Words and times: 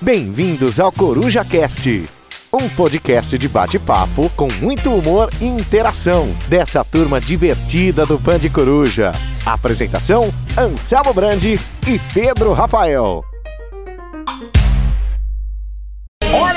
Bem-vindos 0.00 0.78
ao 0.78 0.92
Coruja 0.92 1.42
Cast, 1.42 2.06
um 2.52 2.68
podcast 2.68 3.38
de 3.38 3.48
bate-papo 3.48 4.28
com 4.36 4.46
muito 4.60 4.92
humor 4.92 5.30
e 5.40 5.46
interação 5.46 6.28
dessa 6.48 6.84
turma 6.84 7.18
divertida 7.18 8.04
do 8.04 8.18
Band 8.18 8.40
Coruja. 8.52 9.12
Apresentação: 9.46 10.30
Anselmo 10.56 11.14
Brandi 11.14 11.58
e 11.88 11.98
Pedro 12.12 12.52
Rafael. 12.52 13.24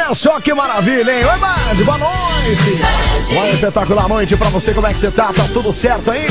Olha 0.10 0.16
só 0.16 0.40
que 0.40 0.52
maravilha, 0.56 1.12
hein? 1.12 1.24
Oi, 1.24 1.38
Band, 1.38 1.86
boa 1.86 1.98
noite! 2.00 3.32
Uma 3.32 3.50
espetacular 3.50 4.08
noite 4.10 4.36
pra 4.36 4.50
você, 4.50 4.74
como 4.74 4.88
é 4.88 4.92
que 4.92 4.98
você 4.98 5.12
tá? 5.12 5.32
Tá 5.32 5.46
tudo 5.54 5.72
certo 5.72 6.10
aí? 6.10 6.26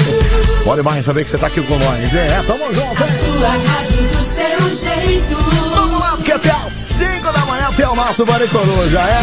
Pode 0.65 0.83
mais 0.83 1.05
saber 1.05 1.23
que 1.23 1.31
você 1.31 1.39
tá 1.39 1.47
aqui 1.47 1.63
com 1.63 1.79
nós. 1.79 2.13
É, 2.13 2.43
tamo 2.45 2.75
junto, 2.75 3.01
hein? 3.05 3.09
Sua 3.09 3.49
rádio 3.49 4.03
do 4.09 4.17
seu 4.17 4.69
jeito. 4.69 5.37
Vamos 5.77 6.01
lá, 6.01 6.11
porque 6.17 6.33
até 6.33 6.51
às 6.51 6.73
5 6.73 7.33
da 7.33 7.39
manhã 7.47 7.71
tem 7.77 7.87
o 7.87 7.95
nosso 7.95 8.27
Bande 8.27 8.49
Coruja, 8.49 8.99
é? 8.99 9.21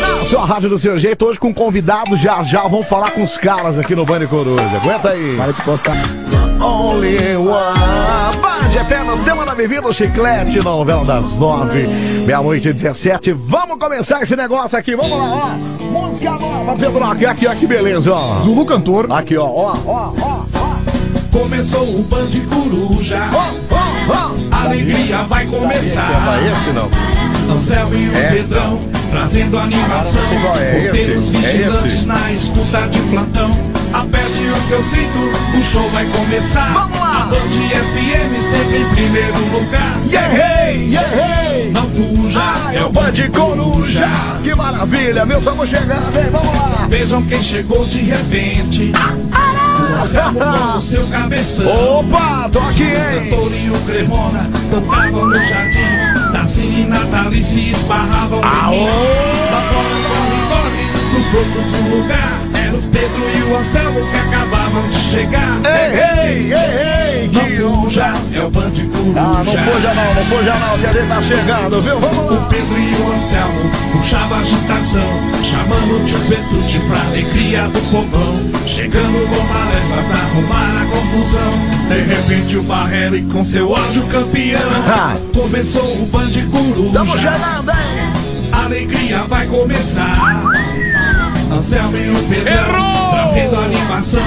Na 0.00 0.24
sua 0.24 0.44
rádio 0.44 0.68
do 0.68 0.76
seu 0.76 0.98
jeito, 0.98 1.24
hoje 1.24 1.38
com 1.38 1.54
convidados, 1.54 2.18
já 2.18 2.42
já 2.42 2.62
vamos 2.62 2.88
falar 2.88 3.12
com 3.12 3.22
os 3.22 3.36
caras 3.36 3.78
aqui 3.78 3.94
no 3.94 4.04
Bande 4.04 4.26
Coruja. 4.26 4.64
Aguenta 4.64 5.10
aí. 5.10 5.36
Para 5.36 5.52
de 5.52 5.62
postar. 5.62 5.94
Only 6.60 7.36
One. 7.36 8.55
Band 8.76 8.84
FM, 8.84 9.08
o 9.20 9.24
tema 9.24 9.46
da 9.46 9.54
bebida, 9.54 9.88
o 9.88 9.92
chiclete, 9.92 10.58
na 10.58 10.64
novela 10.70 11.04
das 11.04 11.36
nove, 11.38 11.86
meia-noite 12.26 12.68
e 12.68 12.72
17. 12.74 13.32
Vamos 13.32 13.78
começar 13.78 14.20
esse 14.22 14.36
negócio 14.36 14.78
aqui, 14.78 14.94
vamos 14.94 15.16
lá, 15.18 15.24
ó. 15.24 15.84
Música 15.84 16.32
nova, 16.32 16.74
Pedro. 16.76 17.02
Aqui, 17.04 17.24
aqui, 17.24 17.46
ó, 17.46 17.54
que 17.54 17.66
beleza, 17.66 18.12
ó. 18.12 18.38
Zulu 18.40 18.66
cantor. 18.66 19.10
Aqui, 19.10 19.36
ó, 19.36 19.46
ó, 19.46 19.74
ó, 19.86 20.12
ó, 20.20 20.42
ó. 20.54 20.76
Começou 21.38 21.84
o 21.84 22.02
Band 22.02 22.28
Coruja, 22.50 23.18
Ó, 23.32 23.74
ó, 23.74 24.12
ó. 24.12 24.56
a 24.56 24.62
alegria 24.64 25.22
vai 25.24 25.44
Esse 25.44 25.54
é 25.54 25.58
começar. 25.58 26.42
esse 26.52 26.70
não. 26.72 27.54
Anselmo 27.54 27.94
e 27.94 28.08
o 28.08 28.16
É. 28.16 28.30
Pedrão 28.32 28.78
trazendo 29.10 29.58
animação. 29.58 30.22
Qual 30.42 30.56
é? 30.58 30.86
É 30.86 30.90
esse? 30.92 31.36
É 31.36 31.40
vigilantes 31.40 31.92
esse? 31.92 32.06
na 32.06 32.32
escuta 32.32 32.80
de 32.88 33.00
plantão. 33.02 33.50
Aperte 33.92 34.38
o 34.48 34.56
seu 34.60 34.82
cinto, 34.82 35.18
o 35.58 35.62
show 35.62 35.88
vai 35.90 36.04
começar. 36.06 36.72
Vamos 36.72 36.98
lá! 36.98 37.22
A 37.22 37.26
Band 37.26 37.50
FM 37.50 38.40
sempre 38.50 38.82
em 38.82 38.88
primeiro 38.90 39.38
lugar. 39.52 39.96
Yeah, 40.10 40.34
hey, 40.68 40.88
yeah, 40.90 41.16
hey. 41.16 41.70
Não 41.72 41.88
fuja, 41.90 42.40
Ah, 42.40 42.74
é 42.74 42.84
o 42.84 42.90
Band 42.90 43.12
Coruja. 43.34 44.08
Que 44.42 44.54
maravilha, 44.54 45.24
meu, 45.24 45.38
estamos 45.38 45.68
chegando, 45.68 46.16
hein? 46.18 46.28
Vamos 46.30 46.54
lá. 46.54 46.86
Vejam 46.88 47.22
quem 47.22 47.42
chegou 47.42 47.84
de 47.86 47.98
repente. 48.00 48.92
O 48.92 50.34
com 50.34 50.78
o 50.78 50.80
seu 50.80 51.06
cabeção. 51.08 51.66
Opa, 52.00 52.48
O 52.54 52.82
hein? 52.82 53.30
cantor 53.30 53.52
e 53.52 53.70
o 53.70 53.80
Cremona 53.86 54.46
cantavam 54.70 55.26
no 55.26 55.34
jardim. 55.34 56.32
Tacine 56.32 56.82
e 56.82 56.86
Natalice 56.86 57.70
esbarravam 57.70 58.40
Aô! 58.44 58.86
fora, 58.86 59.62
corre, 59.72 60.40
corre, 60.48 60.84
nos 61.12 61.24
blocos 61.30 61.72
do 61.72 61.96
lugar. 61.96 62.45
Era 62.66 62.76
o 62.76 62.82
Pedro 62.82 63.22
e 63.30 63.42
o 63.44 63.56
Anselmo 63.58 64.00
que 64.10 64.16
acabavam 64.16 64.88
de 64.88 64.96
chegar. 64.96 65.60
Ei, 65.64 66.00
ei, 66.00 66.52
ei, 66.52 67.22
ei, 67.22 67.28
que 67.28 67.62
Não 67.62 67.74
fuja, 67.82 68.12
é 68.32 68.40
o 68.40 68.50
Band 68.50 68.72
Coruja. 68.72 69.20
Ah, 69.20 69.42
não 69.44 69.52
fuja 69.52 69.94
não, 69.94 70.14
não 70.14 70.24
fuja 70.26 70.54
não, 70.54 70.78
que 70.78 70.86
a 70.86 70.92
gente 70.92 71.08
tá 71.08 71.22
chegando, 71.22 71.80
viu? 71.82 72.00
Vamos 72.00 72.18
O 72.18 72.34
lá. 72.34 72.46
Pedro 72.50 72.78
e 72.78 72.94
o 72.96 73.12
Anselmo 73.12 73.70
puxavam 73.92 74.38
agitação, 74.40 75.20
chamando 75.44 75.96
o 75.96 76.04
tio 76.04 76.18
Petrucci 76.28 76.80
pra 76.80 77.00
alegria 77.02 77.62
do 77.68 77.80
povão. 77.92 78.40
Chegando 78.66 79.28
com 79.28 79.46
palestra 79.46 80.02
pra 80.02 80.18
arrumar 80.18 80.82
a 80.82 80.86
confusão. 80.86 81.50
De 81.88 82.14
repente 82.14 82.56
o 82.56 82.62
Barreiro 82.64 83.16
e 83.16 83.22
com 83.26 83.44
seu 83.44 83.70
ódio 83.70 84.02
campeão. 84.08 84.60
Ah. 84.88 85.16
Começou 85.32 86.02
o 86.02 86.06
Band 86.06 86.30
Coruja. 86.50 86.86
Estamos 86.88 87.20
chegando, 87.20 87.70
hein? 87.70 88.50
A 88.52 88.64
alegria 88.64 89.22
vai 89.28 89.46
começar. 89.46 90.65
Anselmo 91.56 91.96
e 91.96 92.10
o 92.10 92.28
Pedrão 92.28 92.54
Errou! 92.54 93.10
trazendo 93.12 93.56
animação. 93.56 94.22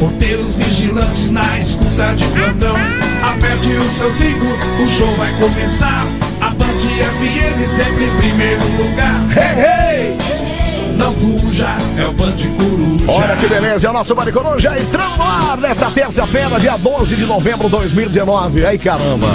Porteiros 0.00 0.58
vigilantes 0.58 1.30
na 1.30 1.58
escuta 1.60 2.12
de 2.16 2.24
plantão. 2.26 2.74
Aperte 3.22 3.72
o 3.72 3.90
seu 3.92 4.12
cinto, 4.14 4.46
o 4.82 4.88
show 4.88 5.14
vai 5.16 5.32
começar. 5.38 6.06
A 6.40 6.50
Band 6.50 6.78
FM 6.78 7.76
sempre 7.76 8.04
em 8.04 8.16
primeiro 8.16 8.64
lugar. 8.82 9.28
Hey, 9.30 9.62
hey. 9.64 9.91
Não 11.02 11.12
fuja, 11.14 11.66
é 11.98 12.06
o 12.06 12.12
Band 12.12 12.36
Coruja. 12.56 13.04
Olha 13.08 13.36
que 13.36 13.46
beleza, 13.48 13.86
é 13.88 13.90
o 13.90 13.92
nosso 13.92 14.14
Maricoruja 14.14 14.70
já 14.70 14.78
entrando 14.78 15.16
no 15.16 15.22
ar 15.24 15.56
nessa 15.58 15.90
terça-feira, 15.90 16.60
dia 16.60 16.76
12 16.76 17.16
de 17.16 17.24
novembro 17.26 17.64
de 17.64 17.72
2019. 17.72 18.64
Aí, 18.64 18.78
caramba. 18.78 19.34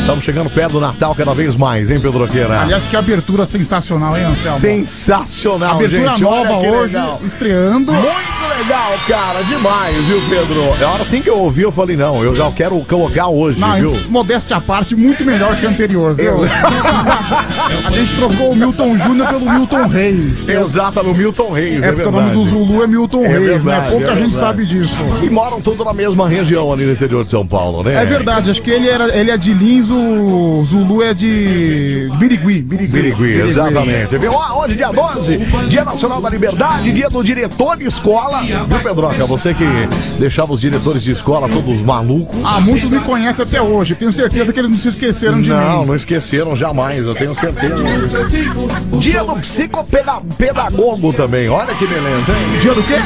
Estamos 0.00 0.24
chegando 0.24 0.48
perto 0.48 0.72
do 0.72 0.80
Natal 0.80 1.14
cada 1.14 1.34
vez 1.34 1.54
mais, 1.54 1.90
hein, 1.90 2.00
Pedro 2.00 2.26
Queira? 2.26 2.62
Aliás, 2.62 2.84
que 2.84 2.96
abertura 2.96 3.44
sensacional, 3.44 4.16
hein, 4.16 4.24
Anselmo? 4.24 4.58
Sensacional, 4.58 5.74
Abertura 5.76 6.08
gente. 6.08 6.22
nova 6.22 6.54
hoje, 6.56 6.94
legal. 6.94 7.20
estreando. 7.24 7.92
Muito 7.92 8.58
legal, 8.58 8.92
cara, 9.06 9.42
demais, 9.42 10.06
viu, 10.06 10.20
Pedro? 10.28 10.62
É 10.80 10.84
a 10.84 10.88
hora 10.90 11.02
assim 11.02 11.20
que 11.22 11.28
eu 11.30 11.38
ouvi, 11.38 11.62
eu 11.62 11.70
falei, 11.70 11.96
não, 11.96 12.24
eu 12.24 12.34
já 12.34 12.50
quero 12.50 12.80
colocar 12.84 13.28
hoje, 13.28 13.60
Não, 13.60 13.74
viu? 13.76 14.00
modéstia 14.08 14.56
à 14.56 14.60
parte, 14.60 14.96
muito 14.96 15.24
melhor 15.24 15.54
que 15.56 15.66
a 15.66 15.70
anterior, 15.70 16.14
viu? 16.14 16.36
a 17.86 17.90
gente 17.92 18.16
trocou 18.16 18.52
o 18.52 18.56
Milton 18.56 18.96
Júnior 18.96 19.28
pelo 19.28 19.50
Milton 19.52 19.86
Reis. 19.86 20.42
No 21.02 21.14
Milton 21.14 21.50
Reis, 21.52 21.82
é, 21.82 21.88
É 21.88 21.92
porque 21.92 22.08
o 22.08 22.12
nome 22.12 22.30
do 22.30 22.44
Zulu 22.44 22.82
é 22.82 22.86
Milton 22.86 23.24
É 23.24 23.28
Reis, 23.28 23.44
verdade, 23.46 23.84
né? 23.84 23.90
Pouca 23.90 24.04
é 24.06 24.08
gente 24.10 24.18
verdade. 24.20 24.34
sabe 24.40 24.66
disso. 24.66 24.96
E 25.22 25.30
moram 25.30 25.60
todos 25.60 25.84
na 25.84 25.92
mesma 25.92 26.28
região 26.28 26.72
ali 26.72 26.84
no 26.84 26.92
interior 26.92 27.24
de 27.24 27.30
São 27.30 27.46
Paulo, 27.46 27.82
né? 27.82 27.94
É 28.02 28.04
verdade, 28.04 28.50
acho 28.50 28.62
que 28.62 28.70
ele, 28.70 28.88
era, 28.88 29.16
ele 29.16 29.30
é 29.30 29.36
de 29.36 29.52
Lins, 29.52 29.88
o 29.90 30.62
Zulu 30.62 31.02
é 31.02 31.12
de 31.14 32.08
Birigui. 32.18 32.62
Birigui, 32.62 32.86
Birigui, 32.92 33.40
exatamente. 33.40 34.16
Viu? 34.18 34.32
Ah, 34.32 34.58
Hoje, 34.62 34.76
dia 34.76 34.92
12, 34.92 35.38
Dia 35.68 35.84
Nacional 35.84 36.20
da 36.20 36.28
Liberdade, 36.30 36.92
dia 36.92 37.08
do 37.08 37.22
diretor 37.24 37.76
de 37.76 37.86
escola. 37.86 38.40
Viu, 38.42 38.80
Pedroca? 38.82 39.24
Você 39.24 39.52
que 39.54 39.64
deixava 40.18 40.52
os 40.52 40.60
diretores 40.60 41.02
de 41.02 41.12
escola 41.12 41.48
todos 41.48 41.80
malucos. 41.82 42.38
Ah, 42.44 42.60
muitos 42.60 42.88
me 42.88 43.00
conhecem 43.00 43.44
até 43.44 43.60
hoje. 43.60 43.94
Tenho 43.94 44.12
certeza 44.12 44.52
que 44.52 44.60
eles 44.60 44.70
não 44.70 44.78
se 44.78 44.88
esqueceram 44.88 45.40
de 45.42 45.48
Não, 45.48 45.80
mim. 45.80 45.86
não 45.86 45.96
esqueceram 45.96 46.54
jamais, 46.54 47.04
eu 47.04 47.14
tenho 47.14 47.34
certeza. 47.34 47.74
Dia 48.98 49.24
do 49.24 49.32
vai 49.32 50.70
psicopedagogo 50.82 51.12
também, 51.12 51.48
olha 51.48 51.74
que 51.74 51.86
beleza, 51.86 52.32
hein? 52.32 52.58
Dia 52.60 52.74
do 52.74 52.82
quê? 52.82 52.96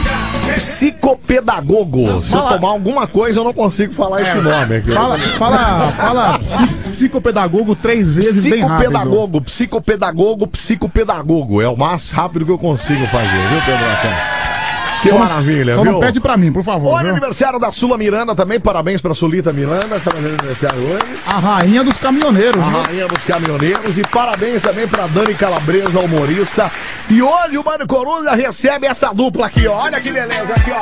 Psicopedagogo. 0.57 2.23
Se 2.23 2.33
eu 2.35 2.39
Fala. 2.39 2.55
tomar 2.55 2.69
alguma 2.69 3.07
coisa, 3.07 3.41
eu 3.41 3.45
não 3.45 3.53
consigo 3.53 3.93
falar 3.93 4.23
esse 4.23 4.37
nome 4.37 4.77
aqui. 4.77 4.93
Fala, 4.93 5.19
fala, 5.19 5.93
fala 5.93 6.39
psi- 6.39 6.75
psicopedagogo 6.95 7.75
três 7.77 8.11
vezes 8.11 8.45
bem 8.47 8.61
rápido. 8.63 8.91
Psicopedagogo, 8.91 9.41
psicopedagogo, 9.43 10.47
psicopedagogo. 10.47 11.61
É 11.63 11.69
o 11.69 11.77
mais 11.77 12.11
rápido 12.11 12.45
que 12.45 12.51
eu 12.51 12.59
consigo 12.59 13.05
fazer, 13.07 13.29
viu, 13.49 13.61
Pedroca? 13.65 14.56
Que 15.03 15.11
Só 15.11 15.19
maravilha, 15.19 15.75
Só 15.75 15.83
viu? 15.83 15.93
não 15.93 16.01
pede 16.01 16.19
pra 16.21 16.37
mim, 16.37 16.51
por 16.53 16.65
favor. 16.65 16.95
Olha 16.95 17.09
o 17.09 17.11
aniversário 17.11 17.59
da 17.59 17.71
Sula 17.71 17.97
Miranda 17.99 18.35
também, 18.35 18.59
parabéns 18.59 19.01
pra 19.01 19.15
Sulita 19.15 19.53
Miranda, 19.53 19.99
que 20.01 20.05
tá 20.05 20.11
fazendo 20.11 20.37
aniversário 20.41 20.83
hoje. 20.83 21.05
A 21.27 21.39
rainha 21.39 21.85
dos 21.85 21.97
caminhoneiros, 21.97 22.61
A 22.63 22.67
viu? 22.69 22.83
rainha 22.83 23.07
dos 23.09 23.23
caminhoneiros 23.25 23.99
e 23.99 24.03
parabéns 24.03 24.63
também 24.63 24.89
pra 24.89 25.07
Dani 25.07 25.35
Calabresa, 25.35 26.01
humorista. 26.01 26.71
E 27.09 27.23
hoje 27.23 27.59
o 27.59 27.65
Mano 27.65 27.87
Coruja 27.87 28.35
recebe 28.35 28.87
essa 28.87 29.13
dupla 29.13 29.47
aqui, 29.47 29.67
ó. 29.69 29.83
Olha 29.85 30.01
que 30.01 30.11
beleza, 30.11 30.43
aqui, 30.55 30.71
ó. 30.71 30.79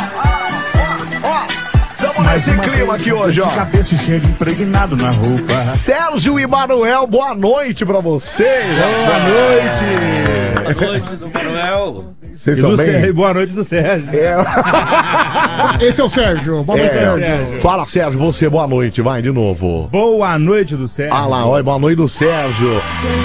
Ó, 1.25 1.29
ó, 1.29 1.43
ó. 1.43 1.65
Estamos 1.97 2.33
nesse 2.33 2.53
clima 2.59 2.95
aqui 2.97 3.13
hoje, 3.13 3.41
ó. 3.41 3.47
Cabeça 3.49 3.95
e 3.95 3.99
chega 3.99 4.27
impregnado 4.27 4.95
na 4.97 5.11
roupa. 5.11 5.55
Sérgio 5.55 6.39
e 6.39 6.47
Manuel, 6.47 7.07
boa 7.07 7.35
noite 7.35 7.85
pra 7.85 7.99
vocês. 8.01 8.67
Boa 8.79 9.19
noite. 9.19 10.75
Boa 10.79 10.87
noite 10.91 11.17
do 11.17 11.29
Manuel. 11.29 12.15
Vocês 12.37 12.59
estão 12.59 12.77
bem? 12.77 13.13
boa 13.13 13.33
noite 13.33 13.53
do 13.53 13.63
Sérgio. 13.65 14.11
Esse 15.81 16.01
é 16.01 16.05
o 16.05 16.09
Sérgio. 16.11 16.63
Boa 16.65 16.79
noite, 16.79 16.95
Sérgio. 16.95 17.25
É. 17.25 17.59
Fala, 17.61 17.85
Sérgio, 17.85 18.19
você, 18.19 18.49
boa 18.49 18.67
noite, 18.67 19.01
vai 19.01 19.23
de 19.23 19.31
novo. 19.31 19.89
Boa 19.91 20.39
noite 20.39 20.77
do 20.77 20.89
Sérgio. 20.89 21.15
Ah 21.15 21.27
lá, 21.27 21.47
olha, 21.47 21.63
boa 21.63 21.79
noite 21.79 21.97
do 21.97 22.09
Sérgio. 22.09 22.81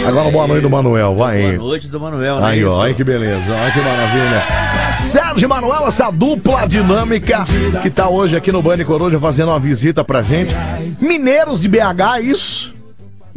Agora 0.07 0.29
boa 0.31 0.47
noite 0.47 0.61
do 0.61 0.69
Manuel, 0.69 1.15
vai. 1.15 1.57
Boa 1.57 1.69
noite 1.69 1.89
do 1.89 1.99
Manuel, 1.99 2.39
né? 2.39 2.47
Aí, 2.47 2.65
ó, 2.65 2.73
olha 2.73 2.93
que 2.93 3.03
beleza, 3.03 3.43
olha 3.49 3.71
que 3.71 3.79
maravilha. 3.79 4.95
Sérgio 4.95 5.45
e 5.45 5.47
Manuel, 5.47 5.87
essa 5.87 6.11
dupla 6.11 6.67
dinâmica 6.67 7.43
que 7.81 7.89
tá 7.89 8.07
hoje 8.09 8.35
aqui 8.37 8.51
no 8.51 8.61
Band 8.61 8.83
Coruja 8.85 9.19
fazendo 9.19 9.49
uma 9.49 9.59
visita 9.59 10.03
pra 10.03 10.21
gente. 10.21 10.53
Mineiros 10.99 11.59
de 11.59 11.67
BH, 11.67 12.21
isso? 12.23 12.78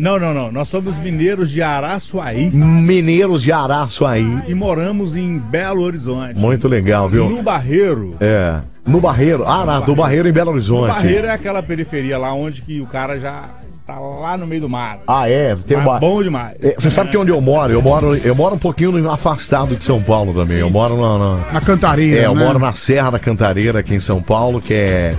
Não, 0.03 0.19
não, 0.19 0.35
não. 0.35 0.51
Nós 0.51 0.67
somos 0.67 0.97
mineiros 0.97 1.49
de 1.49 1.63
Araçuaí 1.63 2.51
Mineiros 2.51 3.41
de 3.41 3.53
Araçuaí. 3.53 4.27
e 4.49 4.53
moramos 4.55 5.15
em 5.15 5.39
Belo 5.39 5.83
Horizonte. 5.83 6.37
Muito 6.37 6.67
legal, 6.67 7.09
viu? 7.09 7.31
No 7.31 7.41
Barreiro. 7.41 8.17
É. 8.21 8.57
No 8.85 9.01
Barreiro. 9.01 9.45
Ah, 9.47 9.65
na, 9.65 9.79
do 9.79 9.95
Barreiro 9.95 10.29
em 10.29 10.33
Belo 10.33 10.51
Horizonte. 10.51 10.89
Barreiro 10.89 11.29
é 11.29 11.31
aquela 11.31 11.63
periferia 11.63 12.19
lá 12.19 12.35
onde 12.35 12.63
que 12.63 12.81
o 12.81 12.87
cara 12.87 13.17
já 13.21 13.45
tá 13.87 13.97
lá 13.97 14.37
no 14.37 14.45
meio 14.45 14.63
do 14.63 14.69
mar. 14.69 14.99
Ah, 15.07 15.29
é? 15.31 15.55
Tem 15.67 15.77
Mas 15.77 15.87
uma... 15.87 16.01
bom 16.01 16.21
demais. 16.21 16.57
É, 16.61 16.75
Você 16.77 16.91
sabe 16.91 17.11
que 17.11 17.17
onde 17.17 17.31
eu 17.31 17.41
moro? 17.41 17.73
Eu 17.73 17.81
moro, 17.81 18.17
eu 18.17 18.35
moro 18.35 18.57
um 18.57 18.59
pouquinho 18.59 19.09
afastado 19.09 19.77
de 19.77 19.85
São 19.85 20.03
Paulo 20.03 20.35
também. 20.35 20.59
Eu 20.59 20.69
moro 20.69 20.97
na, 21.01 21.17
na- 21.19 21.53
Na 21.53 21.61
cantaria, 21.61 22.23
É, 22.23 22.27
eu 22.27 22.35
né? 22.35 22.45
moro 22.45 22.59
na 22.59 22.73
Serra 22.73 23.11
da 23.11 23.21
Cantareira, 23.21 23.79
aqui 23.79 23.95
em 23.95 24.01
São 24.01 24.21
Paulo, 24.21 24.61
que 24.61 24.75
é. 24.75 25.15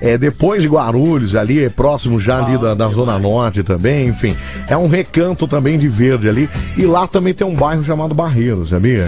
É 0.00 0.16
depois 0.18 0.62
de 0.62 0.68
Guarulhos, 0.68 1.34
ali, 1.36 1.64
é 1.64 1.68
próximo 1.68 2.18
já 2.20 2.44
ali 2.44 2.56
da, 2.58 2.74
da 2.74 2.88
Zona 2.88 3.18
Norte 3.18 3.62
também, 3.62 4.08
enfim. 4.08 4.36
É 4.68 4.76
um 4.76 4.86
recanto 4.88 5.46
também 5.46 5.78
de 5.78 5.88
verde 5.88 6.28
ali. 6.28 6.48
E 6.76 6.86
lá 6.86 7.06
também 7.06 7.34
tem 7.34 7.46
um 7.46 7.54
bairro 7.54 7.84
chamado 7.84 8.14
Barreiro, 8.14 8.66
sabia? 8.66 9.04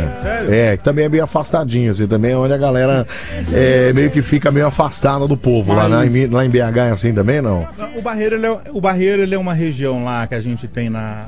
É, 0.50 0.76
que 0.76 0.84
também 0.84 1.04
é 1.04 1.08
meio 1.08 1.24
afastadinho, 1.24 1.90
assim, 1.90 2.06
também 2.06 2.32
é 2.32 2.36
onde 2.36 2.52
a 2.52 2.58
galera 2.58 3.06
é, 3.52 3.92
meio 3.92 4.10
que 4.10 4.22
fica 4.22 4.50
meio 4.50 4.66
afastada 4.66 5.26
do 5.26 5.36
povo. 5.36 5.72
Lá, 5.72 5.88
na- 5.88 6.06
em- 6.06 6.26
lá 6.26 6.44
em 6.44 6.50
BH 6.50 6.76
é 6.78 6.90
assim 6.90 7.12
também, 7.12 7.40
não? 7.40 7.66
O 7.96 8.02
Barreiro, 8.02 8.36
ele 8.36 8.46
é, 8.46 8.60
o 8.72 8.80
Barreiro 8.80 9.22
ele 9.22 9.34
é 9.34 9.38
uma 9.38 9.54
região 9.54 10.04
lá 10.04 10.26
que 10.26 10.34
a 10.34 10.40
gente 10.40 10.66
tem 10.68 10.90
na, 10.90 11.26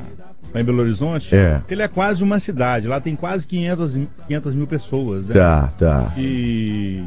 lá 0.55 0.61
em 0.61 0.65
Belo 0.65 0.81
Horizonte. 0.81 1.35
É. 1.35 1.61
Ele 1.69 1.83
é 1.83 1.89
quase 1.89 2.23
uma 2.23 2.39
cidade. 2.39 2.87
Lá 2.89 3.01
tem 3.01 3.15
quase 3.17 3.47
500, 3.47 3.97
e- 3.97 4.09
500 4.27 4.55
mil 4.55 4.67
pessoas, 4.67 5.27
né? 5.27 5.35
Tá, 5.35 5.73
tá. 5.79 6.13
E 6.19 7.03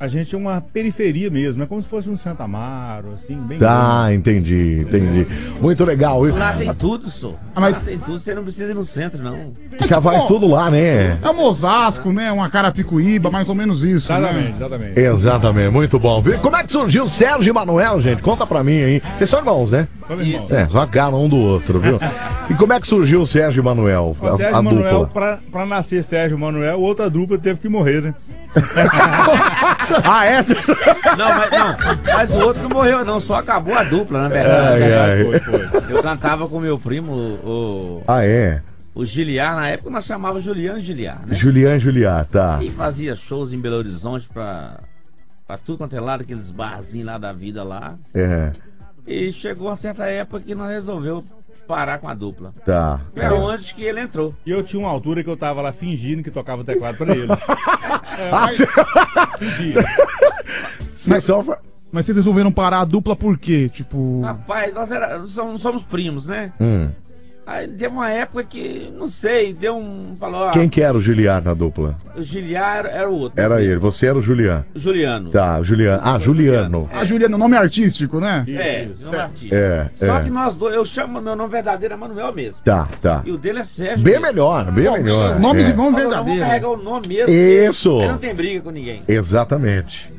a 0.00 0.08
gente 0.08 0.34
é 0.34 0.38
uma 0.38 0.62
periferia 0.62 1.30
mesmo. 1.30 1.62
É 1.62 1.66
como 1.66 1.82
se 1.82 1.86
fosse 1.88 2.08
um 2.08 2.16
Santa 2.16 2.44
Amaro, 2.44 3.12
assim, 3.14 3.36
bem 3.36 3.58
Tá, 3.58 4.08
entendi, 4.12 4.78
entendi. 4.80 5.26
Muito 5.60 5.84
legal. 5.84 6.22
viu? 6.24 6.34
Lá 6.34 6.52
tem 6.54 6.72
tudo, 6.74 7.10
só. 7.10 7.34
Ah, 7.54 7.60
mas- 7.60 7.76
Lá 7.78 7.84
tem 7.84 7.98
tudo, 7.98 8.18
você 8.18 8.34
não 8.34 8.42
precisa 8.42 8.70
ir 8.72 8.74
no 8.74 8.82
centro, 8.82 9.22
não. 9.22 9.52
Já 9.86 10.00
faz 10.00 10.24
tudo 10.26 10.48
lá, 10.48 10.70
né? 10.70 11.18
É 11.22 11.28
um 11.30 11.42
Osasco, 11.42 12.12
né? 12.12 12.32
Uma 12.32 12.48
Carapicuíba, 12.48 13.30
mais 13.30 13.48
ou 13.50 13.54
menos 13.54 13.82
isso. 13.82 14.10
Exatamente, 14.10 14.44
Né? 14.48 14.50
exatamente. 14.56 15.00
Exatamente, 15.00 15.70
muito 15.70 15.98
bom. 15.98 16.22
viu? 16.22 16.38
Como 16.38 16.56
é 16.56 16.64
que 16.64 16.72
surgiu 16.72 17.04
o 17.04 17.08
Sérgio 17.08 17.50
e 17.50 17.52
Manuel, 17.52 18.00
gente? 18.00 18.22
Conta 18.22 18.46
pra 18.46 18.64
mim 18.64 18.82
aí. 18.82 19.02
Vocês 19.18 19.28
são 19.28 19.40
irmãos, 19.40 19.70
né? 19.70 19.86
Somos 20.08 20.26
irmãos. 20.26 20.50
É, 20.50 20.66
só 20.68 20.80
a 20.80 20.86
cara 20.86 21.14
um 21.14 21.28
do 21.28 21.36
outro, 21.36 21.78
viu? 21.78 21.98
E 22.48 22.54
como 22.54 22.72
é 22.72 22.80
que 22.80 22.86
surgiu 22.86 23.20
o 23.22 23.26
Sérgio 23.26 23.60
e 23.60 23.64
Manuel? 23.64 24.16
O 24.20 24.36
Sérgio 24.36 24.62
Manuel, 24.62 25.06
pra, 25.12 25.38
pra 25.52 25.66
nascer 25.66 26.02
Sérgio 26.02 26.38
Manuel, 26.38 26.80
outra 26.80 27.10
dupla 27.10 27.36
teve 27.38 27.60
que 27.60 27.68
morrer, 27.68 28.00
né? 28.02 28.14
ah, 30.04 30.24
essa? 30.26 30.54
Não, 31.16 31.28
mas, 31.28 31.50
não, 31.50 31.76
mas 32.14 32.30
o 32.32 32.38
outro 32.38 32.62
não 32.62 32.70
morreu, 32.70 33.04
não, 33.04 33.18
só 33.20 33.36
acabou 33.36 33.74
a 33.74 33.82
dupla, 33.84 34.22
na 34.22 34.28
verdade. 34.28 34.82
Ai, 34.84 34.92
ai. 34.94 35.24
Foi, 35.24 35.38
foi. 35.40 35.92
Eu 35.96 36.02
cantava 36.02 36.48
com 36.48 36.60
meu 36.60 36.78
primo, 36.78 37.12
o, 37.12 38.02
Ah, 38.06 38.24
é? 38.24 38.62
o 38.94 39.04
Giliar, 39.04 39.54
na 39.56 39.68
época 39.68 39.90
nós 39.90 40.04
chamava 40.04 40.40
Juliano 40.40 40.80
Giliar, 40.80 41.20
né? 41.26 41.34
Julian 41.36 41.78
Juliá, 41.78 42.24
tá. 42.24 42.58
E 42.62 42.70
fazia 42.70 43.14
shows 43.16 43.52
em 43.52 43.58
Belo 43.60 43.76
Horizonte 43.76 44.28
pra, 44.32 44.80
pra 45.46 45.56
tudo 45.58 45.78
quanto 45.78 45.94
é 45.96 46.00
lado, 46.00 46.22
aqueles 46.22 46.50
barzinhos 46.50 47.06
lá 47.06 47.16
da 47.18 47.32
vida 47.32 47.62
lá. 47.62 47.94
É, 48.14 48.52
E 49.06 49.32
chegou 49.32 49.68
uma 49.68 49.76
certa 49.76 50.06
época 50.06 50.40
que 50.40 50.54
nós 50.54 50.70
resolveu 50.70 51.24
parar 51.70 51.98
com 51.98 52.08
a 52.08 52.14
dupla. 52.14 52.52
tá. 52.64 53.00
É 53.14 53.30
onde 53.32 53.72
que 53.74 53.84
ele 53.84 54.00
entrou. 54.00 54.34
E 54.44 54.50
eu 54.50 54.60
tinha 54.62 54.80
uma 54.80 54.90
altura 54.90 55.22
que 55.22 55.30
eu 55.30 55.36
tava 55.36 55.62
lá 55.62 55.72
fingindo 55.72 56.20
que 56.22 56.30
tocava 56.30 56.64
teclado 56.64 56.96
pra 56.98 57.14
eles. 57.14 57.28
Ah, 58.32 58.48
você... 58.52 58.66
Fingia. 59.38 59.84
Mas 61.06 61.24
só... 61.24 61.42
fa- 61.42 61.58
Mas 61.92 62.06
vocês 62.06 62.16
resolveram 62.16 62.50
parar 62.52 62.80
a 62.80 62.84
dupla 62.84 63.14
por 63.16 63.38
quê? 63.38 63.70
Tipo. 63.72 64.20
Rapaz, 64.22 64.74
nós 64.74 64.90
era, 64.90 65.26
somos, 65.26 65.60
somos 65.62 65.82
primos, 65.82 66.26
né? 66.26 66.52
Hum. 66.60 66.90
Aí 67.46 67.66
deu 67.66 67.90
uma 67.90 68.10
época 68.10 68.44
que, 68.44 68.92
não 68.96 69.08
sei, 69.08 69.52
deu 69.52 69.76
um. 69.76 70.14
Falou, 70.18 70.42
ó, 70.42 70.50
Quem 70.50 70.68
que 70.68 70.80
era 70.82 70.96
o 70.96 71.00
Julián 71.00 71.40
na 71.40 71.54
dupla? 71.54 71.96
o 72.16 72.22
Giliar 72.22 72.78
era, 72.78 72.88
era 72.90 73.10
o 73.10 73.14
outro. 73.14 73.40
Era 73.40 73.62
ele, 73.62 73.76
você 73.76 74.06
era 74.06 74.18
o 74.18 74.20
Julián. 74.20 74.64
Juliano. 74.74 75.30
Tá, 75.30 75.60
Julián. 75.62 76.00
Ah, 76.02 76.18
Juliano. 76.18 76.88
A 76.92 77.04
Juliana, 77.04 77.36
nome 77.36 77.56
artístico, 77.56 78.20
né? 78.20 78.44
É, 78.48 78.84
Isso. 78.84 79.04
nome 79.04 79.16
artístico. 79.16 79.54
É, 79.54 79.90
Só 79.96 80.18
é. 80.18 80.22
que 80.24 80.30
nós 80.30 80.54
dois, 80.54 80.74
eu 80.74 80.84
chamo 80.84 81.20
meu 81.20 81.34
nome 81.34 81.50
verdadeiro 81.50 81.94
é 81.94 81.96
Manuel 81.96 82.32
mesmo. 82.32 82.62
Tá, 82.62 82.88
tá. 83.00 83.22
E 83.24 83.32
o 83.32 83.38
dele 83.38 83.60
é 83.60 83.64
Sérgio. 83.64 84.04
Bem 84.04 84.14
mesmo. 84.14 84.26
melhor, 84.26 84.70
bem 84.70 84.90
melhor. 85.02 85.36
O 85.36 85.40
nome 85.40 85.62
é. 85.62 85.64
de 85.64 85.72
nome 85.74 85.96
Falou, 85.96 86.10
Vamos 86.10 86.26
verdadeiro. 86.36 86.40
carregar 86.40 86.68
o 86.68 86.76
nome 86.76 87.08
mesmo. 87.08 87.32
Isso. 87.34 87.90
porque 87.90 88.02
Ele 88.04 88.12
não 88.12 88.18
tem 88.18 88.34
briga 88.34 88.60
com 88.60 88.70
ninguém. 88.70 89.02
Exatamente. 89.08 90.12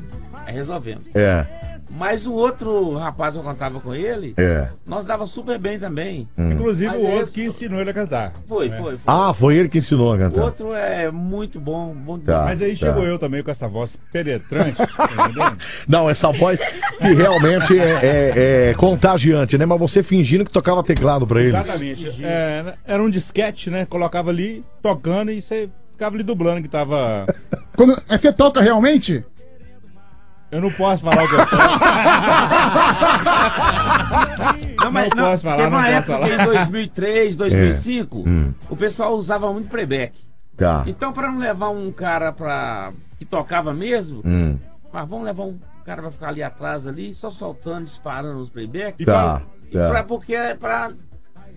Aí 0.46 0.54
resolvemos. 0.54 1.04
É, 1.14 1.46
Mas 1.94 2.26
o 2.26 2.32
outro 2.32 2.94
rapaz 2.96 3.34
que 3.34 3.40
eu 3.40 3.44
cantava 3.44 3.78
com 3.78 3.94
ele, 3.94 4.32
é. 4.38 4.68
nós 4.86 5.04
dava 5.04 5.26
super 5.26 5.58
bem 5.58 5.78
também. 5.78 6.26
Inclusive 6.38 6.90
Mas 6.90 7.00
o 7.00 7.04
outro 7.04 7.22
esse- 7.24 7.32
que 7.32 7.44
ensinou 7.44 7.80
ele 7.80 7.90
a 7.90 7.92
cantar. 7.94 8.32
Foi, 8.46 8.70
foi, 8.70 8.80
foi. 8.92 8.98
Ah, 9.06 9.34
foi 9.34 9.56
ele 9.56 9.68
que 9.68 9.76
ensinou 9.78 10.12
a 10.12 10.16
O 10.16 10.18
cantar. 10.18 10.40
outro 10.42 10.72
é 10.74 11.10
muito 11.10 11.60
bom, 11.60 11.94
bom 11.94 12.18
Tá. 12.18 12.44
Mas 12.44 12.62
aí 12.62 12.70
tá. 12.70 12.86
chegou 12.86 13.04
eu 13.04 13.18
também 13.18 13.42
com 13.42 13.50
essa 13.50 13.68
voz 13.68 13.98
penetrante, 14.10 14.76
tá? 15.36 15.56
Não, 15.86 16.08
essa 16.08 16.30
voz 16.32 16.58
que 16.98 17.12
realmente 17.14 17.78
é, 17.78 17.90
é- 18.02 18.70
é 18.70 18.74
contagiante, 18.74 19.58
né? 19.58 19.66
Mas 19.66 19.78
você 19.78 20.02
fingindo 20.02 20.44
que 20.46 20.50
tocava 20.50 20.82
teclado 20.82 21.26
pra 21.26 21.40
eles. 21.40 21.52
Exatamente. 21.52 22.24
É, 22.24 22.74
era 22.86 23.02
um 23.02 23.10
disquete, 23.10 23.68
né? 23.68 23.84
Colocava 23.84 24.30
ali, 24.30 24.64
tocando 24.82 25.30
e 25.30 25.42
você 25.42 25.68
ficava 25.92 26.16
ali 26.16 26.22
dublando 26.24 26.62
que 26.62 26.68
tava. 26.68 27.26
Quando, 27.76 28.00
é, 28.08 28.16
você 28.16 28.32
toca 28.32 28.60
realmente? 28.60 29.24
Eu 30.52 30.60
não 30.60 30.70
posso 30.70 31.02
falar 31.02 31.24
o 31.24 31.28
que 31.28 31.34
eu 31.34 31.46
toco. 31.46 31.56
Não, 34.84 34.92
mas 34.92 35.08
Não 35.14 35.24
posso 35.30 35.42
falar, 35.44 35.56
teve 35.56 35.70
não 35.70 35.78
uma 35.78 35.84
posso 35.86 35.96
época 36.12 36.12
falar. 36.28 36.28
em 36.42 36.44
2003, 36.44 37.36
2005, 37.36 38.18
Hum. 38.28 38.52
o 38.68 38.76
pessoal 38.76 39.14
usava 39.16 39.50
muito 39.52 39.68
playback. 39.70 40.12
Tá. 40.56 40.84
Então, 40.86 41.12
para 41.12 41.28
não 41.30 41.38
levar 41.38 41.70
um 41.70 41.90
cara 41.90 42.32
pra... 42.32 42.92
que 43.18 43.24
tocava 43.24 43.72
mesmo, 43.72 44.20
Hum. 44.24 44.58
ah, 44.92 45.04
vamos 45.04 45.24
levar 45.24 45.44
um 45.44 45.58
cara 45.86 46.02
pra 46.02 46.10
ficar 46.10 46.28
ali 46.28 46.42
atrás, 46.42 46.86
ali, 46.86 47.14
só 47.14 47.30
soltando, 47.30 47.86
disparando 47.86 48.38
os 48.40 48.50
playback. 48.50 49.04
Tá. 49.04 49.40
Pra, 49.72 49.92
tá. 49.94 50.04
porque 50.04 50.34
é 50.34 50.54
pra 50.54 50.92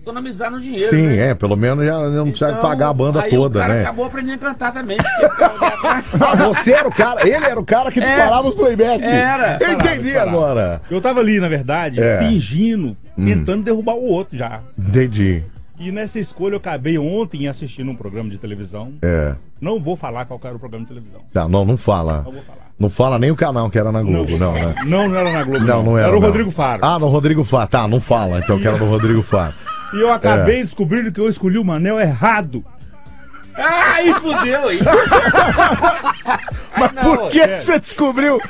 economizar 0.06 0.50
no 0.50 0.60
dinheiro. 0.60 0.86
Sim, 0.86 1.08
né? 1.08 1.30
é, 1.30 1.34
pelo 1.34 1.56
menos 1.56 1.84
já 1.84 1.98
não 2.08 2.26
precisa 2.26 2.50
Então, 2.50 2.62
pagar 2.62 2.88
a 2.90 2.92
banda 2.94 3.22
aí 3.22 3.30
toda, 3.30 3.58
o 3.58 3.62
cara 3.62 3.74
né? 3.74 3.80
acabou 3.82 4.04
aprendendo 4.06 4.34
a 4.34 4.38
cantar 4.38 4.72
também. 4.72 4.96
atrás. 5.00 6.04
Ah, 6.20 6.34
você 6.36 6.72
era 6.72 6.88
o 6.88 6.92
cara, 6.92 7.22
ele 7.22 7.32
era 7.44 7.58
o 7.58 7.64
cara 7.64 7.90
que 7.90 8.00
disparava 8.00 8.48
os 8.48 8.54
playback. 8.54 9.02
Era. 9.02 9.58
Eu 9.60 9.72
entendi 9.72 10.16
agora. 10.16 10.80
Eu 10.90 11.00
tava 11.00 11.20
ali, 11.20 11.40
na 11.40 11.48
verdade, 11.48 12.00
É. 12.00 12.18
fingindo, 12.18 12.96
tentando 13.16 13.62
derrubar 13.64 13.94
o 13.94 14.04
outro 14.04 14.36
já. 14.36 14.60
Entendi. 14.78 15.42
E 15.78 15.92
nessa 15.92 16.18
escolha 16.18 16.54
eu 16.54 16.58
acabei 16.58 16.98
ontem 16.98 17.48
assistindo 17.48 17.90
um 17.90 17.94
programa 17.94 18.30
de 18.30 18.38
televisão. 18.38 18.92
É. 19.02 19.34
Não 19.60 19.78
vou 19.80 19.96
falar 19.96 20.24
qual 20.24 20.40
era 20.44 20.56
o 20.56 20.58
programa 20.58 20.84
de 20.84 20.88
televisão. 20.88 21.20
Tá, 21.32 21.46
não, 21.48 21.64
não 21.64 21.76
fala. 21.76 22.22
Não 22.24 22.32
vou 22.32 22.42
falar. 22.42 22.66
Não 22.78 22.90
fala 22.90 23.18
nem 23.18 23.30
o 23.30 23.36
canal 23.36 23.70
que 23.70 23.78
era 23.78 23.90
na 23.90 24.02
Globo, 24.02 24.36
não, 24.38 24.52
né? 24.52 24.74
Não, 24.84 25.08
não 25.08 25.16
era 25.18 25.32
na 25.32 25.42
Globo. 25.44 25.64
Não, 25.64 25.82
não 25.82 25.98
era. 25.98 26.08
Era 26.08 26.16
o 26.16 26.20
não. 26.20 26.26
Rodrigo 26.26 26.50
Faro. 26.50 26.84
Ah, 26.84 26.98
no 26.98 27.06
Rodrigo 27.06 27.42
Faro. 27.44 27.68
Tá, 27.68 27.88
não 27.88 28.00
fala, 28.00 28.38
então 28.38 28.58
que 28.58 28.66
era 28.68 28.76
do 28.76 28.84
Rodrigo 28.84 29.22
Faro. 29.22 29.54
E 29.94 30.00
eu 30.00 30.12
acabei 30.12 30.56
É. 30.58 30.62
descobrindo 30.62 31.12
que 31.12 31.20
eu 31.20 31.28
escolhi 31.28 31.58
o 31.58 31.64
Manel 31.64 31.98
errado. 32.00 32.64
Ai, 33.56 34.12
fudeu 34.20 34.68
aí. 34.68 34.80
Mas 36.78 36.92
não, 36.92 37.02
por 37.16 37.28
que 37.30 37.40
é. 37.40 37.58
você 37.60 37.78
descobriu? 37.78 38.40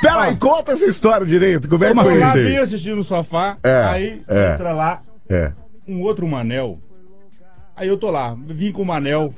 Peraí, 0.00 0.36
conta 0.36 0.72
essa 0.72 0.84
história 0.84 1.26
direito. 1.26 1.68
Como 1.68 1.84
é 1.84 1.88
que 1.88 1.94
Mas 1.94 2.08
foi 2.08 2.18
lá 2.18 2.26
isso 2.26 2.34
bem 2.36 2.46
aí? 2.48 2.62
assistindo 2.62 2.96
no 2.96 3.04
sofá, 3.04 3.56
É, 3.62 3.84
aí 3.84 4.22
é. 4.28 4.52
entra 4.54 4.72
lá 4.72 5.00
É. 5.28 5.52
um 5.88 6.00
outro 6.02 6.26
Manel. 6.26 6.78
Aí 7.76 7.88
eu 7.88 7.96
tô 7.96 8.10
lá, 8.10 8.36
vim 8.46 8.70
com 8.70 8.82
o 8.82 8.86
Manel, 8.86 9.32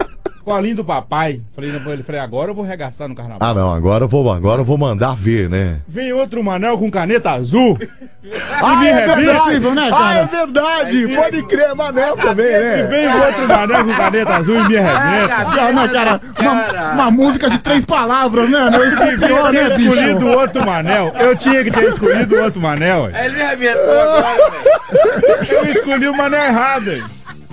com 0.45 0.55
a 0.55 0.61
linha 0.61 0.75
do 0.75 0.85
papai. 0.85 1.41
Falei 1.55 1.71
pra 1.81 1.93
ele, 1.93 2.03
falei, 2.03 2.21
agora 2.21 2.51
eu 2.51 2.55
vou 2.55 2.65
regaçar 2.65 3.09
no 3.09 3.15
carnaval. 3.15 3.39
Ah, 3.49 3.55
não, 3.55 3.73
agora 3.73 4.05
eu 4.05 4.09
vou, 4.09 4.31
agora 4.31 4.61
eu 4.61 4.65
vou 4.65 4.77
mandar 4.77 5.17
ver, 5.17 5.49
né? 5.49 5.79
Vem 5.89 6.13
outro 6.13 6.43
Manel 6.45 6.77
com 6.79 6.91
caneta 6.91 7.31
azul. 7.33 7.79
Ah, 8.63 8.77
me 8.77 8.87
é 8.89 8.95
revira. 9.07 9.17
verdade, 9.17 9.61
né, 9.75 9.91
ah, 9.93 10.15
é 10.17 10.25
verdade. 10.27 11.09
Pode 11.15 11.43
crer, 11.45 11.75
Manel 11.75 12.17
também, 12.17 12.47
E 12.47 12.51
né? 12.59 12.83
vem 12.85 13.07
outro 13.09 13.49
Manel 13.49 13.85
com 13.85 13.93
caneta 13.95 14.37
azul 14.37 14.57
e 14.57 14.69
me 14.69 14.77
arrebenta. 14.79 15.35
Ah, 15.35 15.73
não, 15.73 15.89
cara, 15.89 16.21
uma, 16.41 16.93
uma 16.93 17.11
música 17.11 17.51
de 17.51 17.59
três 17.59 17.85
palavras, 17.85 18.49
né? 18.51 18.71
Não, 18.71 18.85
isso 18.85 19.03
é 19.03 19.11
Devia 19.11 19.27
pior, 19.29 19.51
ter 19.51 19.69
né, 19.69 19.77
escolhido 19.77 20.27
outro 20.29 20.67
Manel. 20.67 21.13
Eu 21.19 21.37
tinha 21.37 21.65
que 21.65 21.71
ter 21.71 21.89
escolhido 21.89 22.43
outro 22.43 22.61
Manel. 22.61 23.11
Aí 23.13 23.27
ele 23.27 23.35
me 23.37 23.43
arrebentou 23.43 24.01
agora, 24.01 24.51
velho. 24.51 25.47
Eu 25.53 25.65
escolhi 25.71 26.09
o 26.09 26.17
Manel 26.17 26.43
errado. 26.45 26.91
hein. 26.93 27.03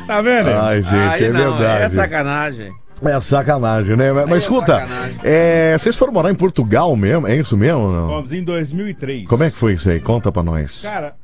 Tá 0.08 0.22
vendo? 0.22 0.50
Ai, 0.50 0.84
gente, 0.84 0.96
Aí 0.96 1.24
é 1.26 1.30
não, 1.30 1.58
verdade. 1.58 1.84
é 1.84 1.90
sacanagem. 1.90 2.72
É 3.04 3.20
sacanagem, 3.20 3.96
né? 3.96 4.12
Mas, 4.14 4.30
é 4.30 4.38
escuta, 4.38 4.88
é, 5.24 5.76
vocês 5.78 5.96
foram 5.96 6.14
morar 6.14 6.30
em 6.30 6.36
Portugal 6.36 6.96
mesmo? 6.96 7.28
É 7.28 7.36
isso 7.36 7.58
mesmo 7.58 7.80
ou 7.80 7.92
não? 7.92 8.08
Fomos 8.10 8.32
em 8.32 8.44
2003. 8.44 9.28
Como 9.28 9.44
é 9.44 9.50
que 9.50 9.58
foi 9.58 9.74
isso 9.74 9.90
aí? 9.90 10.00
Conta 10.00 10.32
pra 10.32 10.44
nós. 10.44 10.84
Cara, 10.84 11.16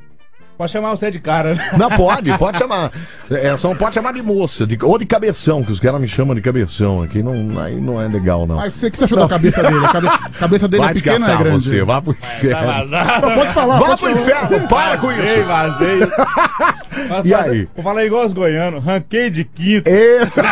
pode 0.57 0.71
chamar 0.71 0.89
você 0.91 1.11
de 1.11 1.19
cara. 1.19 1.53
né? 1.55 1.69
Não, 1.77 1.89
pode, 1.91 2.35
pode 2.37 2.57
chamar. 2.57 2.91
É, 3.29 3.55
só 3.57 3.69
não 3.69 3.75
pode 3.75 3.93
chamar 3.93 4.13
de 4.13 4.21
moça, 4.21 4.65
de- 4.65 4.77
ou 4.81 4.97
de 4.97 5.05
cabeção, 5.05 5.63
que 5.63 5.71
os 5.71 5.79
caras 5.79 6.01
me 6.01 6.07
chamam 6.07 6.33
de 6.35 6.41
cabeção 6.41 7.01
aqui. 7.03 7.21
Não, 7.21 7.59
aí 7.61 7.75
não 7.79 8.01
é 8.01 8.07
legal, 8.07 8.47
não. 8.47 8.55
Mas 8.55 8.73
você 8.73 8.89
que 8.89 8.97
você 8.97 9.03
achou 9.05 9.19
da 9.19 9.27
cabeça 9.27 9.61
dele? 9.61 9.85
A 9.85 9.89
cabe- 9.89 10.09
cabeça 10.39 10.67
dele 10.67 10.83
Vai 10.83 10.91
é 10.91 10.95
pequena, 10.95 11.31
é 11.31 11.37
grande? 11.37 11.63
você, 11.69 11.83
vá 11.83 12.01
pro 12.01 12.13
Tá 12.13 12.19
inferno. 12.27 12.65
vazado. 12.67 13.21
Pode 13.33 13.49
falar, 13.53 13.77
Vá 13.79 13.85
pode 13.85 13.99
pro 14.01 14.09
falar. 14.09 14.21
inferno, 14.45 14.67
para 14.67 14.97
com 14.97 15.07
Vazei, 15.07 15.37
isso. 15.37 15.45
vazei. 15.47 15.99
Mas 17.09 17.25
E 17.25 17.33
aí? 17.33 17.69
Vou 17.75 17.83
falar 17.83 18.03
igual 18.05 18.25
os 18.25 18.33
goianos. 18.33 18.83
Ranquei 18.83 19.29
de 19.29 19.43
quinta. 19.43 19.89
Esse, 19.89 20.39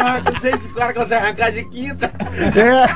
Ah, 0.00 0.20
não 0.24 0.36
sei 0.40 0.56
se 0.58 0.68
o 0.68 0.74
cara 0.74 0.92
consegue 0.94 1.22
arrancar 1.24 1.50
de 1.52 1.64
quinta. 1.64 2.10
é. 2.56 2.86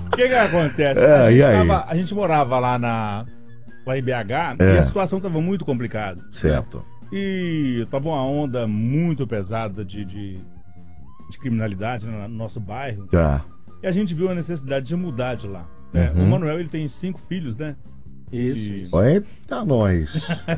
O 0.14 0.16
que 0.16 0.28
que 0.28 0.34
acontece? 0.34 1.00
É, 1.00 1.12
a, 1.14 1.30
gente 1.30 1.42
aí? 1.42 1.66
tava- 1.68 1.84
a 1.88 1.96
gente 1.96 2.14
morava 2.14 2.58
lá 2.58 2.78
na... 2.78 3.26
Lá 3.86 3.98
em 3.98 4.02
BH 4.02 4.56
É. 4.60 4.74
e 4.76 4.78
a 4.78 4.82
situação 4.82 5.20
tava 5.20 5.40
muito 5.42 5.64
complicada. 5.64 6.20
Certo. 6.32 6.82
E 7.12 7.86
tava 7.90 8.08
uma 8.08 8.22
onda 8.24 8.66
muito 8.66 9.26
pesada 9.26 9.84
de, 9.84 10.04
de, 10.06 10.38
de 11.30 11.38
criminalidade 11.38 12.06
né, 12.08 12.26
no 12.26 12.34
nosso 12.34 12.58
bairro. 12.58 13.06
Tá. 13.08 13.44
E 13.82 13.86
a 13.86 13.92
gente 13.92 14.14
viu 14.14 14.30
a 14.30 14.34
necessidade 14.34 14.86
de 14.86 14.96
mudar 14.96 15.34
de 15.36 15.46
lá. 15.46 15.66
né? 15.92 16.10
Uhum. 16.16 16.24
O 16.24 16.26
Manuel, 16.30 16.58
ele 16.60 16.68
tem 16.70 16.88
cinco 16.88 17.20
filhos, 17.28 17.58
né? 17.58 17.76
Isso. 18.32 19.00
Eita, 19.02 19.64
nós. 19.64 20.10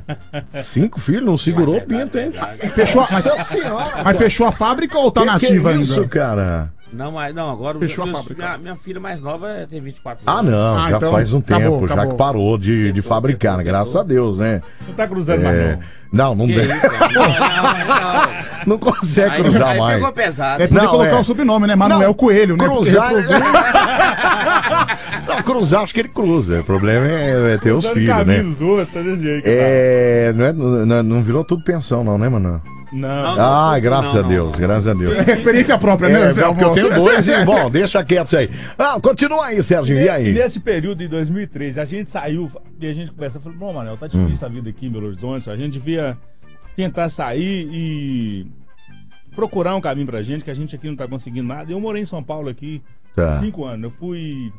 Cinco 0.63 0.99
filhos, 0.99 1.27
não 1.27 1.37
segurou 1.37 1.77
o 1.77 1.81
pinto, 1.85 2.17
hein? 2.19 2.33
Fechou 2.75 3.03
a, 3.03 3.09
mas, 3.11 3.25
Nossa 3.25 3.45
senhora. 3.45 4.05
mas 4.05 4.17
fechou 4.17 4.47
a 4.47 4.53
fábrica 4.53 4.97
ou 4.97 5.11
tá 5.11 5.21
Que 5.23 5.27
que 5.27 5.33
nativa 5.53 5.73
é 5.73 5.77
isso, 5.77 5.95
ainda? 6.01 6.09
cara? 6.09 6.73
Não, 6.93 7.11
mas 7.13 7.35
não, 7.35 7.51
agora 7.51 7.79
Fechou 7.81 8.05
a 8.05 8.07
meus- 8.07 8.19
fábrica. 8.19 8.43
minha, 8.47 8.59
minha 8.59 8.77
filha 8.77 9.01
mais 9.01 9.21
nova 9.21 9.67
tem 9.69 9.81
24 9.81 10.23
Ah, 10.27 10.39
anos. 10.39 10.51
não, 10.53 10.79
Ah, 10.79 10.91
já 10.91 10.97
então 10.97 11.11
faz 11.13 11.33
um 11.33 11.39
acabou, 11.39 11.73
tempo, 11.73 11.89
já 11.89 11.95
acabou. 11.95 12.13
que 12.13 12.19
parou 12.19 12.59
de, 12.59 12.93
de 12.93 13.03
fabricar, 13.03 13.57
né? 13.59 13.65
Graças 13.65 13.97
a 13.97 14.03
Deus, 14.03 14.39
né? 14.39 14.63
Não 14.87 14.95
tá 14.95 15.07
cruzando 15.09 15.43
mais, 15.43 15.57
É, 15.57 15.73
não. 15.73 15.77
não, 15.77 15.81
não, 16.17 16.35
não, 16.35 16.47
não, 16.47 18.29
não. 18.67 18.79
consegue 18.79 19.37
Aí, 19.37 19.43
cruzar 19.43 19.69
aí 19.69 19.79
mais. 19.79 19.95
pegou 19.97 20.13
pesado. 20.13 20.63
É, 20.63 20.67
podia 20.67 20.83
Não, 20.83 20.91
colocar 20.91 21.17
é. 21.17 21.21
o 21.21 21.25
sobrenome, 21.25 21.67
né? 21.67 21.77
Manuel 21.77 22.09
Não, 22.09 22.15
Coelho, 22.15 22.57
né? 22.57 22.65
Cruzar. 22.65 23.09
Cruzou- 23.11 23.39
não, 25.29 25.43
cruzar, 25.43 25.83
acho 25.83 25.95
que 25.95 26.01
ele 26.01 26.09
cruza. 26.09 26.61
O 26.61 26.65
problema 26.65 27.07
é, 27.07 27.55
é 27.55 27.59
ter 27.59 27.73
os 27.73 27.85
Cruzando 27.85 27.95
filhos, 27.95 28.17
caminho 28.17 28.77
né? 28.77 28.87
tá 28.93 29.01
desse 29.01 29.23
jeito. 29.23 29.45
É, 29.47 30.33
não, 30.35 30.45
é, 30.45 30.53
não, 30.53 31.03
não 31.03 31.23
virou 31.23 31.45
tudo 31.45 31.63
pensão, 31.63 32.03
não, 32.05 32.19
né, 32.19 32.29
mano? 32.29 32.61
Não. 32.93 33.09
Ah, 33.39 33.73
não, 33.75 33.81
graças 33.81 34.15
não, 34.15 34.25
a 34.25 34.29
Deus, 34.29 34.53
não. 34.53 34.59
graças 34.59 34.87
a 34.87 34.95
Deus. 34.95 35.17
Referência 35.19 35.77
própria, 35.77 36.09
né? 36.09 36.21
É, 36.21 36.25
Anselmo? 36.27 36.55
porque 36.55 36.65
eu 36.65 36.73
tenho 36.73 36.95
dois, 36.95 37.29
hein? 37.29 37.45
Bom, 37.45 37.69
deixa 37.69 38.03
quieto 38.05 38.29
isso 38.29 38.37
aí. 38.37 38.51
Ah, 38.79 38.97
continua 39.03 39.47
aí, 39.47 39.63
Sérgio, 39.63 39.99
e 39.99 40.05
E 40.05 40.09
aí? 40.09 40.33
nesse 40.33 40.61
período 40.61 40.99
de 40.99 41.09
2003, 41.09 41.79
a 41.79 41.85
gente 41.85 42.09
saiu 42.11 42.49
e 42.81 42.87
a 42.87 42.93
gente 42.93 43.11
começa 43.11 43.41
falou, 43.41 43.59
bom, 43.59 43.73
Manel, 43.73 43.97
tá 43.97 44.07
difícil 44.07 44.47
a 44.47 44.51
vida 44.51 44.71
aqui 44.71 44.87
em 44.87 44.91
Belo 44.91 45.07
Horizonte, 45.07 45.51
a 45.51 45.57
gente 45.57 45.73
devia 45.73 46.06
tentar 46.75 47.09
sair 47.09 47.69
e 47.73 48.47
procurar 49.35 49.75
um 49.75 49.81
caminho 49.81 50.07
pra 50.07 50.23
gente, 50.23 50.45
que 50.45 50.51
a 50.51 50.55
gente 50.55 50.75
aqui 50.77 50.89
não 50.89 50.97
tá 50.97 51.07
conseguindo 51.09 51.49
nada. 51.49 51.71
Eu 51.73 51.81
morei 51.81 52.03
em 52.03 52.07
São 52.07 52.23
Paulo 52.23 52.49
aqui 52.49 52.83
Tá. 53.15 53.35
cinco 53.41 53.65
anos. 53.65 53.85
Eu 53.85 53.91
fui 53.91 54.53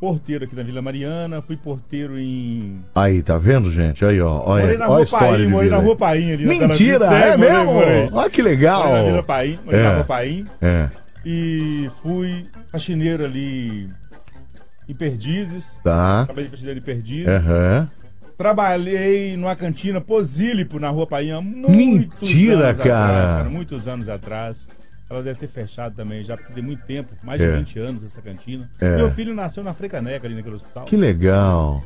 porteiro 0.00 0.44
aqui 0.44 0.54
na 0.56 0.62
Vila 0.62 0.82
Mariana, 0.82 1.40
fui 1.40 1.56
porteiro 1.56 2.18
em. 2.18 2.84
Aí, 2.94 3.22
tá 3.22 3.38
vendo, 3.38 3.70
gente? 3.72 4.04
Aí, 4.04 4.20
ó. 4.20 4.44
morei 4.46 4.66
Olha, 4.66 4.78
na 4.78 4.88
olha 4.90 5.04
a 5.04 5.06
Rua 5.08 5.18
Paim, 5.20 5.46
morei 5.48 5.70
na. 5.70 5.76
Rua 5.78 5.96
Paim 5.96 6.32
ali. 6.32 6.44
na 6.44 6.68
Mentira, 6.68 7.06
é 7.06 7.36
morei, 7.36 7.50
mesmo? 7.50 7.72
morei. 7.72 8.08
Olha 8.12 8.30
que 8.30 8.42
Morei 8.42 8.56
na 8.58 8.76
Vila 8.76 8.92
legal. 9.12 9.22
Paim, 9.24 9.58
morei 9.64 9.80
É. 9.80 9.82
na 9.84 9.94
Rua 9.94 10.04
Paim. 10.04 10.46
É, 10.60 10.88
E 11.24 11.90
fui 12.02 12.44
faxineiro 12.70 13.24
ali 13.24 13.88
em 14.88 14.94
Perdizes. 14.94 15.78
tá. 15.82 16.24
Trabalhei 16.26 16.44
de 16.44 16.50
faxineiro 16.50 16.80
em 16.80 16.82
Perdizes. 16.82 17.28
Aham. 17.28 17.88
Trabalhei 18.36 19.36
numa 19.36 19.56
cantina 19.56 20.00
Posílipo 20.00 20.78
na 20.78 20.90
Rua 20.90 21.06
Painha 21.06 21.40
muitos 21.40 22.20
Mentira, 22.30 22.68
anos 22.68 22.78
cara. 22.82 23.24
atrás, 23.24 23.50
Muitos 23.52 23.88
anos 23.88 24.08
atrás. 24.08 24.68
Ela 25.08 25.22
deve 25.22 25.38
ter 25.38 25.46
fechado 25.48 25.94
também, 25.94 26.22
já 26.22 26.36
tem 26.36 26.62
muito 26.62 26.84
tempo, 26.84 27.14
mais 27.22 27.40
de 27.40 27.46
É. 27.46 27.56
20 27.56 27.78
anos 27.78 28.04
essa 28.04 28.20
cantina. 28.20 28.68
É. 28.80 28.96
Meu 28.96 29.08
filho 29.10 29.32
nasceu 29.34 29.62
na 29.62 29.72
Frecaneca 29.72 30.26
ali 30.26 30.34
naquele 30.34 30.56
hospital. 30.56 30.84
Que 30.84 30.96
legal. 30.96 31.82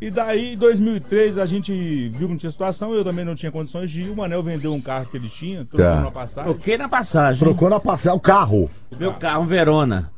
E 0.00 0.08
daí, 0.08 0.54
em 0.54 0.56
2003, 0.56 1.36
a 1.36 1.44
gente 1.44 1.72
viu 2.10 2.26
que 2.26 2.32
não 2.32 2.36
tinha 2.38 2.50
situação, 2.50 2.94
eu 2.94 3.04
também 3.04 3.24
não 3.24 3.34
tinha 3.34 3.50
condições 3.52 3.90
de 3.90 4.02
ir. 4.02 4.08
O 4.08 4.16
Manel 4.16 4.42
vendeu 4.42 4.72
um 4.72 4.80
carro 4.80 5.04
que 5.06 5.16
ele 5.16 5.28
tinha, 5.28 5.64
trocou 5.66 5.84
Tá. 5.84 6.00
uma 6.00 6.12
passagem. 6.12 6.50
Troquei 6.52 6.78
na 6.78 6.88
passagem. 6.88 7.38
Trocou 7.40 7.68
na 7.68 7.80
passar 7.80 8.14
o 8.14 8.20
carro. 8.20 8.70
Meu 8.98 9.12
carro, 9.14 9.42
um 9.42 9.46
Verona. 9.46 10.10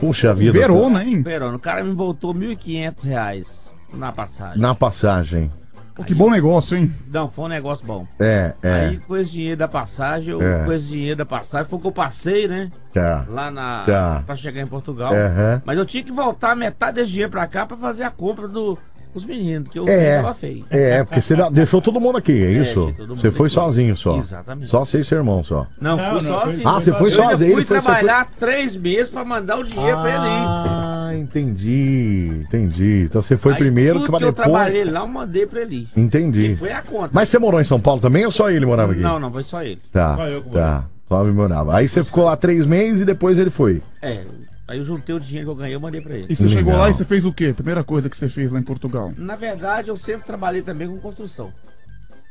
Puxa 0.00 0.34
vida. 0.34 0.52
Verona, 0.52 1.04
hein? 1.04 1.22
Verona. 1.22 1.56
O 1.56 1.60
cara 1.60 1.84
me 1.84 1.92
voltou 1.94 2.34
1.500 2.34 3.04
reais 3.04 3.74
na 3.92 4.12
passagem. 4.12 4.60
Na 4.60 4.74
passagem. 4.74 5.50
Pô, 5.94 6.04
que 6.04 6.14
bom 6.14 6.30
negócio, 6.30 6.76
hein? 6.76 6.94
Não, 7.12 7.28
foi 7.28 7.46
um 7.46 7.48
negócio 7.48 7.84
bom. 7.84 8.06
É, 8.20 8.52
é. 8.62 8.72
Aí, 8.86 8.98
com 8.98 9.16
esse 9.16 9.32
dinheiro 9.32 9.56
da 9.58 9.66
passagem, 9.66 10.30
eu, 10.32 10.40
É. 10.40 10.64
com 10.64 10.72
esse 10.72 10.86
dinheiro 10.86 11.16
da 11.16 11.26
passagem, 11.26 11.68
foi 11.68 11.78
que 11.80 11.86
eu 11.88 11.92
passei, 11.92 12.46
né? 12.46 12.70
Tá. 12.92 13.26
Lá 13.28 13.50
na. 13.50 13.82
Tá. 13.84 14.22
Pra 14.24 14.36
chegar 14.36 14.60
em 14.62 14.66
Portugal. 14.66 15.12
Aham. 15.12 15.60
Mas 15.64 15.76
eu 15.76 15.84
tinha 15.84 16.04
que 16.04 16.12
voltar 16.12 16.54
metade 16.54 16.94
desse 16.96 17.10
dinheiro 17.10 17.32
pra 17.32 17.46
cá 17.48 17.66
pra 17.66 17.76
fazer 17.76 18.04
a 18.04 18.10
compra 18.10 18.46
do, 18.46 18.78
dos 19.12 19.24
meninos, 19.24 19.64
porque 19.64 19.80
o 19.80 19.88
É. 19.88 20.22
tava 20.22 20.34
feio. 20.34 20.64
É, 20.70 21.02
porque 21.02 21.20
você 21.20 21.34
deixou 21.50 21.80
todo 21.82 21.98
mundo 21.98 22.16
aqui, 22.16 22.44
é 22.44 22.52
isso? 22.52 22.76
deixei 22.84 22.92
todo 22.94 23.08
mundo 23.08 23.20
Você 23.20 23.32
foi 23.32 23.46
aqui. 23.48 23.54
sozinho 23.54 23.96
só. 23.96 24.16
Exatamente. 24.18 24.68
Só 24.70 24.84
seis 24.84 25.10
irmãos 25.10 25.48
só. 25.48 25.66
Não, 25.80 25.96
Não, 25.96 26.04
fui 26.20 26.30
não, 26.30 26.38
sozinho. 26.40 26.62
foi- 26.62 26.72
Ah, 26.72 26.80
você 26.80 26.92
foi 26.92 27.00
Eu 27.00 27.06
ainda 27.22 27.30
sozinho, 27.30 27.54
fui 27.54 27.64
foi- 27.64 27.80
você 27.80 27.84
trabalhar 27.84 28.28
três 28.38 28.76
meses 28.76 29.08
pra 29.10 29.24
mandar 29.24 29.56
o 29.56 29.64
dinheiro 29.64 29.98
pra 30.00 30.10
ele 30.10 30.26
ir. 30.28 30.87
Entendi, 31.20 32.40
entendi. 32.46 33.02
Então 33.04 33.20
você 33.22 33.36
foi 33.36 33.52
Aí, 33.52 33.58
primeiro 33.58 34.00
tudo 34.00 34.10
pra 34.10 34.18
que 34.18 34.24
eu 34.24 34.32
depois. 34.32 34.48
trabalhei 34.48 34.84
lá, 34.84 35.00
eu 35.00 35.08
mandei 35.08 35.46
pra 35.46 35.60
ele. 35.62 35.88
Entendi. 35.96 36.52
E 36.52 36.56
foi 36.56 36.72
a 36.72 36.82
conta. 36.82 37.10
Mas 37.12 37.28
você 37.28 37.38
morou 37.38 37.60
em 37.60 37.64
São 37.64 37.80
Paulo 37.80 38.00
também 38.00 38.24
ou 38.24 38.30
só 38.30 38.50
ele 38.50 38.64
morava 38.66 38.92
aqui? 38.92 39.00
Não, 39.00 39.18
não, 39.18 39.32
foi 39.32 39.42
só 39.42 39.62
ele. 39.62 39.80
Tá, 39.92 40.16
Só 40.16 40.26
eu 40.28 40.42
que 40.42 40.50
tá. 40.50 40.84
Só 41.08 41.22
ele 41.22 41.32
morava. 41.32 41.76
Aí 41.76 41.88
você 41.88 42.04
ficou 42.04 42.24
lá 42.24 42.36
três 42.36 42.66
meses 42.66 43.00
e 43.02 43.04
depois 43.04 43.38
ele 43.38 43.50
foi. 43.50 43.82
É, 44.02 44.24
aí 44.66 44.78
eu 44.78 44.84
juntei 44.84 45.14
o 45.14 45.20
dinheiro 45.20 45.46
que 45.46 45.52
eu 45.52 45.56
ganhei, 45.56 45.74
eu 45.74 45.80
mandei 45.80 46.00
pra 46.00 46.14
ele. 46.14 46.26
E 46.28 46.36
você 46.36 46.44
Legal. 46.44 46.58
chegou 46.58 46.76
lá 46.76 46.90
e 46.90 46.94
você 46.94 47.04
fez 47.04 47.24
o 47.24 47.32
quê? 47.32 47.52
Primeira 47.54 47.82
coisa 47.82 48.08
que 48.10 48.16
você 48.16 48.28
fez 48.28 48.52
lá 48.52 48.58
em 48.58 48.62
Portugal? 48.62 49.12
Na 49.16 49.34
verdade, 49.36 49.88
eu 49.88 49.96
sempre 49.96 50.26
trabalhei 50.26 50.62
também 50.62 50.86
com 50.88 50.98
construção. 50.98 51.50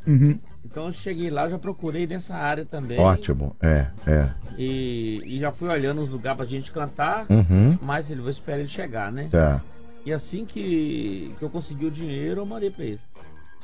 Uhum. 0.07 0.39
Então 0.65 0.87
eu 0.87 0.93
cheguei 0.93 1.29
lá, 1.29 1.49
já 1.49 1.57
procurei 1.57 2.05
nessa 2.05 2.35
área 2.35 2.65
também. 2.65 2.99
Ótimo. 2.99 3.55
É, 3.61 3.87
é. 4.05 4.29
E, 4.57 5.21
e 5.25 5.39
já 5.39 5.51
fui 5.51 5.69
olhando 5.69 6.01
os 6.01 6.09
lugares 6.09 6.37
pra 6.37 6.45
gente 6.45 6.71
cantar. 6.71 7.25
Uhum. 7.29 7.77
Mas 7.81 8.09
ele 8.09 8.21
vou 8.21 8.29
esperar 8.29 8.59
ele 8.59 8.67
chegar, 8.67 9.11
né? 9.11 9.27
Tá. 9.31 9.61
E 10.05 10.13
assim 10.13 10.45
que, 10.45 11.35
que 11.37 11.43
eu 11.43 11.49
consegui 11.49 11.85
o 11.85 11.91
dinheiro, 11.91 12.41
eu 12.41 12.45
mandei 12.45 12.69
pra 12.69 12.85
ele. 12.85 12.99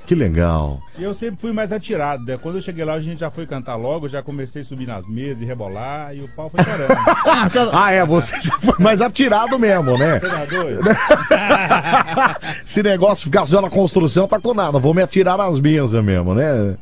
Que 0.06 0.14
legal. 0.16 0.82
E 1.00 1.04
eu 1.04 1.14
sempre 1.14 1.40
fui 1.40 1.54
mais 1.54 1.72
atirado, 1.72 2.26
né? 2.26 2.38
Quando 2.38 2.56
eu 2.56 2.62
cheguei 2.62 2.84
lá, 2.84 2.94
a 2.94 3.00
gente 3.02 3.20
já 3.20 3.32
foi 3.32 3.48
cantar 3.48 3.76
logo, 3.76 4.10
já 4.10 4.22
comecei 4.22 4.62
a 4.62 4.66
subir 4.66 4.86
nas 4.86 5.08
mesas 5.08 5.42
e 5.42 5.46
rebolar, 5.46 6.14
e 6.14 6.22
o 6.22 6.28
pau 6.28 6.50
foi 6.50 6.64
parando. 6.64 6.94
Ah, 7.74 7.92
é, 7.92 8.06
você 8.06 8.40
já 8.42 8.60
foi 8.60 8.76
mais 8.80 9.02
atirado 9.02 9.58
mesmo, 9.58 9.98
né? 9.98 10.20
Você 10.20 10.28
tá 10.30 10.46
doido? 10.46 10.82
Esse 12.66 12.84
negócio 12.84 13.26
ficar 13.26 13.46
só 13.46 13.62
na 13.62 13.70
construção 13.70 14.28
tá 14.28 14.40
com 14.40 14.54
nada. 14.54 14.78
Vou 14.80 14.94
me 14.94 15.02
atirar 15.02 15.38
nas 15.38 15.60
mesas 15.60 16.04
mesmo, 16.04 16.34
né? 16.34 16.76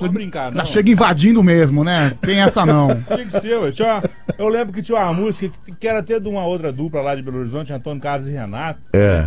Não 0.00 0.08
brincar, 0.08 0.50
não. 0.52 0.58
Já 0.58 0.64
chega 0.72 0.90
invadindo 0.90 1.42
mesmo, 1.42 1.82
né? 1.82 2.14
Tem 2.20 2.40
essa 2.40 2.64
não. 2.64 2.88
Tinha 3.08 3.24
que 3.24 3.32
ser, 3.40 3.58
ué. 3.58 3.72
Tinha 3.72 3.94
uma- 3.94 4.02
eu 4.38 4.48
lembro 4.48 4.72
que 4.72 4.82
tinha 4.82 4.98
uma 4.98 5.12
música 5.12 5.52
que, 5.64 5.72
que 5.74 5.88
era 5.88 5.98
até 5.98 6.20
de 6.20 6.28
uma 6.28 6.44
outra 6.44 6.72
dupla 6.72 7.00
lá 7.00 7.14
de 7.14 7.22
Belo 7.22 7.40
Horizonte, 7.40 7.72
Antônio 7.72 8.00
Carlos 8.00 8.28
e 8.28 8.32
Renato. 8.32 8.78
É. 8.92 9.26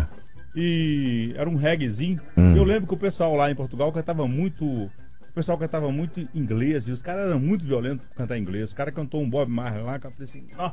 E 0.54 1.32
era 1.36 1.48
um 1.48 1.56
reggaezinho. 1.56 2.20
Hum. 2.36 2.56
Eu 2.56 2.64
lembro 2.64 2.86
que 2.86 2.94
o 2.94 2.98
pessoal 2.98 3.34
lá 3.34 3.50
em 3.50 3.54
Portugal 3.54 3.92
cantava 3.92 4.26
muito. 4.28 4.64
O 4.64 5.34
pessoal 5.34 5.56
cantava 5.56 5.90
muito 5.90 6.28
inglês 6.34 6.86
e 6.88 6.92
os 6.92 7.00
caras 7.00 7.28
eram 7.28 7.40
muito 7.40 7.64
violentos 7.64 8.06
pra 8.08 8.18
cantar 8.18 8.38
inglês. 8.38 8.72
O 8.72 8.76
cara 8.76 8.92
cantou 8.92 9.22
um 9.22 9.28
Bob 9.28 9.50
Marley 9.50 9.82
lá, 9.82 9.98
que 9.98 10.06
eu 10.06 10.10
falei 10.10 10.24
assim, 10.24 10.46
ó. 10.58 10.72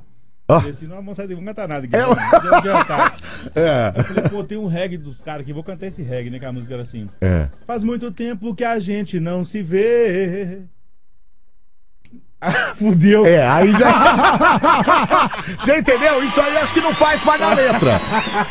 Ó. 0.49 0.55
Falei 0.55 0.71
assim, 0.71 0.87
não, 0.87 1.13
sair, 1.13 1.27
vamos 1.27 1.45
cantar 1.45 1.67
nada 1.67 1.85
aqui. 1.85 1.95
É, 1.95 2.01
não, 2.01 2.09
não 2.09 2.41
deu 2.41 2.55
adiantar. 2.55 3.17
É. 3.55 3.93
Eu 3.95 4.03
falei, 4.03 4.29
pô, 4.29 4.43
tem 4.43 4.57
um 4.57 4.67
reggae 4.67 4.97
dos 4.97 5.21
caras 5.21 5.41
aqui, 5.41 5.53
vou 5.53 5.63
cantar 5.63 5.87
esse 5.87 6.01
reggae, 6.01 6.29
né? 6.29 6.39
Que 6.39 6.45
a 6.45 6.51
música 6.51 6.73
era 6.73 6.83
assim. 6.83 7.07
É. 7.21 7.47
Faz 7.65 7.83
muito 7.85 8.11
tempo 8.11 8.53
que 8.53 8.65
a 8.65 8.79
gente 8.79 9.17
não 9.19 9.45
se 9.45 9.61
vê. 9.61 10.63
Fudeu. 12.75 13.25
É, 13.25 13.45
aí 13.47 13.71
já. 13.73 15.29
Você 15.57 15.77
entendeu? 15.79 16.23
Isso 16.23 16.39
aí 16.39 16.55
acho 16.57 16.73
que 16.73 16.79
não 16.81 16.93
faz 16.93 17.19
parte 17.21 17.41
da 17.41 17.53
letra. 17.53 17.99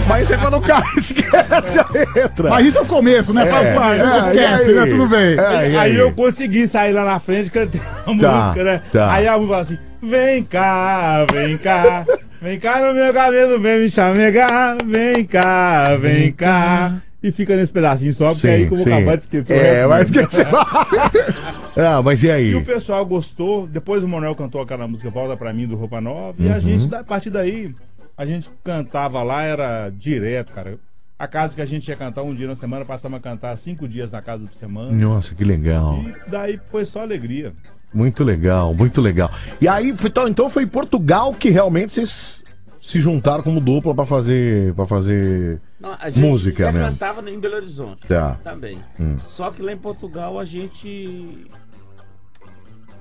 Mas 0.07 0.25
isso 0.25 0.35
é 0.35 0.37
quando 0.37 0.57
o 0.59 0.61
cara 0.61 0.85
esquece 0.97 1.79
a 1.81 1.87
letra. 2.15 2.51
Mas 2.51 2.67
isso 2.67 2.79
é 2.79 2.81
o 2.83 2.87
começo, 2.87 3.33
né? 3.33 3.47
Faz 3.47 3.75
parte, 3.75 4.03
não 4.03 4.19
esquece, 4.21 4.73
né? 4.73 4.83
aí? 4.83 4.91
Tudo 4.91 5.07
bem. 5.09 5.39
É, 5.39 5.71
e 5.71 5.79
aí, 5.79 5.97
eu 5.97 6.13
consegui 6.13 6.67
sair 6.67 6.93
lá 6.93 7.05
na 7.05 7.19
frente 7.19 7.51
cantando 7.51 7.83
a 8.27 8.31
Tá, 8.31 8.43
música, 8.43 8.65
né? 8.65 8.83
tá. 8.93 9.13
Aí 9.13 9.27
a 9.27 9.33
música 9.37 9.49
fala 9.51 9.63
assim: 9.63 9.79
vem 10.03 10.43
cá, 10.45 11.27
vem 11.33 11.57
cá, 11.59 12.05
vem 12.43 12.61
cá 12.61 12.79
no 12.81 12.95
meu 12.95 13.13
cabelo, 13.15 13.59
vem 13.61 13.79
me 13.81 13.91
chamegar, 13.91 14.77
vem 14.85 15.25
cá, 15.25 15.97
vem 16.01 16.31
cá. 16.33 16.93
E 17.23 17.33
fica 17.33 17.57
nesse 17.57 17.73
pedacinho 17.73 18.13
só, 18.15 18.33
porque 18.33 18.47
aí 18.47 18.67
que 18.69 18.75
eu 18.75 18.79
vou 18.79 18.87
acabar 18.95 19.17
de 19.17 19.23
esquecer. 19.23 19.57
É, 19.57 19.87
vai 19.89 19.99
né? 20.01 20.05
esquecer. 20.05 20.47
ah, 21.77 22.01
mas 22.03 22.23
e 22.23 22.31
aí? 22.31 22.51
E 22.51 22.55
o 22.55 22.65
pessoal 22.65 23.05
gostou. 23.05 23.67
Depois 23.67 24.03
o 24.05 24.09
Manuel 24.09 24.35
cantou 24.35 24.61
aquela 24.61 24.87
música 24.87 25.11
Volta 25.11 25.37
Pra 25.37 25.53
Mim 25.53 25.67
do 25.67 25.77
Roupa 25.77 26.01
Nova. 26.01 26.35
E 26.39 26.49
a 26.49 26.55
Uhum. 26.55 26.61
gente, 26.61 26.95
a 26.95 27.03
partir 27.05 27.31
daí, 27.31 27.75
a 28.17 28.25
gente 28.25 28.49
cantava 28.63 29.23
lá, 29.23 29.43
era 29.43 29.91
direto, 29.91 30.53
cara. 30.53 30.79
A 31.19 31.27
casa 31.27 31.57
que 31.57 31.61
a 31.63 31.67
gente 31.67 31.89
ia 31.89 31.97
cantar 31.97 32.23
um 32.23 32.33
dia 32.33 32.47
na 32.47 32.55
semana, 32.55 32.85
passamos 32.85 33.19
a 33.19 33.21
cantar 33.21 33.57
cinco 33.57 33.89
dias 33.89 34.09
na 34.11 34.23
casa 34.23 34.47
por 34.47 34.55
semana. 34.55 34.93
Nossa, 34.93 35.35
que 35.35 35.43
legal. 35.43 35.99
E 35.99 36.31
daí 36.31 36.61
foi 36.71 36.85
só 36.85 37.01
alegria. 37.01 37.53
Muito 37.93 38.23
legal, 38.23 38.73
muito 38.73 39.01
legal. 39.01 39.29
E 39.61 39.67
aí, 39.67 39.93
foi- 39.97 40.11
então, 40.11 40.29
então 40.29 40.49
foi 40.49 40.63
em 40.63 40.69
Portugal 40.69 41.35
que 41.35 41.51
realmente 41.51 41.93
vocês 41.95 42.45
se 42.81 43.01
juntaram 43.01 43.43
como 43.43 43.61
dupla 43.61 43.93
pra 43.95 44.05
fazer, 44.07 44.73
pra 44.75 44.87
fazer 44.87 45.61
Não, 45.81 45.97
a 45.99 46.11
gente 46.11 46.27
música 46.27 46.65
já 46.65 46.73
mesmo. 46.73 46.89
cantava 46.89 47.31
em 47.31 47.39
Belo 47.39 47.55
Horizonte 47.57 48.07
Tá. 48.09 48.39
também. 48.43 48.79
Hum. 48.99 49.17
Só 49.25 49.51
que 49.51 49.63
lá 49.63 49.73
em 49.73 49.77
Portugal 49.77 50.39
a 50.39 50.45
gente. 50.45 51.47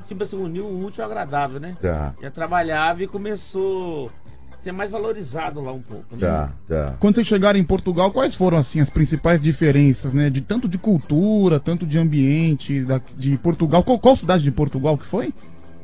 Tipo 0.08 0.24
assim, 0.24 0.38
uniu 0.38 0.66
o 0.66 0.86
útil 0.86 1.04
ao 1.04 1.10
agradável, 1.10 1.60
né? 1.60 1.76
Tá. 1.82 2.14
Já 2.22 2.32
trabalhava 2.32 3.04
e 3.04 3.08
começou 3.08 4.10
a 4.58 4.62
ser 4.62 4.72
mais 4.72 4.90
valorizado 4.90 5.60
lá 5.60 5.74
um 5.74 5.82
pouco. 5.82 6.06
né? 6.16 6.20
Tá, 6.22 6.54
tá. 6.68 6.96
Quando 7.00 7.16
vocês 7.16 7.28
chegaram 7.28 7.60
em 7.60 7.64
Portugal, 7.64 8.12
quais 8.12 8.34
foram 8.34 8.58
assim 8.58 8.80
as 8.80 8.90
principais 8.90 9.42
diferenças, 9.42 10.14
né? 10.14 10.30
De 10.30 10.40
tanto 10.42 10.68
de 10.70 10.78
cultura, 10.78 11.60
tanto 11.60 11.86
de 11.86 11.98
ambiente 11.98 12.86
da- 12.86 13.02
de 13.18 13.38
Portugal. 13.38 13.84
Qual, 13.84 14.00
qual 14.00 14.16
cidade 14.16 14.44
de 14.44 14.52
Portugal 14.52 14.98
que 14.98 15.06
foi? 15.06 15.34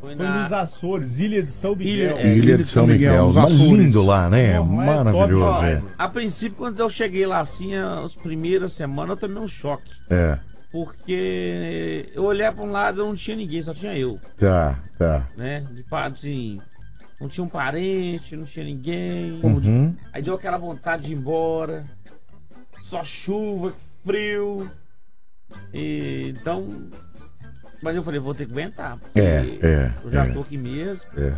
Foi 0.04 0.16
na- 0.16 0.40
nos 0.42 0.52
Açores, 0.52 1.18
Ilha 1.20 1.42
de 1.42 1.50
São 1.50 1.78
Miguel. 1.78 2.20
Ilha- 2.20 2.34
Ilha 2.36 2.58
de 2.58 2.66
São 2.66 2.86
Miguel. 2.86 3.26
os 3.28 3.36
Mas 3.38 3.52
lindo 3.54 4.04
lá, 4.04 4.30
né? 4.30 4.52
É 4.52 4.58
top 4.58 4.70
Maravilhoso. 4.74 5.34
demais. 5.56 5.86
É. 5.86 5.90
A 5.98 6.10
princípio, 6.10 6.58
quando 6.58 6.78
eu 6.78 6.90
cheguei 6.90 7.26
lá 7.26 7.40
assim, 7.40 7.74
as 7.74 8.14
primeiras 8.14 8.74
semanas, 8.74 9.12
eu 9.12 9.16
tomei 9.30 9.42
um 9.42 9.48
choque. 9.48 9.90
é. 10.10 10.38
Porque 10.74 12.10
eu 12.16 12.24
olhei 12.24 12.52
pra 12.52 12.64
um 12.66 12.72
lado 12.72 13.00
e 13.02 13.06
não 13.06 13.14
tinha 13.16 13.38
ninguém, 13.38 13.62
só 13.62 13.76
tinha 13.76 13.96
eu, 13.96 14.20
Tá, 14.40 14.80
tá. 14.98 15.28
né? 15.38 15.64
De 15.72 15.86
assim, 15.92 16.60
não 17.22 17.28
tinha 17.30 17.44
um 17.44 17.48
parente, 17.48 18.36
não 18.36 18.44
tinha 18.44 18.66
ninguém. 18.66 19.40
Uhum. 19.44 19.96
Aí 20.12 20.24
deu 20.24 20.34
aquela 20.34 20.58
vontade 20.58 21.06
de 21.06 21.14
ir 21.14 21.16
embora. 21.16 21.84
Só 22.82 23.04
chuva, 23.06 23.72
frio. 24.04 24.68
E, 25.72 26.34
então. 26.36 26.68
Mas 27.84 27.96
eu 27.96 28.04
falei, 28.04 28.20
vou 28.20 28.34
ter 28.34 28.46
que 28.46 28.52
aguentar. 28.54 28.98
porque 28.98 29.20
É, 29.20 29.46
é, 29.62 29.92
Eu 30.04 30.10
já 30.10 30.26
é. 30.26 30.32
tô 30.32 30.42
aqui 30.42 30.58
mesmo. 30.58 31.06
É. 31.18 31.34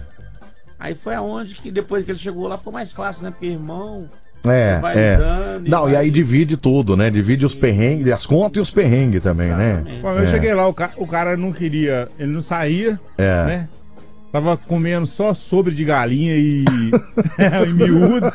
Aí 0.79 0.93
foi 0.93 1.15
aonde 1.15 1.55
que 1.55 1.71
depois 1.71 2.03
que 2.05 2.11
ele 2.11 2.19
chegou 2.19 2.47
lá 2.47 2.57
foi 2.57 2.71
mais 2.71 2.91
fácil, 2.91 3.23
né? 3.23 3.31
Porque 3.31 3.47
irmão, 3.47 4.09
É, 4.45 4.77
vai 4.79 4.95
é. 4.97 5.17
Não, 5.65 5.89
e 5.89 5.93
vai- 5.93 5.95
aí 6.03 6.11
divide 6.11 6.55
tudo, 6.57 6.95
né? 6.95 7.09
Divide 7.09 7.45
os 7.45 7.55
perrengues, 7.55 8.13
as 8.13 8.25
contas 8.27 8.57
e 8.57 8.59
os 8.61 8.69
perrengues 8.69 9.23
também, 9.23 9.49
né? 9.53 9.71
Exatamente. 9.71 9.99
Bom, 10.01 10.11
eu 10.11 10.19
É. 10.19 10.25
cheguei 10.27 10.53
lá, 10.53 10.67
o, 10.67 10.73
ca- 10.73 10.91
o 10.97 11.07
cara 11.07 11.35
não 11.35 11.51
queria, 11.51 12.07
ele 12.19 12.31
não 12.31 12.41
saía, 12.41 12.99
É. 13.17 13.45
né? 13.45 13.69
Tava 14.31 14.57
comendo 14.57 15.05
só 15.05 15.33
sobre 15.33 15.73
de 15.73 15.83
galinha 15.85 16.35
e, 16.35 16.65
e 17.69 17.73
miúdo. 17.73 18.31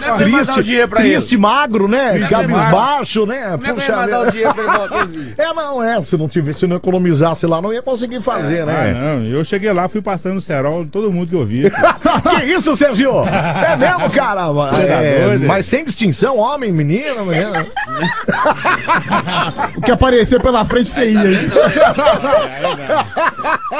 Não 0.00 0.16
é 0.18 0.26
mandar 0.26 0.58
o 0.58 0.62
dinheiro 0.62 0.88
pra 0.88 0.98
triste, 1.00 1.36
magro, 1.36 1.86
né? 1.88 2.10
Triste, 2.12 2.30
Cabisbaixo, 2.30 3.26
né? 3.26 3.50
Como 3.52 3.66
é 3.66 3.72
Puxa 3.74 3.96
mandar 3.96 4.18
o 4.20 4.24
vida. 4.24 4.32
dinheiro 4.32 4.54
pra 4.54 5.02
ele? 5.02 5.34
É, 5.38 5.52
não, 5.54 5.82
é. 5.82 6.02
Se 6.02 6.16
não 6.16 6.28
tivesse, 6.28 6.60
se 6.60 6.66
não 6.66 6.76
economizasse 6.76 7.46
lá, 7.46 7.60
não 7.62 7.72
ia 7.72 7.82
conseguir 7.82 8.20
fazer, 8.20 8.62
Ah, 8.62 8.66
né? 8.66 8.92
não, 8.94 9.24
eu 9.24 9.44
cheguei 9.44 9.72
lá, 9.72 9.88
fui 9.88 10.02
passando 10.02 10.36
o 10.36 10.40
cerol, 10.40 10.84
todo 10.86 11.10
mundo 11.12 11.28
que 11.28 11.34
eu 11.36 11.44
via. 11.46 11.70
que 12.40 12.44
isso, 12.46 12.74
Sergio? 12.76 13.22
É 13.24 13.76
mesmo, 13.76 14.10
cara? 14.10 14.40
Tá 14.52 14.80
É, 14.82 15.34
é? 15.34 15.38
mas 15.38 15.66
sem 15.66 15.84
distinção, 15.84 16.36
homem, 16.38 16.72
menino, 16.72 17.24
menina. 17.26 17.66
O 19.76 19.80
que 19.82 19.90
aparecer 19.90 20.40
pela 20.40 20.64
frente 20.64 20.90
você 20.90 21.10
ia, 21.10 21.20
hein? 21.30 21.38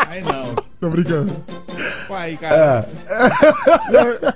Aí 0.08 0.22
não. 0.22 0.69
Tô 0.80 0.88
brincando. 0.88 1.30
Aí, 2.10 2.36
cara. 2.36 2.88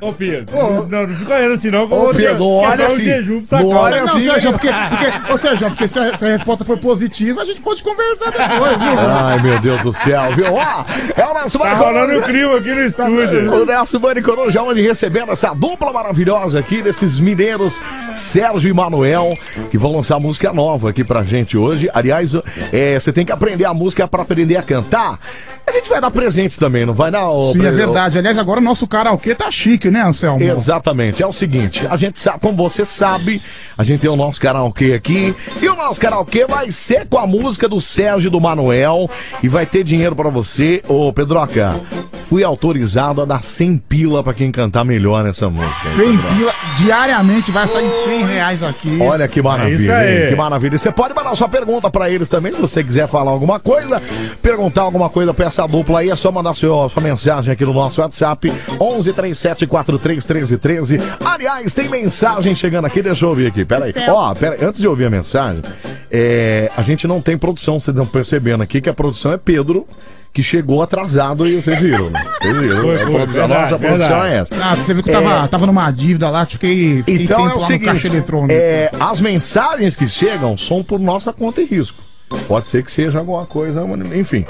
Ô, 0.00 0.12
Pedro, 0.12 0.86
não, 0.88 1.06
não 1.06 1.16
fica 1.16 1.34
olhando 1.34 1.54
assim, 1.54 1.70
não. 1.70 1.84
Ô, 1.84 2.14
Pedro, 2.14 2.44
olha 2.44 2.86
assim. 2.86 3.02
jejum 3.02 3.42
pra 3.44 3.60
Não 3.60 3.68
olha. 3.70 3.96
Não, 3.96 4.04
assim, 4.04 4.24
Sérgio, 4.24 4.52
porque, 4.52 4.68
porque, 4.90 5.32
ô 5.32 5.38
Sérgio, 5.38 5.68
porque 5.68 5.88
se 5.88 5.98
a, 5.98 6.16
se 6.16 6.24
a 6.24 6.36
resposta 6.36 6.64
for 6.64 6.78
positiva, 6.78 7.42
a 7.42 7.44
gente 7.44 7.60
pode 7.60 7.82
conversar 7.82 8.30
depois, 8.30 8.78
viu? 8.78 8.98
Ai, 8.98 9.42
meu 9.42 9.58
Deus 9.58 9.82
do 9.82 9.92
céu, 9.92 10.34
viu? 10.34 10.52
Ó, 10.52 10.84
é 11.16 11.26
o 11.26 11.34
nosso 11.34 11.58
Tá 11.58 11.74
rolando 11.74 12.18
o 12.18 12.22
clima 12.22 12.56
aqui 12.58 12.74
no 12.74 12.82
estúdio. 12.82 13.62
O 13.62 13.64
nosso 13.64 13.98
Bani 13.98 14.22
Coruja 14.22 14.62
onde 14.62 14.82
recebendo 14.82 15.32
essa 15.32 15.54
dupla 15.54 15.92
maravilhosa 15.92 16.58
aqui 16.58 16.82
desses 16.82 17.18
mineiros, 17.18 17.80
Sérgio 18.14 18.68
e 18.68 18.72
Manuel, 18.72 19.32
que 19.70 19.78
vão 19.78 19.92
lançar 19.92 20.20
música 20.20 20.52
nova 20.52 20.90
aqui 20.90 21.02
pra 21.02 21.22
gente 21.22 21.56
hoje. 21.56 21.88
Aliás, 21.92 22.32
é, 22.72 23.00
você 23.00 23.12
tem 23.12 23.24
que 23.24 23.32
aprender 23.32 23.64
a 23.64 23.74
música 23.74 24.06
pra 24.06 24.22
aprender 24.22 24.56
a 24.56 24.62
cantar. 24.62 25.18
A 25.66 25.73
gente 25.73 25.88
vai 25.88 26.00
dar 26.00 26.11
presente 26.11 26.59
também, 26.59 26.85
não 26.85 26.92
vai 26.94 27.11
não? 27.11 27.52
Sim, 27.52 27.59
Pre- 27.59 27.68
é 27.68 27.71
verdade. 27.71 28.18
Aliás, 28.18 28.37
agora 28.38 28.61
o 28.61 28.62
nosso 28.62 28.87
karaokê 28.87 29.35
tá 29.35 29.50
chique, 29.50 29.90
né, 29.90 30.02
Anselmo? 30.02 30.42
Exatamente, 30.42 31.23
é 31.23 31.26
o 31.26 31.33
seguinte, 31.33 31.87
a 31.90 31.97
gente 31.97 32.18
sabe, 32.18 32.38
como 32.40 32.56
você 32.56 32.85
sabe, 32.85 33.40
a 33.76 33.83
gente 33.83 34.00
tem 34.00 34.11
o 34.11 34.16
nosso 34.16 34.40
karaokê 34.40 34.92
aqui, 34.92 35.35
e 35.61 35.68
o 35.68 35.75
nosso 35.75 35.99
karaokê 36.00 36.47
vai 36.47 36.71
ser 36.71 37.06
com 37.09 37.18
a 37.18 37.26
música 37.26 37.68
do 37.68 37.80
Sérgio 37.80 38.28
e 38.28 38.30
do 38.30 38.40
Manuel, 38.40 39.09
e 39.42 39.49
vai 39.49 39.64
ter 39.66 39.83
dinheiro 39.83 40.14
pra 40.14 40.28
você. 40.28 40.83
Ô, 40.87 41.12
Pedroca, 41.12 41.80
fui 42.28 42.44
autorizado 42.44 43.23
a 43.23 43.25
dar 43.25 43.42
100 43.42 43.78
pila 43.78 44.23
pra 44.23 44.35
quem 44.35 44.52
cantar 44.52 44.85
melhor 44.85 45.25
nessa 45.25 45.49
música. 45.49 45.90
100 45.97 46.18
pila 46.18 46.54
diariamente 46.76 47.50
vai 47.50 47.64
estar 47.66 47.83
em 47.83 47.90
100 48.04 48.25
reais 48.26 48.62
aqui. 48.62 48.99
Olha 49.00 49.26
que 49.26 49.40
É 49.40 49.42
maravilha, 49.42 50.23
hein? 50.25 50.28
que 50.28 50.37
maravilha. 50.37 50.78
Você 50.78 50.92
pode 50.92 51.14
mandar 51.14 51.35
sua 51.37 51.49
pergunta 51.49 51.90
pra 51.90 52.11
eles 52.11 52.28
também, 52.28 52.52
se 52.52 52.61
você 52.61 52.85
quiser 52.85 53.09
falar 53.09 53.30
alguma 53.30 53.59
coisa, 53.59 54.00
perguntar 54.42 54.83
alguma 54.83 55.08
coisa 55.08 55.32
pra 55.32 55.47
essa 55.54 55.69
dupla 55.69 56.00
aí, 56.00 56.10
é 56.10 56.17
só 56.17 56.32
mandar 56.32 56.54
sua, 56.54 56.88
sua 56.88 57.02
mensagem 57.02 57.52
aqui 57.52 57.64
no 57.64 57.73
nosso 57.73 58.00
WhatsApp, 58.00 58.52
11 58.80 59.12
37 59.12 59.67
43 59.67 60.25
13 60.25 60.58
13. 60.58 60.99
Aliás, 61.25 61.73
tem 61.73 61.88
mensagem 61.88 62.54
chegando 62.56 62.86
aqui, 62.86 63.00
deixa 63.00 63.25
eu 63.25 63.28
ouvir 63.28 63.47
aqui, 63.47 63.64
peraí. 63.64 63.95
Ó, 64.08 64.34
peraí, 64.34 64.64
antes 64.64 64.80
de 64.80 64.88
ouvir 64.88 65.06
a 65.06 65.10
mensagem, 65.10 65.62
é, 66.10 66.71
a 66.76 66.82
gente 66.82 67.06
não 67.06 67.21
tem 67.21 67.38
produção, 67.38 67.78
vocês 67.78 67.95
estão 67.95 68.06
percebendo 68.06 68.62
aqui 68.62 68.80
que 68.80 68.88
a 68.88 68.95
produção 68.95 69.32
é 69.32 69.36
Pedro, 69.36 69.86
que 70.32 70.43
chegou 70.43 70.82
atrasado 70.82 71.47
e 71.47 71.62
vocês 71.62 71.78
viram, 71.78 72.10
né? 72.10 72.21
Vocês 72.43 72.58
viram, 72.58 72.82
Foi, 72.82 72.95
a, 72.97 73.06
foi, 73.06 73.23
a 73.23 73.25
verdade, 73.25 73.62
nossa 73.62 73.78
produção 73.78 74.25
é 74.25 74.36
essa. 74.38 74.54
Ah, 74.60 74.75
você 74.75 74.93
viu 74.93 75.02
que 75.04 75.10
eu 75.10 75.14
tava, 75.14 75.49
tava 75.49 75.67
numa 75.67 75.88
dívida 75.93 76.28
lá, 76.28 76.45
que 76.45 76.54
fiquei, 76.54 76.97
fiquei 76.97 77.23
Então 77.23 77.49
é 77.49 77.54
o 77.54 77.60
seguinte, 77.60 78.08
é, 78.50 78.90
as 78.99 79.21
mensagens 79.21 79.95
que 79.95 80.08
chegam 80.08 80.58
são 80.58 80.82
por 80.82 80.99
nossa 80.99 81.32
conta 81.32 81.60
e 81.60 81.64
risco. 81.64 82.03
Pode 82.47 82.69
ser 82.69 82.82
que 82.82 82.91
seja 82.91 83.19
alguma 83.19 83.47
coisa, 83.47 83.84
enfim. 84.15 84.45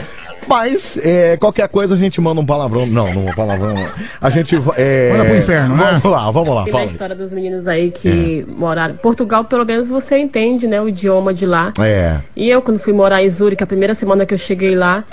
Mas, 0.46 0.98
é, 1.02 1.36
qualquer 1.36 1.68
coisa 1.68 1.94
a 1.94 1.98
gente 1.98 2.20
manda 2.20 2.40
um 2.40 2.46
palavrão. 2.46 2.86
Não, 2.86 3.12
não 3.12 3.26
um 3.26 3.34
palavrão. 3.34 3.74
não. 3.74 3.86
A 4.20 4.30
gente. 4.30 4.56
É, 4.76 5.12
Manda 5.12 5.24
pro 5.24 5.36
inferno, 5.36 5.76
né? 5.76 6.00
Vamos 6.02 6.04
lá, 6.04 6.30
vamos 6.30 6.54
lá. 6.54 6.64
Tem 6.64 6.74
a 6.76 6.84
história 6.84 7.14
dos 7.14 7.32
meninos 7.32 7.66
aí 7.66 7.90
que 7.90 8.46
moraram. 8.48 8.96
Portugal, 8.96 9.44
pelo 9.44 9.64
menos 9.64 9.88
você 9.88 10.18
entende, 10.18 10.66
né? 10.66 10.80
O 10.80 10.88
idioma 10.88 11.32
de 11.32 11.46
lá. 11.46 11.72
É. 11.78 12.18
E 12.36 12.48
eu, 12.48 12.62
quando 12.62 12.78
fui 12.78 12.92
morar 12.92 13.22
em 13.22 13.28
Zurique, 13.28 13.62
a 13.62 13.66
primeira 13.66 13.94
semana 13.94 14.24
que 14.24 14.34
eu 14.34 14.38
cheguei 14.38 14.74
lá, 14.74 15.04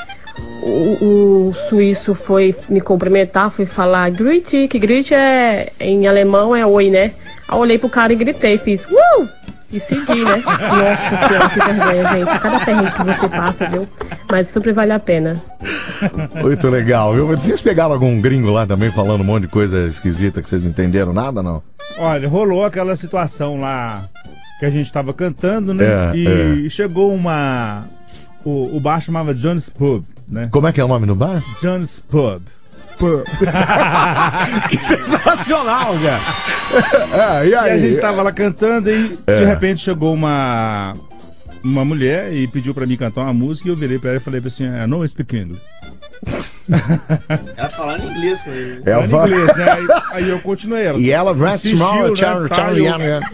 o, 0.63 1.47
o 1.49 1.53
suíço 1.69 2.13
foi 2.13 2.55
me 2.69 2.81
cumprimentar, 2.81 3.49
foi 3.49 3.65
falar 3.65 4.09
Grüße, 4.11 4.67
que 4.67 4.79
Grüße 4.79 5.13
é, 5.13 5.71
em 5.79 6.07
alemão 6.07 6.55
é 6.55 6.65
oi, 6.65 6.89
né? 6.89 7.11
Aí 7.47 7.57
eu 7.57 7.57
olhei 7.57 7.77
pro 7.77 7.89
cara 7.89 8.13
e 8.13 8.15
gritei, 8.15 8.57
fiz 8.57 8.85
Uh! 8.85 9.27
E 9.71 9.79
segui, 9.79 10.23
né? 10.23 10.37
Nossa 10.43 11.27
senhora, 11.27 11.49
que 11.49 11.59
vergonha, 11.59 12.07
gente. 12.09 12.29
A 12.29 12.39
cada 12.39 12.59
perrengue 12.65 12.91
que 12.91 13.03
você 13.03 13.29
passa, 13.29 13.69
viu? 13.69 13.87
Mas 14.29 14.47
sempre 14.47 14.73
vale 14.73 14.91
a 14.91 14.99
pena. 14.99 15.41
Muito 16.41 16.67
legal, 16.67 17.13
viu? 17.13 17.27
Vocês 17.27 17.61
pegaram 17.61 17.93
algum 17.93 18.19
gringo 18.19 18.49
lá 18.49 18.65
também 18.65 18.91
falando 18.91 19.21
um 19.21 19.25
monte 19.25 19.43
de 19.43 19.47
coisa 19.47 19.87
esquisita 19.87 20.41
que 20.41 20.49
vocês 20.49 20.63
não 20.63 20.71
entenderam 20.71 21.13
nada, 21.13 21.41
não? 21.41 21.63
Olha, 21.97 22.27
rolou 22.27 22.65
aquela 22.65 22.95
situação 22.95 23.59
lá 23.59 24.03
que 24.59 24.65
a 24.65 24.69
gente 24.69 24.91
tava 24.91 25.13
cantando, 25.13 25.73
né? 25.73 25.85
É, 25.85 26.13
e 26.15 26.69
chegou 26.69 27.13
uma. 27.13 27.85
O, 28.43 28.75
o 28.75 28.79
bar 28.79 29.01
chamava 29.01 29.33
John's 29.33 29.69
Pub, 29.69 30.03
né? 30.27 30.49
Como 30.51 30.67
é 30.67 30.73
que 30.73 30.81
é 30.81 30.83
o 30.83 30.87
nome 30.87 31.05
do 31.05 31.15
bar? 31.15 31.43
John's 31.61 32.03
Pub. 32.09 32.41
Pô, 33.01 33.23
que 34.69 34.77
sensacional, 34.77 35.95
cara! 35.99 37.41
É, 37.41 37.45
e 37.47 37.49
E 37.49 37.55
aí? 37.55 37.71
a 37.71 37.77
gente 37.79 37.99
tava 37.99 38.21
lá 38.21 38.31
cantando 38.31 38.89
e 38.91 39.17
É. 39.25 39.39
de 39.39 39.45
repente 39.45 39.81
chegou 39.81 40.13
uma 40.13 40.93
uma 41.63 41.83
mulher 41.83 42.31
e 42.33 42.47
pediu 42.47 42.73
pra 42.73 42.85
mim 42.87 42.95
cantar 42.97 43.21
uma 43.21 43.33
música 43.33 43.67
e 43.69 43.71
eu 43.71 43.75
virei 43.75 43.97
pra 43.99 44.11
ela 44.11 44.17
e 44.17 44.23
falei 44.23 44.41
assim, 44.45 44.65
I 44.65 44.85
não 44.87 45.05
speak 45.07 45.35
English. 45.35 45.61
Ela 47.57 47.69
falando 47.69 48.03
inglês 48.03 48.41
com 48.41 48.51
ele. 48.51 48.79
O 48.79 49.09
Falando 49.09 49.33
inglês, 49.33 49.57
né? 49.57 49.71
Aí, 49.71 49.87
aí 50.13 50.29
eu 50.29 50.39
continuei 50.39 50.85
ela. 50.85 50.99
E 50.99 51.11
ela, 51.11 51.33
Red 51.33 51.55
insistiu, 51.55 51.77
Small, 51.77 52.09
né, 52.09 52.15
Charlie. 52.15 52.85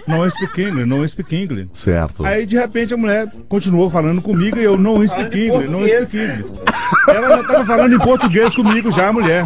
Não 0.08 0.30
speak 0.30 0.62
English, 0.62 0.86
não 0.86 1.08
speak 1.08 1.36
English. 1.36 1.70
Certo. 1.74 2.26
Aí 2.26 2.46
de 2.46 2.58
repente 2.58 2.94
a 2.94 2.98
mulher 2.98 3.30
continuou 3.50 3.90
falando 3.90 4.22
comigo 4.22 4.58
e 4.58 4.64
eu 4.64 4.78
não 4.78 5.06
speak 5.06 5.48
English, 5.48 5.68
não 5.68 5.82
speak 5.88 6.18
English. 6.18 6.50
Ela 7.10 7.38
já 7.38 7.44
tava 7.44 7.66
falando 7.66 7.94
em 7.94 8.00
português 8.00 8.56
comigo 8.56 8.92
já, 8.92 9.10
a 9.10 9.14
mulher. 9.14 9.44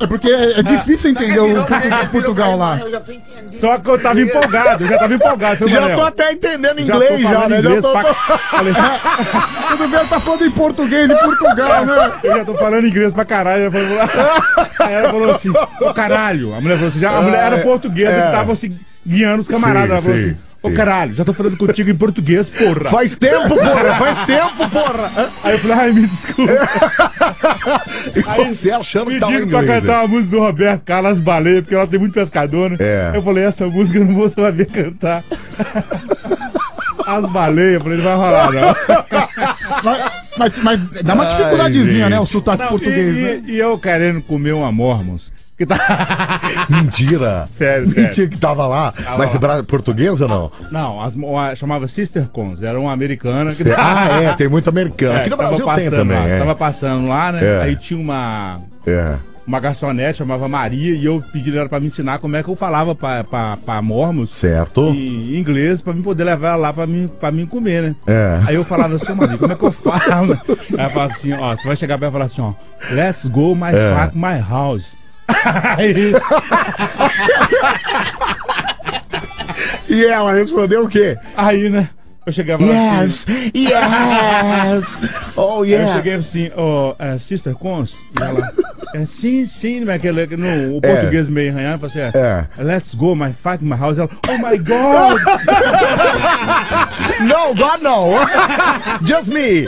É 0.00 0.06
porque 0.06 0.30
é, 0.30 0.58
é 0.58 0.62
difícil 0.62 1.10
entender 1.10 1.38
o 1.40 1.54
português 1.54 2.00
de 2.00 2.08
Portugal 2.08 2.56
lá. 2.56 2.78
Eu 2.78 2.90
já 2.90 3.00
tô 3.00 3.12
entendendo. 3.12 3.52
Só 3.52 3.78
que 3.78 3.90
eu 3.90 4.02
tava 4.02 4.20
empolgado, 4.20 4.84
eu 4.84 4.88
já 4.88 4.98
tava 4.98 5.14
empolgado. 5.14 5.68
Já 5.68 5.80
Manel, 5.82 5.96
tô 5.96 6.04
até 6.04 6.32
entendendo 6.32 6.80
inglês, 6.80 7.20
já, 7.20 7.30
falando 7.30 7.50
né? 7.50 7.58
inglês 7.58 7.74
já 7.76 7.82
tô, 7.82 7.92
pra... 7.92 8.14
tô- 8.14 8.38
Falei, 8.38 8.72
Tudo 9.68 9.88
bem, 9.88 10.06
tá 10.06 10.20
falando 10.20 10.46
em 10.46 10.50
português 10.50 11.08
de 11.08 11.14
Portugal, 11.16 11.86
né? 11.86 12.12
Eu 12.24 12.36
já 12.38 12.44
tô 12.44 12.54
falando 12.54 12.86
inglês 12.86 13.12
pra 13.12 13.24
caralho. 13.26 13.62
Ela 13.64 13.70
falou, 13.70 14.66
Aí 14.80 14.94
ela 14.94 15.10
falou 15.10 15.30
assim, 15.30 15.50
ô 15.50 15.92
caralho. 15.92 16.54
A 16.54 16.60
mulher 16.60 16.76
falou 16.76 16.88
assim, 16.88 17.00
já, 17.00 17.10
a 17.10 17.22
mulher 17.22 17.46
era 17.46 17.58
portuguesa 17.58 18.12
é. 18.12 18.26
que 18.26 18.32
tava 18.32 18.52
assim, 18.52 18.78
guiando 19.06 19.40
os 19.40 19.48
camaradas. 19.48 20.02
Sim, 20.04 20.10
ela 20.10 20.18
falou 20.18 20.18
sim, 20.18 20.24
assim, 20.30 20.36
ô 20.62 20.68
sim. 20.68 20.74
caralho, 20.74 21.14
já 21.14 21.24
tô 21.24 21.32
falando 21.32 21.56
contigo 21.56 21.90
em 21.90 21.94
português, 21.94 22.50
porra. 22.50 22.90
Faz 22.90 23.16
tempo, 23.16 23.48
porra, 23.48 23.94
faz 23.96 24.22
tempo, 24.22 24.70
porra. 24.70 25.32
Aí 25.42 25.52
eu 25.54 25.58
falei, 25.58 25.76
ai, 25.76 25.92
me 25.92 26.06
desculpa. 26.06 26.52
E 28.14 28.44
você 28.54 28.70
achando 28.70 29.10
que 29.10 29.18
tava 29.20 29.32
Pediram 29.32 29.48
pra 29.48 29.62
inglês. 29.62 29.80
cantar 29.82 29.98
uma 30.00 30.08
música 30.08 30.30
do 30.36 30.40
Roberto 30.42 30.82
Carlos 30.84 31.12
As 31.12 31.20
Baleias, 31.20 31.60
porque 31.62 31.74
ela 31.74 31.86
tem 31.86 31.98
muito 32.00 32.12
pescador, 32.12 32.70
né? 32.70 32.76
É. 32.80 33.12
Eu 33.14 33.22
falei, 33.22 33.44
essa 33.44 33.66
música 33.66 33.98
eu 33.98 34.04
não 34.04 34.14
vou 34.14 34.28
saber 34.28 34.66
cantar. 34.66 35.22
As 37.06 37.26
baleias, 37.26 37.74
eu 37.74 37.80
falei, 37.80 37.98
não 37.98 38.04
vai 38.04 38.16
rolar, 38.16 38.52
não. 38.52 38.76
Mas, 40.38 40.58
mas, 40.58 40.58
mas 40.62 41.02
dá 41.02 41.14
uma 41.14 41.24
dificuldadezinha, 41.26 42.08
né? 42.08 42.20
O 42.20 42.26
sotaque 42.26 42.62
Não, 42.62 42.68
português, 42.70 43.16
e, 43.16 43.20
né? 43.22 43.42
e- 43.46 43.52
e 43.54 43.58
eu 43.58 43.76
querendo 43.78 44.22
comer 44.22 44.52
uma 44.52 44.70
Mormons, 44.70 45.32
Que 45.60 45.66
tá... 45.66 46.40
Mentira. 46.70 47.46
sério, 47.50 47.86
sério. 47.90 48.02
Mentira 48.06 48.28
que 48.28 48.38
tava 48.38 48.66
lá. 48.66 48.94
Mas 49.18 49.34
lá. 49.34 49.40
bra- 49.40 49.62
português 49.62 50.18
ou 50.22 50.26
não? 50.28 50.50
Não, 50.72 51.02
as, 51.02 51.14
uma- 51.14 51.54
chamava 51.54 51.86
Sister 51.86 52.26
Cons, 52.28 52.62
era 52.62 52.80
uma 52.80 52.92
americana 52.92 53.52
que 53.52 53.62
Ah, 53.76 54.22
é, 54.22 54.32
tem 54.32 54.48
muito 54.48 54.68
americano. 54.70 55.12
É, 55.16 55.20
Aqui 55.20 55.28
no 55.30 55.36
tava 55.36 55.48
Brasil 55.50 55.66
tem 55.74 55.90
também. 55.90 56.16
lá, 56.18 56.26
é. 56.28 56.38
Tava 56.38 56.54
passando 56.54 57.06
lá, 57.06 57.30
né? 57.32 57.44
É. 57.44 57.60
Aí 57.62 57.76
tinha 57.76 58.00
uma, 58.00 58.56
É. 58.86 59.16
uma 59.46 59.60
garçonete, 59.60 60.16
chamava 60.16 60.48
Maria, 60.48 60.94
e 60.94 61.04
eu 61.04 61.22
pedi 61.30 61.54
ela 61.54 61.68
pra 61.68 61.78
me 61.78 61.88
ensinar 61.88 62.18
como 62.20 62.36
é 62.36 62.42
que 62.42 62.48
eu 62.48 62.56
falava 62.56 62.94
pra 62.94 63.82
Mormos 63.82 64.30
Certo. 64.34 64.88
em 64.94 65.36
inglês, 65.36 65.82
pra 65.82 65.92
mim 65.92 66.00
poder 66.00 66.24
levar 66.24 66.48
ela 66.48 66.56
lá 66.56 66.72
pra 66.72 66.86
mim, 66.86 67.06
pra 67.20 67.30
mim 67.30 67.44
comer, 67.44 67.82
né? 67.82 67.96
É. 68.06 68.40
Aí 68.46 68.54
eu 68.54 68.64
falava 68.64 68.94
assim, 68.94 69.12
Maria, 69.12 69.36
como 69.36 69.52
é 69.52 69.56
que 69.56 69.62
eu 69.62 69.72
falo? 69.72 70.40
Ela 70.78 70.88
falava 70.88 71.12
assim, 71.12 71.34
ó, 71.34 71.54
você 71.54 71.66
vai 71.66 71.76
chegar 71.76 71.98
pra 71.98 72.06
ela 72.06 72.12
e 72.12 72.14
falar 72.14 72.24
assim, 72.24 72.40
ó, 72.40 72.54
let's 72.94 73.26
go 73.26 73.54
my 73.54 73.68
É. 73.74 73.94
fuck 73.94 74.16
my 74.16 74.40
house. 74.48 74.98
E 79.88 80.04
ela 80.04 80.32
respondeu 80.34 80.84
o 80.84 80.88
quê? 80.88 81.18
aí, 81.36 81.68
né? 81.68 81.88
Eu 82.30 82.34
chegava 82.34 82.64
lá 82.64 83.00
assim, 83.00 83.50
yes. 83.56 85.00
Oh, 85.36 85.62
Aí 85.62 85.72
eu 85.72 85.88
cheguei 85.88 86.14
assim, 86.14 86.48
ó, 86.56 86.94
é, 86.96 87.18
Sister 87.18 87.54
Cons, 87.56 88.00
e 88.18 88.22
ela, 88.22 88.48
é, 88.94 89.04
sim, 89.04 89.44
sim, 89.44 89.80
mas 89.84 89.96
aquele, 89.96 90.26
no, 90.36 90.76
o 90.76 90.80
É. 90.82 90.94
português 90.94 91.28
meio 91.28 91.50
arranhado, 91.52 91.88
falou 91.88 92.08
assim, 92.08 92.16
É. 92.16 92.46
é, 92.58 92.62
let's 92.62 92.94
go, 92.94 93.16
my 93.16 93.32
fuck, 93.32 93.64
my 93.64 93.76
house. 93.76 93.98
Ela, 93.98 94.08
oh 94.28 94.38
my 94.38 94.56
God! 94.58 95.20
No, 97.20 97.54
God, 97.54 97.82
no. 97.82 98.14
Just 99.06 99.28
me. 99.28 99.66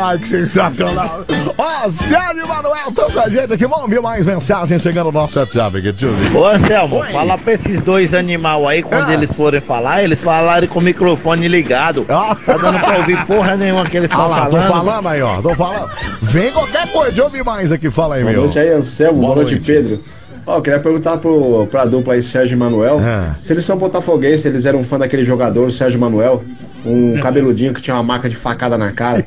Ai, 0.00 0.18
que 0.18 0.26
sensacional. 0.28 1.24
Ó, 1.58 1.88
Sérgio 1.90 2.46
Manuel, 2.46 2.92
com 2.94 3.18
a 3.20 3.28
gente 3.28 3.52
aqui. 3.52 3.66
Vamos 3.66 3.90
ver 3.90 4.00
mais 4.00 4.24
mensagens 4.24 4.80
chegando 4.82 5.06
no 5.06 5.12
nosso 5.12 5.38
WhatsApp 5.38 5.76
aqui. 5.78 5.90
Deixa 5.92 6.06
eu 6.06 6.14
ver. 6.14 6.36
Ô 6.36 6.46
Anselmo, 6.46 6.96
Oi. 7.00 7.10
fala 7.12 7.36
pra 7.36 7.52
esses 7.54 7.82
dois 7.82 8.14
animal 8.14 8.68
aí, 8.68 8.82
quando 8.82 9.08
Ah. 9.10 9.14
eles 9.14 9.32
forem 9.34 9.60
falar, 9.60 10.02
eles 10.04 10.20
falarem 10.34 10.68
com 10.68 10.78
o 10.78 10.82
microfone 10.82 11.46
ligado. 11.48 12.04
Ah. 12.08 12.36
Tá 12.44 12.56
dando 12.56 12.78
pra 12.80 12.96
ouvir 12.98 13.24
porra 13.24 13.56
nenhuma 13.56 13.84
que 13.84 13.96
eles 13.96 14.10
Ah 14.12 14.26
lá, 14.26 14.46
tô 14.46 14.56
falando. 14.56 14.68
falando 14.72 15.08
aí, 15.08 15.22
ó. 15.22 15.40
Tô 15.40 15.54
falando. 15.54 15.90
Vem 16.22 16.50
qualquer 16.50 16.88
coisa. 16.88 17.06
Deixa 17.08 17.20
eu 17.20 17.24
ouvir 17.24 17.44
mais 17.44 17.70
aqui. 17.72 17.90
Fala 17.90 18.16
aí, 18.16 18.22
Boa 18.22 18.32
meu. 18.32 18.42
noite 18.42 18.58
aí, 18.58 18.68
Anselmo. 18.70 19.20
Boa 19.20 19.34
Boa, 19.34 19.42
noite, 19.44 19.54
noite. 19.56 19.66
Pedro. 19.66 20.04
Ó, 20.46 20.56
eu 20.58 20.62
queria 20.62 20.78
perguntar 20.78 21.16
pro, 21.16 21.66
pra 21.70 21.86
dupla 21.86 22.12
aí, 22.14 22.22
Sérgio 22.22 22.54
e 22.54 22.58
Manuel, 22.58 23.00
É. 23.00 23.34
se 23.40 23.50
eles 23.54 23.64
são 23.64 23.78
botafoguenses, 23.78 24.44
eles 24.44 24.66
eram 24.66 24.84
fã 24.84 24.98
daquele 24.98 25.24
jogador, 25.24 25.68
o 25.68 25.72
Sérgio 25.72 25.98
Manuel, 25.98 26.44
um 26.84 27.16
cabeludinho 27.22 27.72
que 27.72 27.80
tinha 27.80 27.96
uma 27.96 28.02
marca 28.02 28.28
de 28.28 28.36
facada 28.36 28.76
na 28.76 28.92
cara. 28.92 29.24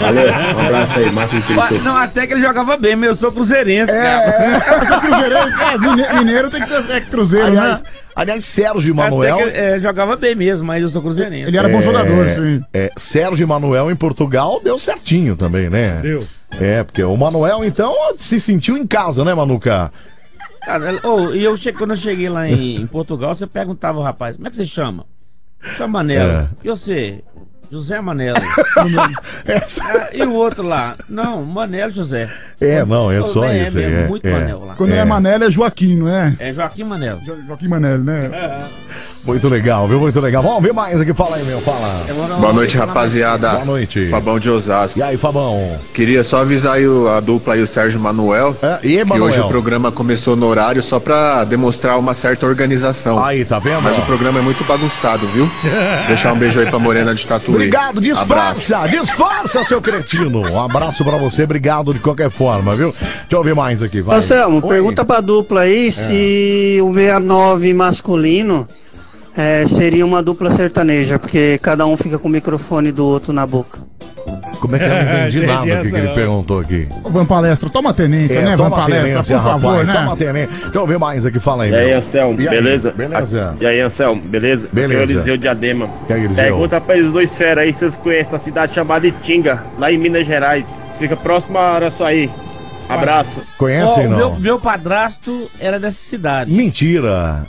Valeu, 0.00 0.32
um 0.56 0.60
abraço 0.64 0.98
aí, 0.98 1.12
Marcos 1.12 1.44
Ué, 1.50 1.66
Pinto. 1.68 1.84
Não, 1.84 1.94
até 1.98 2.26
que 2.26 2.32
ele 2.32 2.40
jogava 2.40 2.74
bem, 2.78 2.96
mas 2.96 3.08
eu 3.10 3.14
sou 3.16 3.32
cruzeirense, 3.32 3.92
É, 3.92 4.00
cara. 4.02 4.96
Cruzeirense, 5.00 5.62
é, 5.62 5.78
mine- 5.78 6.18
mineiro 6.24 6.50
tem 6.50 6.62
que 6.62 6.68
ter 6.68 6.90
é, 6.96 7.00
cruzeiro, 7.02 7.48
Aliás, 7.48 7.82
né? 7.82 7.88
Aliás, 8.16 8.44
Sérgio 8.44 8.94
Manuel. 8.94 9.36
que 9.36 9.42
é, 9.44 9.78
jogava 9.78 10.16
bem 10.16 10.34
mesmo, 10.34 10.66
mas 10.66 10.82
eu 10.82 10.88
sou 10.88 11.02
cruzeirense. 11.02 11.48
Ele 11.48 11.56
era 11.56 11.68
bom 11.68 11.80
jogador, 11.80 12.26
é, 12.26 12.34
sim. 12.34 12.64
é, 12.72 12.90
Sérgio 12.96 13.46
Manuel 13.46 13.90
em 13.90 13.96
Portugal 13.96 14.60
deu 14.64 14.78
certinho 14.78 15.36
também, 15.36 15.68
né? 15.68 16.00
Deu. 16.00 16.20
É, 16.58 16.82
porque 16.82 17.04
o 17.04 17.16
Manuel, 17.16 17.64
então, 17.64 17.94
se 18.18 18.40
sentiu 18.40 18.76
em 18.76 18.86
casa, 18.86 19.24
né, 19.24 19.34
Manuca? 19.34 19.92
Cara, 20.62 20.98
ô, 21.06 21.32
e 21.32 21.44
eu 21.44 21.56
che... 21.56 21.72
quando 21.72 21.90
eu 21.92 21.96
cheguei 21.96 22.28
lá 22.28 22.48
em, 22.48 22.76
em 22.80 22.86
Portugal, 22.88 23.32
você 23.34 23.46
perguntava 23.46 23.98
ao 23.98 24.04
rapaz, 24.04 24.34
como 24.34 24.48
é 24.48 24.50
que 24.50 24.56
você 24.56 24.66
chama? 24.66 25.06
Chama 25.76 25.98
Manelo. 26.00 26.30
É. 26.30 26.48
E 26.64 26.68
você? 26.68 27.22
José 27.70 28.00
Manelo. 28.00 28.36
Essa- 29.46 29.82
Ah, 29.86 30.08
e 30.12 30.22
o 30.22 30.32
outro 30.34 30.62
lá? 30.66 30.94
Não, 31.08 31.44
Manelo 31.44 31.92
José. 31.92 32.28
É, 32.60 32.84
não, 32.84 33.10
é 33.12 33.20
só 33.22 33.26
isso 33.28 33.44
é, 33.44 33.48
aí. 33.50 33.70
mesmo, 33.70 33.80
É, 33.80 34.08
muito 34.08 34.26
é. 34.26 34.32
Manel 34.32 34.64
lá. 34.64 34.74
Quando 34.76 34.92
É. 34.92 34.98
é 34.98 35.04
Manelo 35.04 35.44
é 35.44 35.50
Joaquim, 35.50 35.96
não 35.96 36.08
é? 36.08 36.34
É 36.38 36.52
Joaquim 36.52 36.84
Manelo. 36.84 37.20
Jo- 37.24 37.36
Joaquim 37.46 37.68
Manelo, 37.68 38.02
né? 38.02 38.30
Muito 39.24 39.48
legal, 39.48 39.86
viu? 39.88 39.98
Muito 40.00 40.18
legal. 40.20 40.42
Vamos 40.42 40.62
ver 40.62 40.72
mais 40.72 41.00
aqui. 41.00 41.12
Fala 41.12 41.36
aí, 41.36 41.44
meu. 41.44 41.60
Fala. 41.60 42.00
Boa 42.40 42.52
noite, 42.52 42.78
rapaziada. 42.78 43.50
Boa 43.50 43.64
noite. 43.64 44.06
Fabão 44.08 44.38
de 44.38 44.48
Osasco. 44.48 44.98
E 44.98 45.02
aí, 45.02 45.16
Fabão? 45.18 45.78
Queria 45.92 46.22
só 46.22 46.38
avisar 46.42 46.74
aí 46.76 46.86
o- 46.88 47.08
a 47.08 47.20
dupla 47.20 47.54
aí, 47.54 47.62
o 47.62 47.66
Sérgio 47.66 47.98
Manuel, 48.00 48.56
É, 48.62 48.78
e 48.82 48.88
que 48.88 48.96
Emanuel? 48.98 49.24
hoje 49.24 49.40
o 49.40 49.48
programa 49.48 49.90
começou 49.92 50.36
no 50.36 50.46
horário 50.46 50.82
só 50.82 50.98
pra 51.00 51.44
demonstrar 51.44 51.98
uma 51.98 52.14
certa 52.14 52.46
organização. 52.46 53.22
Aí, 53.24 53.44
tá 53.44 53.58
vendo? 53.58 53.82
Mas 53.82 53.98
o 53.98 54.02
programa 54.02 54.38
é 54.38 54.42
muito 54.42 54.64
bagunçado, 54.64 55.26
viu? 55.28 55.50
Deixar 56.08 56.32
um 56.32 56.38
beijo 56.38 56.58
aí 56.60 56.66
pra 56.66 56.78
Morena 56.78 57.14
de 57.14 57.26
Tatuí. 57.26 57.55
Obrigado, 57.56 57.98
Abraço. 57.98 58.10
disfarça, 58.10 58.88
disfarça, 58.88 59.64
seu 59.64 59.80
cretino. 59.80 60.40
Um 60.40 60.62
abraço 60.62 61.04
pra 61.04 61.16
você, 61.16 61.44
obrigado 61.44 61.92
de 61.92 62.00
qualquer 62.00 62.30
forma, 62.30 62.74
viu? 62.74 62.90
Deixa 62.90 63.26
eu 63.32 63.38
ouvir 63.38 63.54
mais 63.54 63.82
aqui, 63.82 64.00
vai. 64.00 64.18
Anselmo, 64.18 64.62
pergunta 64.62 65.04
pra 65.04 65.20
dupla 65.20 65.62
aí 65.62 65.90
se 65.90 66.78
o 66.82 66.92
69 66.92 67.74
masculino 67.74 68.66
é, 69.36 69.66
seria 69.66 70.04
uma 70.06 70.22
dupla 70.22 70.50
sertaneja, 70.50 71.18
porque 71.18 71.58
cada 71.62 71.84
um 71.86 71.96
fica 71.96 72.18
com 72.18 72.28
o 72.28 72.30
microfone 72.30 72.90
do 72.90 73.04
outro 73.04 73.32
na 73.32 73.46
boca. 73.46 73.78
Como 74.66 74.76
é 74.76 74.78
que 74.78 74.84
eu 74.84 74.88
não 74.88 75.02
entendi 75.20 75.46
nada 75.46 75.60
aqui 75.60 75.66
que 75.66 75.72
essa, 75.88 75.98
ele 75.98 76.08
perguntou 76.14 76.60
aqui? 76.60 76.88
Ô, 77.04 77.10
Van 77.10 77.26
Palestra, 77.26 77.70
toma 77.70 77.94
tenência, 77.94 78.38
É, 78.38 78.42
né, 78.42 78.56
Van 78.56 78.70
Palestra, 78.70 79.02
tenência, 79.08 79.36
por 79.36 79.44
favor, 79.44 79.70
rapaz, 79.70 79.86
né? 79.88 79.92
toma 79.94 80.16
tenência. 80.16 80.54
Deixa 80.62 80.78
eu 80.78 80.86
ver 80.86 80.98
mais 80.98 81.26
aqui, 81.26 81.40
fala 81.40 81.64
aí, 81.64 81.70
E 81.70 81.74
aí. 81.74 81.92
Anselmo, 81.92 82.40
E 82.40 82.48
aí, 82.48 82.54
beleza? 82.54 82.90
beleza? 82.92 83.54
E 83.60 83.66
aí, 83.66 83.80
Anselmo, 83.80 84.22
beleza? 84.22 84.68
Beleza. 84.72 85.02
Aqui 85.02 85.12
é 85.12 85.14
o 85.14 85.16
Eliseu 85.16 85.36
Diadema. 85.36 85.90
E 86.08 86.12
aí, 86.12 86.24
Eliseu? 86.24 86.44
Pergunta 86.44 86.80
pra 86.80 86.96
eles 86.96 87.12
dois 87.12 87.34
feras 87.36 87.64
aí 87.64 87.72
se 87.72 87.80
vocês 87.80 87.96
conhecem 87.96 88.32
uma 88.32 88.38
cidade 88.38 88.74
chamada 88.74 89.06
Itinga, 89.06 89.62
lá 89.78 89.90
em 89.92 89.98
Minas 89.98 90.26
Gerais. 90.26 90.80
Fica 90.98 91.16
próximo 91.16 91.58
a 91.58 91.74
Araçuaí. 91.74 92.30
Abraço. 92.88 93.40
Conhece, 93.58 94.00
Ó, 94.00 94.02
o 94.04 94.08
não? 94.08 94.16
meu, 94.16 94.34
meu 94.40 94.60
padrasto 94.60 95.50
era 95.58 95.78
dessa 95.80 95.98
cidade. 95.98 96.52
Mentira. 96.52 97.44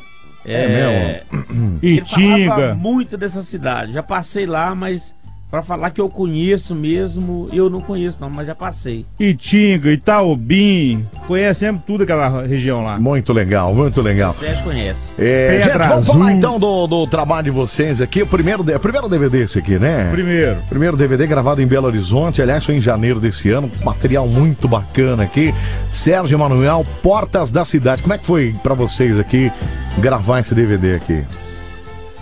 É, 0.46 0.68
mesmo? 0.68 1.78
Ele 1.84 2.02
falava 2.06 2.40
Itinga. 2.40 2.76
muito 2.76 3.18
dessa 3.18 3.44
cidade. 3.44 3.94
Já 3.94 4.02
passei 4.02 4.46
lá, 4.46 4.74
mas 4.74 5.14
pra 5.50 5.62
falar 5.64 5.92
que 5.92 6.02
eu 6.02 6.10
conheço 6.10 6.76
mesmo, 6.76 7.48
eu 7.54 7.70
não 7.70 7.80
conheço 7.82 8.18
não, 8.20 8.30
mas 8.30 8.48
já 8.48 8.54
passei. 8.56 9.06
Itinga, 9.20 9.90
Itaobim, 9.92 11.06
conhecemos 11.26 11.82
tudo 11.88 12.04
aquela 12.04 12.44
região 12.44 12.82
lá. 12.84 13.00
Muito 13.00 13.32
legal, 13.32 13.74
muito 13.74 14.02
legal. 14.02 14.34
Você 14.34 14.54
conhece. 14.64 15.08
É, 15.18 15.62
gente, 15.64 15.78
vamos 15.78 15.94
Azul. 15.94 16.14
falar 16.16 16.34
então 16.34 16.60
do, 16.60 16.86
do 16.88 17.08
trabalho 17.08 17.46
de 17.46 17.52
vocês 17.52 18.02
aqui. 18.02 18.22
O 18.24 18.28
primeiro, 18.28 18.64
de- 18.64 18.78
primeiro 18.80 19.08
DVD 19.08 19.44
esse 19.44 19.60
aqui, 19.60 19.80
né? 19.80 20.10
Primeiro. 20.12 20.58
Primeiro 20.70 20.98
DVD 20.98 21.26
gravado 21.26 21.62
em 21.62 21.66
Belo 21.68 21.88
Horizonte, 21.88 22.42
aliás, 22.42 22.66
foi 22.66 22.76
em 22.76 22.82
janeiro 22.82 23.20
desse 23.20 23.50
ano. 23.50 23.72
Material 23.84 24.28
muito 24.28 24.68
bacana 24.68 25.24
aqui. 25.24 25.54
Sérgio 25.90 26.38
Manuel, 26.38 26.86
Portas 27.02 27.52
da 27.52 27.64
Cidade. 27.64 28.02
Como 28.02 28.14
é 28.14 28.18
que 28.18 28.26
foi 28.26 28.54
pra 28.62 28.74
vocês 28.74 29.18
aqui 29.18 29.52
gravar 30.00 30.40
esse 30.42 30.54
DVD 30.54 30.96
aqui? 30.96 31.24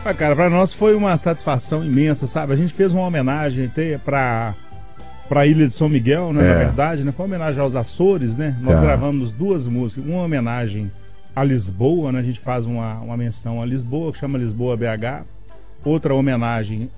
Ah, 0.07 0.13
cara, 0.13 0.35
pra 0.35 0.49
nós 0.51 0.71
foi 0.71 0.93
uma 0.95 1.17
satisfação 1.17 1.83
imensa, 1.83 2.27
sabe? 2.27 2.53
A 2.53 2.55
gente 2.55 2.71
fez 2.73 2.93
uma 2.93 3.01
homenagem 3.03 3.71
pra, 4.03 4.53
pra 5.27 5.47
Ilha 5.47 5.67
de 5.67 5.73
São 5.73 5.89
Miguel, 5.89 6.31
né? 6.31 6.45
É. 6.45 6.47
Na 6.49 6.53
verdade, 6.59 7.03
né? 7.03 7.11
Foi 7.11 7.25
uma 7.25 7.35
homenagem 7.35 7.59
aos 7.59 7.75
Açores, 7.75 8.35
né? 8.35 8.55
Nós 8.61 8.75
Tá. 8.75 8.81
gravamos 8.81 9.33
duas 9.33 9.67
músicas. 9.67 10.05
Uma 10.07 10.21
homenagem 10.21 10.91
a 11.35 11.43
Lisboa, 11.43 12.11
né? 12.11 12.19
A 12.19 12.23
gente 12.23 12.39
faz 12.39 12.65
uma, 12.65 12.99
uma 12.99 13.17
menção 13.17 13.59
a 13.61 13.65
Lisboa, 13.65 14.11
que 14.11 14.19
chama 14.19 14.37
Lisboa 14.37 14.77
BH. 14.77 15.25
Outra 15.85 16.15
homenagem 16.15 16.89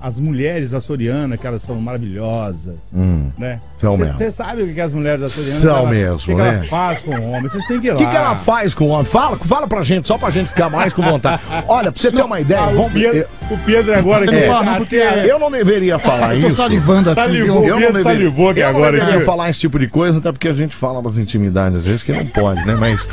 às 0.00 0.20
mulheres 0.20 0.72
açorianas, 0.72 1.40
que 1.40 1.46
elas 1.46 1.62
são 1.62 1.74
maravilhosas, 1.80 2.76
Hum, 2.94 3.28
né? 3.36 3.60
são 3.76 3.96
mesmo. 3.96 4.16
Você 4.16 4.30
sabe 4.30 4.62
o 4.62 4.66
que, 4.68 4.74
que 4.74 4.80
as 4.80 4.92
mulheres 4.92 5.24
açorianas 5.24 5.60
São 5.62 5.76
ela- 5.78 5.90
mesmo, 5.90 6.14
o 6.14 6.18
que, 6.18 6.24
que 6.26 6.34
né? 6.34 6.54
ela 6.54 6.62
faz 6.64 7.02
com 7.02 7.10
o 7.10 7.28
homem? 7.30 7.42
Vocês 7.42 7.66
têm 7.66 7.80
que 7.80 7.88
ir 7.88 7.90
O 7.90 7.94
lá. 7.94 7.98
que, 7.98 8.06
que 8.06 8.16
ela 8.16 8.36
faz 8.36 8.72
com 8.72 8.84
o 8.84 8.88
homem? 8.90 9.04
Fala, 9.04 9.36
fala 9.38 9.66
pra 9.66 9.82
gente, 9.82 10.06
só 10.06 10.16
pra 10.16 10.30
gente 10.30 10.48
ficar 10.50 10.70
mais 10.70 10.92
com 10.92 11.02
vontade. 11.02 11.42
Olha, 11.66 11.90
pra 11.90 12.00
você 12.00 12.12
ter 12.12 12.22
uma 12.22 12.38
ideia, 12.40 12.60
Ah, 12.60 12.70
o, 12.70 12.76
vamos 12.76 12.92
Pedro, 12.92 13.26
o 13.50 13.58
Pedro 13.58 13.98
agora 13.98 14.24
Eu 14.24 14.28
que 14.28 14.40
não 14.46 14.46
falo 14.54 14.64
não, 14.64 14.76
porque 14.76 14.96
Eu 14.96 15.38
não 15.40 15.50
deveria 15.50 15.98
falar 16.00 16.34
eu 16.36 16.40
tô 16.42 16.46
isso. 16.48 16.56
salivando 16.56 17.10
aqui, 17.10 17.20
Salivou. 17.20 17.60
viu? 17.62 17.68
Eu 17.68 17.74
não 17.74 17.78
Pedro 17.80 17.92
deveria, 17.96 18.02
salivou 18.20 18.50
aqui 18.50 18.60
eu 18.60 18.64
não 18.64 18.70
agora, 18.76 18.92
deveria 18.92 19.16
aqui. 19.16 19.24
falar 19.24 19.50
esse 19.50 19.58
tipo 19.60 19.76
de 19.78 19.88
coisa, 19.88 20.18
até 20.18 20.30
porque 20.30 20.48
a 20.48 20.52
gente 20.54 20.76
fala 20.76 21.02
das 21.02 21.16
intimidades 21.16 21.80
às 21.80 21.84
vezes 21.86 22.02
que 22.04 22.12
não 22.12 22.26
pode, 22.26 22.64
né? 22.64 22.76
Mas 22.76 23.06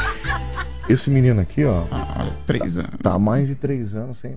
esse 0.87 1.09
menino 1.09 1.41
aqui, 1.41 1.65
ó, 1.65 1.81
Três 2.45 2.77
anos. 2.77 2.91
tá 3.01 3.13
há 3.13 3.19
mais 3.19 3.47
de 3.47 3.55
três 3.55 3.95
anos 3.95 4.19
sem, 4.19 4.35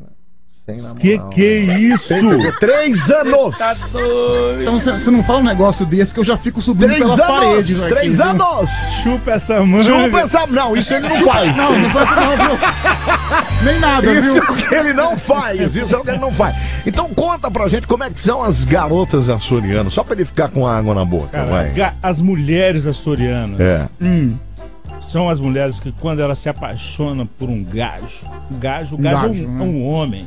sem 0.78 0.88
namorar. 0.88 1.28
Que 1.30 1.34
que 1.34 1.44
é 1.44 1.78
isso? 1.78 2.14
Três 2.60 3.10
anos! 3.10 3.58
Tá 3.58 3.74
doido. 3.92 4.62
Então 4.62 4.80
você 4.80 5.10
não 5.10 5.22
fala 5.24 5.38
um 5.40 5.44
negócio 5.44 5.84
desse 5.86 6.12
que 6.14 6.20
eu 6.20 6.24
já 6.24 6.36
fico 6.36 6.60
subindo 6.62 6.88
Três 6.88 6.98
pelas 7.02 7.18
anos! 7.20 7.40
paredes. 7.40 7.82
aqui, 7.82 7.94
Três 7.94 8.16
viu? 8.16 8.26
anos! 8.26 8.70
Chupa 9.02 9.30
essa 9.32 9.62
manga. 9.64 9.84
Chupa 9.84 10.20
essa... 10.20 10.46
Não, 10.46 10.76
isso 10.76 10.94
ele 10.94 11.08
não 11.08 11.22
faz. 11.22 11.56
Não, 11.56 11.78
não 11.78 11.90
faz 11.90 12.10
não, 12.10 12.36
viu? 12.36 12.58
Nem 13.64 13.78
nada, 13.80 14.06
Isso 14.12 14.38
é 14.38 14.40
viu? 14.40 14.42
o 14.42 14.56
que 14.56 14.74
ele 14.74 14.92
não 14.92 15.18
faz, 15.18 15.76
isso 15.76 15.94
é 15.94 15.98
o 15.98 16.02
que 16.02 16.10
ele 16.10 16.18
não 16.18 16.32
faz. 16.32 16.54
Então 16.86 17.08
conta 17.10 17.50
pra 17.50 17.68
gente 17.68 17.86
como 17.86 18.02
é 18.04 18.10
que 18.10 18.20
são 18.20 18.42
as 18.42 18.64
garotas 18.64 19.28
açorianas, 19.28 19.92
só 19.92 20.02
pra 20.02 20.14
ele 20.14 20.24
ficar 20.24 20.48
com 20.48 20.66
água 20.66 20.94
na 20.94 21.04
boca, 21.04 21.28
Cara, 21.32 21.44
vai. 21.50 21.62
as, 21.62 21.74
as 22.02 22.20
mulheres 22.22 22.86
açorianas 22.86 23.60
É. 23.60 23.88
Hum, 24.00 24.34
são 25.00 25.28
as 25.28 25.38
mulheres 25.40 25.78
que 25.80 25.92
quando 25.92 26.20
elas 26.20 26.38
se 26.38 26.48
apaixonam 26.48 27.26
por 27.26 27.48
um 27.48 27.62
gajo, 27.62 28.26
gajo, 28.52 28.96
o 28.96 28.98
Um 28.98 29.02
gajo, 29.02 29.28
gajo, 29.28 29.42
é, 29.44 29.46
um, 29.46 29.50
né? 29.58 29.64
é 29.64 29.68
um 29.68 29.86
homem, 29.86 30.26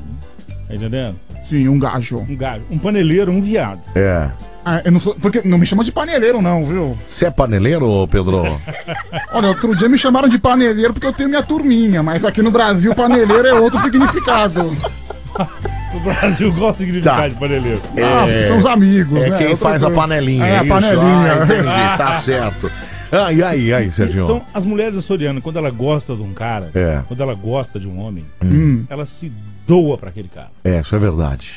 tá 0.80 0.86
entendendo? 0.86 1.16
sim, 1.44 1.68
um 1.68 1.78
gajo. 1.80 2.18
Um 2.30 2.36
gajo, 2.36 2.62
um 2.72 2.78
paneleiro, 2.78 3.32
um 3.32 3.42
viado. 3.42 3.82
É. 3.96 4.30
Ah, 4.66 4.82
eu 4.86 4.92
não 4.94 5.00
sou. 5.00 5.14
Porque 5.16 5.42
não 5.44 5.58
me 5.58 5.66
chama 5.66 5.84
de 5.84 5.92
paneleiro, 5.92 6.42
não, 6.42 6.66
viu? 6.66 6.98
Você 7.06 7.26
é 7.26 7.30
paneleiro, 7.32 8.08
Pedro? 8.08 8.44
Olha, 9.34 9.50
outro 9.50 9.76
dia 9.76 9.90
me 9.90 9.98
chamaram 9.98 10.30
de 10.30 10.38
paneleiro 10.40 10.94
porque 10.94 11.06
eu 11.08 11.12
tenho 11.12 11.28
minha 11.28 11.44
turminha, 11.44 12.02
mas 12.02 12.24
aqui 12.24 12.42
no 12.42 12.50
Brasil 12.50 12.96
paneleiro 12.96 13.46
é 13.48 13.54
outro 13.54 13.80
significado. 13.82 14.76
O 15.96 16.00
Brasil 16.00 16.52
gosta 16.54 16.80
de 16.84 16.86
significado 16.86 17.22
Tá. 17.22 17.28
de 17.28 17.36
paneleiro. 17.36 17.82
Ah, 18.04 18.24
porque 18.26 18.44
são 18.46 18.58
os 18.58 18.66
amigos, 18.66 19.20
É 19.22 19.30
né? 19.30 19.38
quem 19.38 19.48
Outra 19.50 19.70
faz 19.70 19.84
a 19.84 19.88
coisa. 19.88 20.02
panelinha. 20.02 20.44
É, 20.46 20.58
a 20.58 20.62
isso. 20.64 20.70
panelinha. 20.70 21.34
Ah, 21.34 21.44
entendi, 21.44 21.98
tá 21.98 22.20
certo. 22.22 22.72
Ah, 23.16 23.32
e 23.32 23.44
aí, 23.44 23.66
e 23.68 23.74
aí, 23.74 23.94
Serginho? 23.94 24.24
Então, 24.24 24.42
as 24.54 24.66
mulheres 24.66 24.98
açorianas, 24.98 25.44
quando 25.44 25.58
ela 25.58 25.70
gosta 25.70 26.16
de 26.16 26.22
um 26.22 26.34
cara, 26.34 26.72
É. 26.74 27.04
quando 27.08 27.22
ela 27.22 27.36
gosta 27.36 27.80
de 27.80 27.88
um 27.88 28.00
homem, 28.00 28.26
Hum. 28.44 28.86
ela 28.90 29.06
se 29.06 29.32
doa 29.68 29.98
pra 29.98 30.10
aquele 30.10 30.28
cara. 30.30 30.50
É, 30.64 30.80
isso 30.82 30.96
é 30.96 31.00
verdade. 31.00 31.52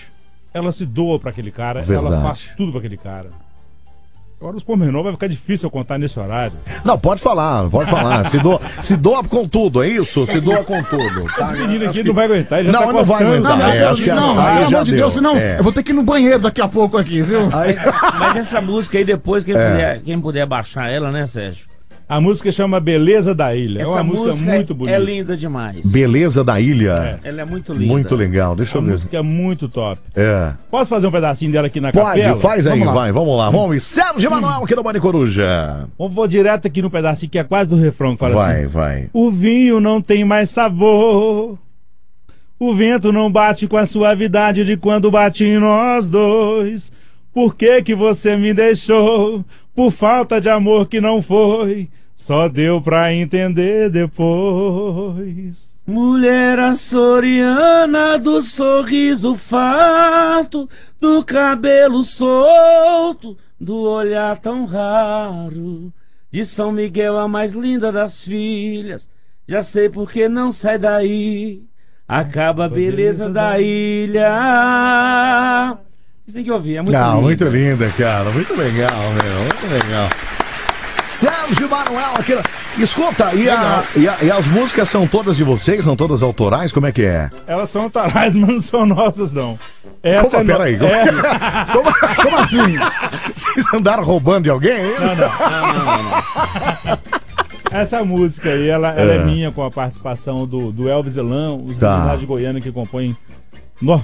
Ela 0.53 0.71
se 0.73 0.85
doa 0.87 1.19
pra 1.19 1.31
aquele 1.31 1.51
cara, 1.51 1.83
Verdade. 1.83 2.14
ela 2.14 2.23
faz 2.23 2.53
tudo 2.57 2.73
pra 2.73 2.79
aquele 2.81 2.97
cara. 2.97 3.31
Agora 4.38 4.55
os 4.55 4.62
pormenores 4.62 5.03
vai 5.05 5.12
ficar 5.12 5.27
difícil 5.29 5.66
eu 5.66 5.70
contar 5.70 5.96
nesse 5.99 6.20
horário. 6.20 6.59
Não, 6.85 6.99
pode 6.99 7.22
falar, 7.22 7.70
pode 7.70 7.90
falar. 7.90 8.27
Se 8.29 8.38
doa, 8.38 8.61
se 8.81 8.94
doa 8.94 9.25
com 9.25 9.49
tudo, 9.49 9.83
é 9.83 9.88
isso? 9.88 10.27
Se 10.27 10.38
doa 10.40 10.62
com 10.62 10.83
tudo. 10.83 11.25
Esse 11.40 11.53
menino 11.55 11.88
aqui 11.88 12.03
não 12.05 12.12
vai 12.12 12.27
aguentar, 12.27 12.59
ele 12.59 12.70
já 12.70 12.72
Não, 12.72 12.87
tá 12.87 12.92
não 12.92 13.05
vai 13.05 13.25
aguentar. 13.25 13.57
Não, 13.57 13.66
É, 13.66 13.85
acho 13.87 14.03
que 14.03 14.11
Deus, 14.11 14.20
não, 14.20 14.38
aí 14.38 14.55
pelo 14.57 14.66
amor 14.66 14.85
de 14.85 14.90
deu. 14.90 15.01
Deus, 15.01 15.12
senão 15.14 15.37
É. 15.38 15.59
eu 15.59 15.62
vou 15.64 15.72
ter 15.72 15.83
que 15.83 15.90
ir 15.92 15.94
no 15.94 16.03
banheiro 16.03 16.38
daqui 16.38 16.61
a 16.61 16.68
pouco 16.68 16.99
aqui, 16.99 17.22
viu? 17.22 17.49
Mas 17.51 18.37
essa 18.37 18.61
música 18.61 18.99
aí, 18.99 19.05
depois, 19.07 19.42
quem, 19.42 19.55
É. 19.57 19.70
puder, 19.70 20.01
quem 20.03 20.20
puder 20.20 20.44
baixar 20.46 20.90
ela, 20.92 21.11
né, 21.11 21.25
Sérgio? 21.27 21.66
A 22.09 22.21
música 22.21 22.53
chama 22.53 22.79
Beleza 22.79 23.35
da 23.35 23.53
Ilha. 23.57 23.83
é 23.83 23.87
uma 23.87 24.03
música, 24.05 24.33
muito 24.37 24.73
bonita. 24.75 24.97
é 24.97 25.01
linda 25.01 25.37
demais. 25.37 25.85
Beleza 25.90 26.45
da 26.45 26.61
ilha. 26.61 27.19
Ela 27.25 27.42
é 27.42 27.45
muito 27.45 27.73
linda. 27.73 27.87
Muito 27.92 28.14
legal, 28.14 28.55
deixa 28.55 28.77
A 28.77 28.79
eu 28.79 28.83
ver. 28.85 28.90
música 28.92 29.16
é 29.16 29.23
muito 29.23 29.69
top. 29.69 30.01
É. 30.14 30.53
Posso 30.71 30.88
fazer 30.88 31.09
um 31.09 31.11
pedacinho 31.11 31.51
dela 31.51 31.66
aqui 31.66 31.81
na 31.81 31.90
Pode, 31.90 32.21
capela? 32.21 32.37
faz 32.37 32.64
aí, 32.64 32.79
Vamos 32.79 32.95
vai, 32.95 33.11
vamos 33.11 33.37
lá. 33.37 33.51
Vamos, 33.51 33.83
Sérgio 33.83 34.31
Manuel 34.31 34.62
aqui 34.62 34.77
no 34.77 34.85
Bande 34.85 35.01
Coruja. 35.01 35.88
Vamos 35.99 36.14
vou 36.14 36.29
direto 36.29 36.69
aqui 36.69 36.81
no 36.81 36.90
pedacinho 36.90 37.29
que 37.31 37.38
é 37.40 37.45
quase 37.45 37.71
do 37.71 37.77
refrão 37.77 38.12
que 38.12 38.21
fala 38.21 38.35
Vai, 38.37 38.57
assim. 38.61 38.66
vai. 38.69 39.11
O 39.12 39.29
vinho 39.29 39.81
não 39.81 40.01
tem 40.01 40.25
mais 40.25 40.51
sabor. 40.51 41.59
O 42.59 42.73
vento 42.73 43.12
não 43.12 43.31
bate 43.33 43.66
com 43.66 43.77
a 43.77 43.85
suavidade 43.85 44.64
de 44.64 44.77
quando 44.77 45.11
bate 45.11 45.42
em 45.45 45.59
nós 45.59 46.09
dois. 46.09 46.92
Por 47.35 47.55
que 47.57 47.83
que 47.83 47.95
você 47.97 48.37
me 48.37 48.55
deixou? 48.55 49.45
Por 49.77 49.93
falta 49.93 50.41
de 50.41 50.49
amor 50.49 50.89
que 50.89 51.01
não 51.03 51.21
foi. 51.21 51.91
Só 52.17 52.49
deu 52.49 52.81
pra 52.81 53.15
entender 53.15 53.91
depois. 53.91 55.77
Mulher 55.87 56.59
açoriana 56.59 58.19
do 58.19 58.41
sorriso 58.41 59.37
farto, 59.37 60.67
do 60.99 61.23
cabelo 61.23 62.03
solto, 62.03 63.37
do 63.61 63.83
olhar 63.83 64.39
tão 64.39 64.65
raro. 64.65 65.93
De 66.33 66.45
São 66.45 66.73
Miguel 66.73 67.19
a 67.19 67.29
mais 67.29 67.53
linda 67.53 67.93
das 67.93 68.23
filhas, 68.23 69.09
já 69.47 69.62
sei 69.62 69.89
por 69.91 70.11
que 70.11 70.27
não 70.29 70.51
sai 70.51 70.79
daí. 70.79 71.62
Acaba 72.09 72.65
a 72.65 72.69
beleza 72.69 73.29
da 73.29 73.61
ilha. 73.61 74.27
Vocês 76.27 76.35
têm 76.35 76.45
que 76.45 76.51
ouvir, 76.51 76.77
é 76.79 76.83
muito 76.83 76.93
Não, 76.99 77.11
lindo. 77.15 77.23
muito 77.23 77.45
linda, 77.45 77.89
cara. 77.97 78.31
Muito 78.31 78.53
legal, 78.57 78.91
meu. 79.23 79.39
Muito 79.41 79.67
legal. 79.85 80.09
Sérgio 81.05 81.71
Manuel 81.71 82.15
aqui. 82.19 82.35
Escuta, 82.83 83.33
e, 83.33 83.49
a- 83.49 83.85
e 83.95 84.09
a- 84.09 84.17
e 84.23 84.31
as 84.31 84.45
músicas 84.49 84.89
são 84.91 85.07
todas 85.07 85.37
de 85.37 85.45
vocês? 85.45 85.85
São 85.85 85.95
todas 85.95 86.23
autorais? 86.25 86.73
Como 86.73 86.87
é 86.87 86.91
que 86.93 87.05
é? 87.05 87.31
Elas 87.47 87.71
são 87.71 87.89
tarais, 87.89 88.35
mas 88.35 88.49
não 88.51 88.59
são 88.61 88.85
nossas, 88.85 89.33
não. 89.33 89.57
Como? 90.03 90.37
é 90.37 90.43
no- 90.43 90.47
Peraí, 90.47 90.77
como- 90.77 90.91
é- 90.93 91.07
Como, 91.73 91.95
como 92.23 92.37
assim? 92.39 92.77
Vocês 93.33 93.67
andaram 93.73 94.03
roubando 94.03 94.45
de 94.45 94.51
alguém? 94.51 94.79
hein? 94.81 94.95
Não, 94.99 95.15
não. 95.15 96.99
Essa 97.71 98.05
música 98.05 98.51
aí, 98.51 98.69
ela, 98.69 98.91
ela 98.91 99.12
é. 99.12 99.17
É. 99.17 99.25
minha 99.25 99.51
com 99.53 99.62
a 99.62 99.71
participação 99.71 100.45
do, 100.47 100.73
do 100.73 100.89
Elvis 100.89 101.17
Elão, 101.17 101.62
os 101.65 101.79
Tá. 101.79 102.17
de 102.17 102.27
Goiânia 102.27 102.61
que 102.61 102.73
compõem 102.73 103.17
nó, 103.81 104.01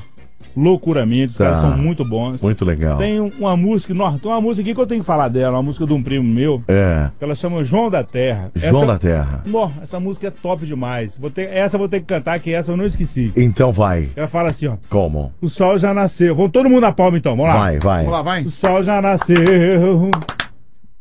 loucuramente, 0.56 1.32
os 1.32 1.36
Tá. 1.36 1.44
caras 1.44 1.58
são 1.60 1.76
muito 1.76 2.04
bons. 2.04 2.42
Muito 2.42 2.64
legal. 2.64 2.98
Tem 2.98 3.20
um- 3.20 3.30
uma 3.38 3.56
música, 3.56 3.94
tem 3.94 4.30
uma 4.30 4.40
música 4.40 4.62
aqui 4.62 4.74
que 4.74 4.80
eu 4.80 4.86
tenho 4.86 5.00
que 5.00 5.06
falar 5.06 5.28
dela, 5.28 5.56
uma 5.56 5.62
música 5.62 5.86
de 5.86 5.92
um 5.92 6.02
primo 6.02 6.24
meu, 6.24 6.62
É. 6.68 7.10
que 7.18 7.24
ela 7.24 7.34
chama 7.34 7.62
João 7.64 7.90
da 7.90 8.02
Terra. 8.02 8.50
João 8.54 8.86
da 8.86 8.98
Terra. 8.98 9.42
Nó, 9.46 9.70
essa 9.80 9.98
música 10.00 10.28
é 10.28 10.30
top 10.30 10.64
demais. 10.66 11.16
Vou 11.18 11.30
ter, 11.30 11.48
essa 11.52 11.76
eu 11.76 11.78
vou 11.78 11.88
ter 11.88 12.00
que 12.00 12.06
cantar, 12.06 12.38
que 12.40 12.52
essa 12.52 12.72
eu 12.72 12.76
não 12.76 12.84
esqueci. 12.84 13.32
Então 13.36 13.72
vai. 13.72 14.08
Ela 14.16 14.28
fala 14.28 14.50
assim, 14.50 14.66
ó. 14.66 14.76
Como? 14.88 15.32
O 15.40 15.48
sol 15.48 15.78
já 15.78 15.92
nasceu. 15.94 16.34
Vamos 16.34 16.52
todo 16.52 16.68
mundo 16.68 16.82
na 16.82 16.92
palma 16.92 17.16
então, 17.18 17.36
vamos 17.36 17.52
lá. 17.52 17.58
Vai, 17.58 17.78
vai. 17.78 17.98
Vamos 18.04 18.12
lá, 18.12 18.22
vai. 18.22 18.42
O 18.44 18.50
sol 18.50 18.82
já 18.82 19.00
nasceu. 19.02 20.10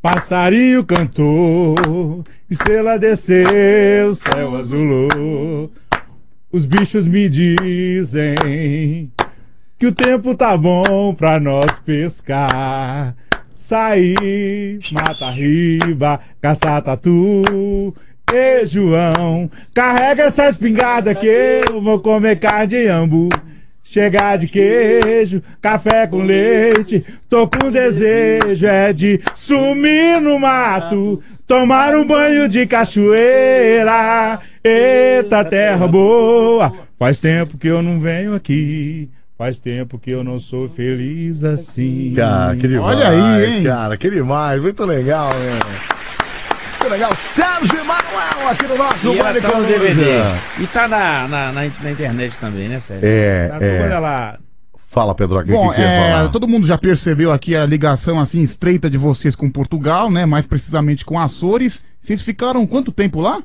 Passarinho 0.02 0.84
cantou, 0.84 2.24
estrela 2.50 2.98
desceu, 2.98 4.14
céu 4.16 4.56
azulou. 4.56 5.70
Os 6.52 6.66
bichos 6.66 7.06
me 7.06 7.30
dizem 7.30 9.12
que 9.82 9.88
o 9.88 9.92
tempo 9.92 10.36
tá 10.36 10.56
bom 10.56 11.12
pra 11.12 11.40
nós 11.40 11.72
pescar. 11.84 13.16
Sair, 13.56 14.80
mata 14.92 15.32
riba, 15.32 16.20
caçar 16.40 16.84
tatu. 16.84 17.92
Ei, 18.32 18.64
João, 18.68 19.50
carrega 19.74 20.26
essa 20.26 20.48
espingarda 20.48 21.16
que 21.16 21.26
eu 21.26 21.82
vou 21.82 22.00
comer 22.00 22.40
carne 22.40 22.68
de 22.68 22.88
ambu. 22.88 23.30
Chegar 23.84 24.38
de 24.38 24.48
queijo, 24.48 25.42
café 25.60 26.06
com 26.06 26.20
leite. 26.20 27.04
Tô 27.28 27.48
com 27.48 27.72
desejo 27.72 28.68
é 28.68 28.94
de 28.94 29.20
sumir 29.34 30.22
no 30.22 30.38
mato, 30.38 31.24
tomar 31.48 31.96
um 31.96 32.06
banho 32.06 32.48
de 32.48 32.68
cachoeira. 32.68 34.42
Eita 34.64 35.44
terra 35.44 35.88
boa, 35.88 36.72
faz 37.00 37.20
tempo 37.20 37.58
que 37.58 37.68
eu 37.68 37.82
não 37.82 38.00
venho 38.00 38.36
aqui. 38.36 39.10
Faz 39.42 39.58
tempo 39.58 39.98
que 39.98 40.12
eu 40.12 40.24
não 40.24 40.38
sou 40.40 40.70
feliz 40.70 41.44
assim. 41.44 42.14
Cara, 42.16 42.56
que 42.56 42.68
demais. 42.68 42.96
Olha 42.96 43.10
aí, 43.10 43.46
hein? 43.58 43.64
Cara, 43.64 43.98
que 43.98 44.08
demais. 44.08 44.62
Muito 44.62 44.86
legal, 44.86 45.32
meu. 45.34 45.54
Muito 45.54 46.88
legal. 46.92 47.16
Sérgio 47.16 47.84
Manuel 47.84 48.50
aqui 48.52 48.68
no 48.68 48.78
nosso 48.78 49.12
E 49.12 49.18
Bande 49.18 49.42
tá 49.42 49.58
no. 49.60 49.66
DVD. 49.66 50.04
E 50.60 50.68
tá 50.68 50.88
na, 50.88 51.28
na, 51.28 51.52
na, 51.52 51.72
na 51.82 51.92
internet 51.92 52.36
também, 52.40 52.68
né, 52.68 52.80
Sérgio? 52.80 53.04
É, 53.10 53.48
Tá 53.48 53.58
é. 53.66 53.80
quando 53.80 53.92
ela- 53.94 54.38
Fala, 54.86 55.16
Pedro, 55.16 55.40
o 55.40 55.44
que, 55.44 55.52
Bom, 55.52 55.70
que 55.70 55.76
você 55.78 55.82
ia 55.82 55.88
é, 55.88 56.12
falar? 56.12 56.30
todo 56.30 56.48
mundo 56.48 56.68
já 56.68 56.78
percebeu 56.78 57.32
aqui 57.32 57.56
a 57.56 57.66
ligação 57.66 58.20
assim 58.20 58.42
estreita 58.42 58.92
de 58.92 58.98
vocês 59.00 59.36
com 59.36 59.50
Portugal, 59.50 60.12
né? 60.12 60.24
Mais 60.24 60.46
precisamente 60.46 61.04
com 61.04 61.18
Açores. 61.20 61.84
Vocês 62.04 62.22
ficaram 62.22 62.68
quanto 62.68 62.92
tempo 62.92 63.20
lá? 63.20 63.42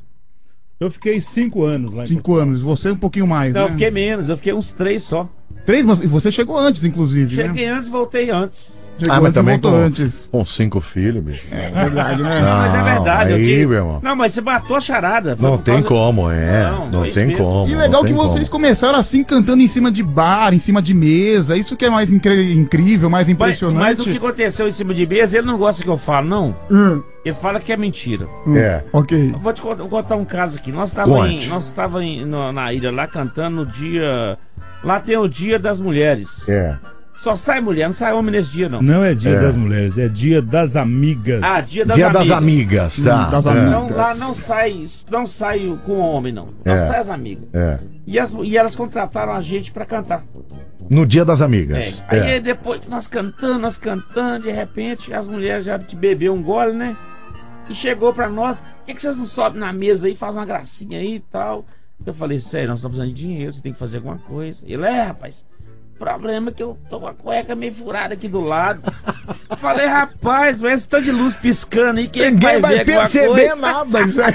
Eu 0.79 0.91
fiquei 0.91 1.19
cinco 1.21 1.65
anos 1.65 1.95
lá. 1.95 2.03
em 2.03 2.07
Cinco 2.07 2.35
anos. 2.37 2.61
Você 2.61 2.91
um 2.91 2.97
pouquinho 2.97 3.27
mais, 3.27 3.55
Não, 3.55 3.63
né? 3.63 3.67
eu 3.69 3.71
fiquei 3.73 3.91
menos, 3.91 4.29
eu 4.29 4.37
fiquei 4.37 4.53
uns 4.53 4.73
três 4.73 5.03
só. 5.03 5.29
Três, 5.65 5.85
mas 5.85 6.03
e 6.05 6.07
você 6.07 6.31
chegou 6.31 6.57
antes, 6.59 6.85
inclusive, 6.85 7.35
né? 7.37 7.43
Cheguei 7.49 7.67
antes 7.67 7.89
e 7.89 7.91
voltei 7.91 8.31
antes. 8.31 8.77
Chegou 8.99 9.15
Ah, 9.15 9.21
mas 9.21 9.35
também 9.35 9.59
com, 9.59 9.69
antes. 9.69 10.27
com 10.33 10.43
cinco 10.45 10.81
filhos, 10.81 11.23
bicho. 11.23 11.45
É 11.53 11.69
verdade, 11.71 12.23
né? 12.23 12.41
Não, 12.41 12.57
mas 12.57 12.75
é 12.75 12.83
verdade. 12.83 13.31
eu 13.33 13.37
Aí, 13.37 13.45
tive- 13.45 13.67
meu 13.67 13.77
irmão. 13.79 14.01
Não, 14.03 14.17
mas 14.17 14.33
você 14.33 14.41
matou 14.41 14.77
a 14.77 14.81
charada. 14.81 15.37
Não 15.39 15.59
tem 15.59 15.75
causa- 15.83 15.89
como, 15.89 16.31
é. 16.31 16.71
Não, 16.71 16.91
Não, 16.91 17.03
tem 17.11 17.27
mesmo. 17.27 17.45
como. 17.45 17.69
E 17.69 17.75
legal 17.75 18.03
que 18.05 18.13
vocês 18.15 18.49
como. 18.49 18.63
começaram 18.65 18.99
assim 18.99 19.23
cantando 19.23 19.63
em 19.63 19.69
cima 19.69 19.91
de 19.91 20.03
bar, 20.03 20.55
em 20.55 20.59
cima 20.59 20.81
de 20.81 20.95
mesa. 20.95 21.57
Isso 21.57 21.77
que 21.77 21.85
é 21.85 21.91
mais 21.91 22.11
incri- 22.11 22.55
incrível, 22.55 23.11
mais 23.11 23.27
Mas, 23.27 23.35
impressionante. 23.35 23.79
mas 23.81 24.01
o 24.01 24.05
que 24.05 24.17
aconteceu 24.17 24.67
em 24.67 24.71
cima 24.71 24.95
de 24.95 25.07
mesa, 25.07 25.37
ele 25.39 25.47
não 25.47 25.59
gosta 25.59 25.83
que 25.83 25.89
eu 25.91 25.99
falo, 25.99 26.27
não. 26.29 26.57
Hum, 26.71 27.03
Ele 27.25 27.35
fala 27.35 27.59
que 27.61 27.73
é 27.73 27.77
mentira. 27.77 28.27
hum, 28.47 28.57
É. 28.57 28.83
Ok. 28.93 29.33
Eu 29.35 29.39
vou 29.41 29.53
te 29.53 29.61
contar, 29.61 29.77
vou 29.83 29.89
contar 29.89 30.17
um 30.17 30.25
caso 30.25 30.57
aqui. 30.59 30.71
Nós 30.73 30.91
estávamos 30.91 32.55
na 32.55 32.73
ilha 32.73 32.91
lá 32.91 33.07
cantando 33.07 33.57
no 33.57 33.67
dia. 33.67 34.39
Lá 34.85 35.01
tem 35.01 35.17
o 35.17 35.27
dia 35.29 35.59
das 35.59 35.81
mulheres. 35.81 36.49
É. 36.49 36.77
Só 37.19 37.35
sai 37.35 37.61
mulher, 37.61 37.87
não 37.87 37.93
sai 37.95 38.13
homem 38.13 38.31
nesse 38.31 38.51
dia, 38.51 38.69
não. 38.69 38.81
Não 38.83 39.03
é 39.03 39.15
dia 39.15 39.31
É. 39.33 39.41
das 39.41 39.57
mulheres, 39.57 39.97
é 39.99 40.07
dia 40.09 40.41
das 40.43 40.77
amigas. 40.77 41.41
Ah, 41.43 41.61
dia 41.61 41.85
das 41.87 41.97
Dia 41.97 42.07
amigas. 42.07 42.29
das 42.29 42.37
amigas, 42.39 43.01
tá? 43.01 43.27
Hum, 43.27 43.31
das 43.31 43.47
É. 43.47 43.51
amigas. 43.51 43.71
Não, 43.71 43.91
lá 43.97 44.15
não 44.15 44.35
sai, 44.35 44.87
não 45.11 45.27
sai 45.27 45.79
com 45.85 45.99
homem, 45.99 46.33
não. 46.33 46.47
Não 46.65 46.73
É. 46.75 46.87
sai 46.87 47.01
as 47.01 47.09
amigas. 47.09 47.45
É. 47.53 47.79
E, 48.07 48.19
as- 48.19 48.35
e 48.43 48.57
elas 48.57 48.77
contrataram 48.77 49.33
a 49.33 49.41
gente 49.41 49.73
pra 49.73 49.85
cantar. 49.87 50.23
No 50.89 51.05
dia 51.07 51.25
das 51.25 51.41
É. 51.41 51.45
amigas. 51.45 52.03
Aí 52.07 52.19
É. 52.37 52.41
depois 52.41 52.81
que 52.81 52.89
nós 52.91 53.09
cantando, 53.09 53.59
nós 53.59 53.77
cantando, 53.77 54.45
de 54.45 54.51
repente 54.53 55.13
as 55.13 55.27
mulheres 55.27 55.65
já 55.65 55.79
te 55.79 55.97
bebeu 55.97 56.33
um 56.35 56.43
gole, 56.43 56.73
né? 56.75 56.97
E 57.69 57.75
chegou 57.75 58.13
pra 58.13 58.29
nós, 58.29 58.61
por 58.61 58.85
que, 58.87 58.95
que 58.95 59.03
vocês 59.03 59.17
não 59.17 59.27
sobem 59.27 59.59
na 59.59 59.73
mesa 59.73 60.07
aí, 60.07 60.15
fazem 60.15 60.39
uma 60.39 60.47
gracinha 60.47 61.01
aí 61.01 61.17
e 61.17 61.21
tal? 61.21 61.65
Eu 62.05 62.15
falei, 62.15 62.39
sério, 62.39 62.69
nós 62.69 62.79
estamos 62.79 62.97
precisando 62.99 63.17
de 63.17 63.23
dinheiro, 63.27 63.53
você 63.53 63.61
tem 63.61 63.73
que 63.73 63.79
fazer 63.79 63.97
alguma 63.97 64.19
coisa. 64.19 64.63
Ele, 64.69 64.85
é, 64.85 65.03
rapaz, 65.03 65.45
problema 65.99 66.51
é 66.51 66.53
que 66.53 66.63
eu 66.63 66.77
tô 66.91 67.01
com 67.01 67.07
a 67.07 67.15
cueca 67.15 67.55
meio 67.55 67.73
furada 67.73 68.15
aqui 68.15 68.29
do 68.29 68.41
lado. 68.41 68.81
Falei, 69.61 69.87
rapaz, 69.87 70.61
mas 70.61 70.75
esse 70.81 70.89
tanto 70.89 71.05
de 71.05 71.11
luz 71.13 71.35
piscando 71.35 71.99
aí, 72.01 72.09
quem 72.09 72.31
Ninguém 72.33 72.61
vai, 72.61 72.73
ver 72.75 72.79
alguma 72.81 72.97
perceber 73.01 73.49
coisa? 73.49 73.57
nada. 73.63 74.01
Isso 74.03 74.23
aí. 74.23 74.35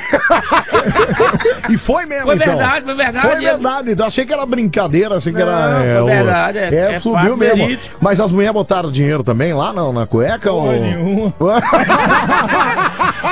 e 1.69 1.77
foi 1.77 2.05
mesmo, 2.05 2.25
Foi 2.25 2.35
então. 2.35 2.47
verdade, 2.47 2.85
foi 2.85 2.95
verdade. 2.95 3.27
Foi 3.27 3.39
verdade. 3.39 3.91
Então, 3.91 4.07
achei 4.07 4.25
que 4.25 4.33
era 4.33 4.45
brincadeira, 4.45 5.15
achei 5.15 5.31
que 5.31 5.39
Não, 5.39 5.47
era. 5.47 5.79
foi 5.79 6.01
o- 6.01 6.05
verdade, 6.05 6.57
é- 6.57 6.73
É, 6.75 6.93
é 6.93 6.99
subiu 6.99 7.37
mesmo. 7.37 7.57
verídico. 7.67 7.97
Mas 8.01 8.19
as 8.19 8.31
mulheres 8.31 8.53
botaram 8.53 8.91
dinheiro 8.91 9.23
também 9.23 9.53
lá 9.53 9.71
não, 9.71 9.93
na 9.93 10.05
cueca? 10.07 10.51
ou... 10.51 10.71
nenhuma. 10.71 11.33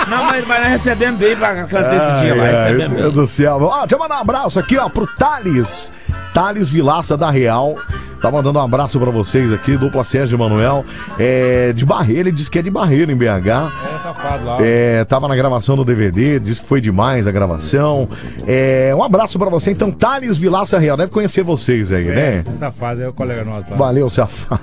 Não, 0.07 0.25
mas, 0.25 0.45
mas 0.47 0.59
nós 0.61 0.67
recebemos 0.69 1.19
bem 1.19 1.35
pra 1.35 1.55
cantar 1.65 1.95
esse 1.95 2.05
Ai, 2.05 2.21
dia 2.25 2.35
lá, 2.35 2.43
ai, 2.43 2.51
recebemos 2.51 2.89
meu 2.93 3.01
Deus 3.01 3.13
do 3.13 3.27
céu. 3.27 3.59
Ó, 3.61 3.79
deixa 3.81 3.95
eu 3.95 3.99
mandar 3.99 4.17
um 4.17 4.21
abraço 4.21 4.59
aqui, 4.59 4.77
ó, 4.77 4.89
pro 4.89 5.05
Thales. 5.05 5.93
Thales 6.33 6.69
Vilaça 6.69 7.15
da 7.17 7.29
Real. 7.29 7.75
Tá 8.21 8.29
mandando 8.29 8.59
um 8.59 8.61
abraço 8.61 8.99
pra 8.99 9.09
vocês 9.11 9.51
aqui, 9.53 9.77
dupla 9.77 10.03
Sérgio 10.03 10.37
Manuel. 10.37 10.85
É, 11.17 11.71
de 11.73 11.85
Barreira, 11.85 12.29
ele 12.29 12.33
disse 12.33 12.51
que 12.51 12.59
é 12.59 12.61
de 12.61 12.69
Barreira, 12.69 13.11
em 13.11 13.15
BH. 13.15 13.25
É 13.25 14.03
safado 14.03 14.45
lá. 14.45 14.57
É, 14.61 15.03
tava 15.05 15.27
na 15.27 15.35
gravação 15.35 15.75
do 15.75 15.85
DVD, 15.85 16.39
disse 16.39 16.61
que 16.61 16.67
foi 16.67 16.81
demais 16.81 17.25
a 17.27 17.31
gravação. 17.31 18.07
É, 18.45 18.93
um 18.95 19.03
abraço 19.03 19.39
pra 19.39 19.49
você, 19.49 19.71
então, 19.71 19.91
Thales 19.91 20.37
Vilaça 20.37 20.77
Real. 20.77 20.97
Deve 20.97 21.11
conhecer 21.11 21.43
vocês 21.43 21.91
aí, 21.91 22.05
né? 22.05 22.37
Esse 22.37 22.53
safado 22.53 23.01
é 23.01 23.07
o 23.07 23.13
colega 23.13 23.43
nosso 23.43 23.71
lá. 23.71 23.77
Valeu, 23.77 24.09
safado. 24.09 24.61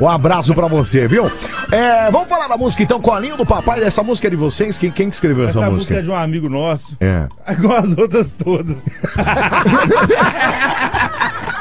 Um 0.00 0.08
abraço 0.08 0.54
pra 0.54 0.66
você, 0.66 1.08
viu? 1.08 1.30
É, 1.70 2.10
vamos 2.10 2.28
falar 2.28 2.48
da 2.48 2.56
música 2.56 2.82
então, 2.82 3.00
Colinho 3.00 3.36
do 3.36 3.46
Papai. 3.46 3.82
Essa 3.82 4.02
música 4.02 4.26
é 4.26 4.30
de 4.30 4.36
vocês? 4.36 4.76
Quem, 4.76 4.90
quem 4.90 5.08
que 5.08 5.14
escreveu 5.14 5.48
essa, 5.48 5.60
Essa 5.60 5.70
música 5.70 5.94
música? 5.94 5.98
é 5.98 6.02
de 6.02 6.10
um 6.10 6.16
amigo 6.16 6.48
nosso. 6.48 6.96
É. 7.00 7.26
Igual 7.52 7.78
as 7.78 7.96
outras 7.96 8.32
todas. 8.32 8.84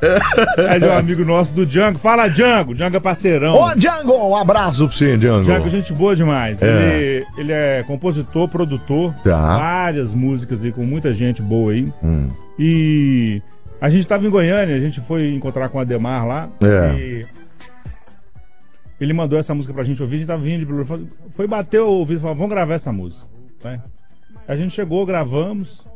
é 0.56 0.78
de 0.78 0.84
um 0.84 0.92
amigo 0.92 1.24
nosso 1.24 1.54
do 1.54 1.66
Django. 1.66 1.98
Fala, 1.98 2.28
Django. 2.28 2.74
Django 2.74 2.96
é 2.96 3.00
parceirão. 3.00 3.54
Ô, 3.54 3.74
Django, 3.74 4.12
um 4.12 4.36
abraço 4.36 4.86
pra 4.86 4.96
você, 4.96 5.16
Django. 5.16 5.44
Django, 5.44 5.68
gente 5.68 5.92
boa 5.92 6.16
demais. 6.16 6.62
É. 6.62 6.66
Ele, 6.66 7.26
ele 7.36 7.52
é 7.52 7.84
compositor, 7.86 8.48
produtor. 8.48 9.14
Tá. 9.22 9.56
Várias 9.58 10.14
músicas 10.14 10.64
aí 10.64 10.72
com 10.72 10.84
muita 10.84 11.12
gente 11.12 11.42
boa 11.42 11.72
aí. 11.72 11.92
Hum. 12.02 12.30
E 12.58 13.42
a 13.80 13.88
gente 13.88 14.06
tava 14.06 14.26
em 14.26 14.30
Goiânia, 14.30 14.74
a 14.76 14.80
gente 14.80 15.00
foi 15.00 15.32
encontrar 15.32 15.68
com 15.68 15.78
o 15.78 15.80
Ademar 15.80 16.26
lá. 16.26 16.48
É. 16.62 16.98
E 16.98 17.26
ele 19.00 19.12
mandou 19.12 19.38
essa 19.38 19.54
música 19.54 19.72
pra 19.72 19.82
gente 19.82 20.02
ouvir, 20.02 20.16
a 20.16 20.18
gente 20.18 20.28
tava 20.28 20.42
vindo 20.42 20.66
de 20.66 21.30
Foi 21.30 21.46
bater 21.46 21.80
o 21.80 21.88
ouvido 21.88 22.18
e 22.18 22.20
falou, 22.20 22.36
vamos 22.36 22.50
gravar 22.50 22.74
essa 22.74 22.92
música. 22.92 23.26
né? 23.64 23.80
A 24.46 24.56
gente 24.56 24.74
chegou, 24.74 25.06
gravamos 25.06 25.86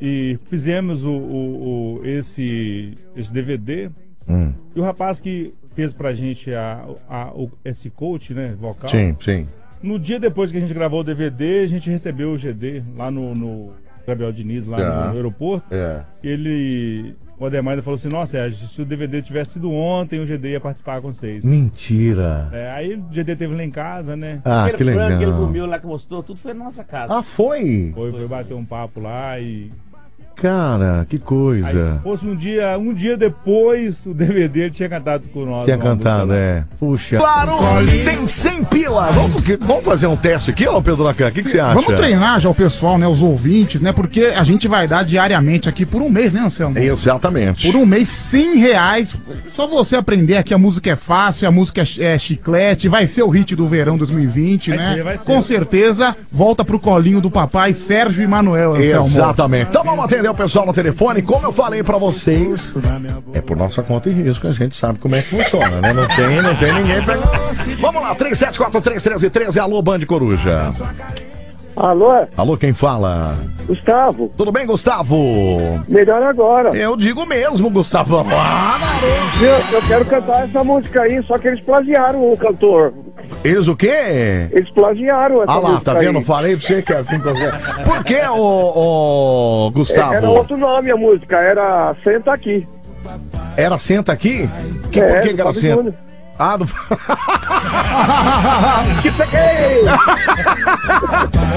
e 0.00 0.38
fizemos 0.46 1.04
o, 1.04 1.10
o- 1.12 1.98
o- 2.00 2.06
esse, 2.06 2.96
esse 3.16 3.32
DVD. 3.32 3.90
Hum. 4.28 4.52
E 4.74 4.80
o 4.80 4.82
rapaz 4.82 5.20
que 5.20 5.54
fez 5.74 5.92
pra 5.92 6.12
gente 6.12 6.52
a, 6.52 6.84
a- 7.08 7.32
o- 7.34 7.50
esse 7.64 7.90
coach, 7.90 8.34
né, 8.34 8.54
vocal. 8.58 8.88
Sim, 8.88 9.14
sim. 9.20 9.46
No 9.82 9.98
dia 9.98 10.18
depois 10.18 10.50
que 10.50 10.56
a 10.56 10.60
gente 10.60 10.72
gravou 10.74 11.00
o 11.00 11.04
DVD, 11.04 11.60
a 11.60 11.66
gente 11.68 11.88
recebeu 11.90 12.32
o 12.32 12.38
GD 12.38 12.82
lá 12.96 13.10
no, 13.10 13.34
no 13.34 13.72
Gabriel 14.06 14.32
Diniz, 14.32 14.64
lá 14.64 14.78
Tá. 14.78 15.08
no 15.10 15.16
aeroporto. 15.16 15.66
É. 15.74 16.02
Ele. 16.22 17.14
O 17.38 17.44
Ademar 17.44 17.76
falou 17.82 17.96
assim: 17.96 18.08
Nossa, 18.08 18.32
Sérgio, 18.32 18.66
se 18.66 18.80
o 18.80 18.84
DVD 18.86 19.20
tivesse 19.20 19.52
sido 19.54 19.70
ontem, 19.70 20.18
o 20.18 20.24
GD 20.24 20.52
ia 20.52 20.60
participar 20.60 21.02
com 21.02 21.12
vocês. 21.12 21.44
Mentira. 21.44 22.48
É, 22.50 22.70
aí 22.70 22.94
o 22.94 23.02
GD 23.12 23.36
teve 23.36 23.54
lá 23.54 23.62
em 23.62 23.70
casa, 23.70 24.16
né? 24.16 24.40
Ah, 24.42 24.64
Aquele 24.64 24.78
que 24.78 24.84
legal. 24.84 25.06
frango 25.08 25.18
que 25.18 25.24
ele 25.28 25.32
comeu 25.36 25.66
lá 25.66 25.78
que 25.78 25.86
mostrou, 25.86 26.22
tudo 26.22 26.38
foi 26.38 26.54
na 26.54 26.64
nossa 26.64 26.82
casa. 26.82 27.14
Ah, 27.14 27.22
foi? 27.22 27.92
Foi, 27.94 28.10
foi 28.10 28.26
bater 28.26 28.54
um 28.54 28.64
papo 28.64 29.00
lá 29.00 29.38
e. 29.38 29.70
Cara, 30.36 31.06
que 31.08 31.16
Aí, 31.16 31.22
coisa. 31.22 31.96
se 31.96 32.02
fosse 32.02 32.26
um 32.26 32.36
dia, 32.36 32.78
um 32.78 32.92
dia 32.92 33.16
depois, 33.16 34.04
o 34.04 34.12
DVD 34.12 34.70
tinha 34.70 34.88
cantado 34.88 35.24
com 35.32 35.46
nós. 35.46 35.64
Tinha 35.64 35.78
cantado, 35.78 36.32
é. 36.34 36.62
Puxa. 36.78 37.16
Claro, 37.16 37.52
tem 38.04 38.26
100 38.26 38.64
pila. 38.64 39.10
Vamos, 39.12 39.42
vamos 39.60 39.84
fazer 39.84 40.06
um 40.06 40.16
teste 40.16 40.50
aqui, 40.50 40.66
ó, 40.66 40.80
Pedro 40.82 41.04
Lacan. 41.04 41.28
O 41.28 41.32
que, 41.32 41.42
que 41.42 41.48
você 41.50 41.58
acha? 41.58 41.74
Vamos 41.74 41.94
treinar 41.94 42.38
já 42.38 42.50
o 42.50 42.54
pessoal, 42.54 42.98
né? 42.98 43.08
Os 43.08 43.22
ouvintes, 43.22 43.80
né? 43.80 43.92
Porque 43.92 44.24
a 44.36 44.44
gente 44.44 44.68
vai 44.68 44.86
dar 44.86 45.04
diariamente 45.04 45.70
aqui 45.70 45.86
por 45.86 46.02
um 46.02 46.10
mês, 46.10 46.32
né, 46.32 46.40
Anselmo? 46.40 46.78
Exatamente. 46.78 47.66
Por 47.70 47.76
um 47.76 47.86
mês, 47.86 48.08
100 48.08 48.58
reais. 48.58 49.16
Só 49.54 49.66
você 49.66 49.96
aprender 49.96 50.36
aqui, 50.36 50.52
a 50.52 50.58
música 50.58 50.90
é 50.90 50.96
fácil, 50.96 51.48
a 51.48 51.50
música 51.50 51.82
é, 51.98 52.04
é 52.04 52.18
chiclete, 52.18 52.88
vai 52.88 53.06
ser 53.06 53.22
o 53.22 53.28
hit 53.30 53.56
do 53.56 53.66
verão 53.66 53.96
2020, 53.96 54.68
Vai 54.68 54.78
né? 54.78 54.94
ser, 54.94 55.02
vai 55.02 55.18
ser. 55.18 55.24
Com 55.24 55.40
certeza, 55.40 56.14
volta 56.30 56.62
pro 56.62 56.78
colinho 56.78 57.22
do 57.22 57.30
papai 57.30 57.72
Sérgio 57.72 58.22
e 58.22 58.26
Manuel, 58.26 58.74
Anselmo. 58.74 59.06
Exatamente. 59.06 59.68
Então 59.70 59.82
vamos 59.82 60.04
atender 60.04 60.25
o 60.30 60.34
pessoal 60.34 60.66
no 60.66 60.72
telefone. 60.72 61.22
Como 61.22 61.46
eu 61.46 61.52
falei 61.52 61.82
pra 61.82 61.98
vocês, 61.98 62.74
é 63.32 63.40
por 63.40 63.56
nossa 63.56 63.82
conta 63.82 64.08
e 64.08 64.12
risco. 64.12 64.46
A 64.46 64.52
gente 64.52 64.76
sabe 64.76 64.98
como 64.98 65.14
é 65.14 65.22
que 65.22 65.28
funciona, 65.28 65.80
né? 65.80 65.92
Não 65.92 66.06
tem, 66.08 66.42
não 66.42 66.54
tem 66.54 66.72
ninguém 66.72 67.02
pra... 67.04 67.16
Vamos 67.80 68.02
lá, 68.02 68.14
37431313. 68.16 69.58
Alô, 69.58 69.82
Band 69.82 70.00
Coruja. 70.00 70.68
Alô? 71.76 72.08
Alô, 72.36 72.56
quem 72.56 72.72
fala? 72.72 73.36
Gustavo. 73.66 74.32
Tudo 74.34 74.50
bem, 74.50 74.64
Gustavo? 74.66 75.16
Melhor 75.86 76.22
agora. 76.22 76.70
Eu 76.74 76.96
digo 76.96 77.26
mesmo, 77.26 77.68
Gustavão. 77.68 78.24
Ah, 78.32 78.78
Eu, 79.42 79.76
eu 79.76 79.82
quero 79.86 80.04
cantar 80.06 80.44
essa 80.48 80.64
música 80.64 81.02
aí, 81.02 81.22
só 81.24 81.36
que 81.36 81.48
eles 81.48 81.60
plagiaram 81.62 82.30
o 82.32 82.36
cantor. 82.36 82.94
Eles 83.44 83.68
o 83.68 83.76
quê? 83.76 84.48
Eles 84.52 84.70
plagiaram 84.70 85.42
essa 85.42 85.52
Ah 85.52 85.58
lá, 85.58 85.68
música 85.70 85.92
tá 85.92 85.98
vendo? 86.00 86.18
aí. 86.18 86.24
Falei 86.24 86.56
pra 86.56 86.66
você 86.66 86.80
que 86.82 86.92
é 86.92 86.96
assim 86.96 87.20
pra 87.20 87.32
você. 87.32 87.52
Por 87.84 88.04
que, 88.04 88.20
ô, 88.28 89.66
ô, 89.66 89.70
Gustavo? 89.72 90.14
Era 90.14 90.30
outro 90.30 90.56
nome 90.56 90.90
a 90.90 90.96
música, 90.96 91.36
era 91.36 91.94
Senta 92.02 92.32
Aqui. 92.32 92.66
Era 93.54 93.76
Senta 93.78 94.12
Aqui? 94.12 94.48
Que, 94.90 95.00
É, 95.00 95.12
por 95.12 95.20
que, 95.22 95.34
que 95.34 95.40
era 95.40 95.52
Senta? 95.52 95.94
Ah, 96.38 96.56
do... 96.56 96.66
Que 99.02 99.10
peguei! 99.12 99.82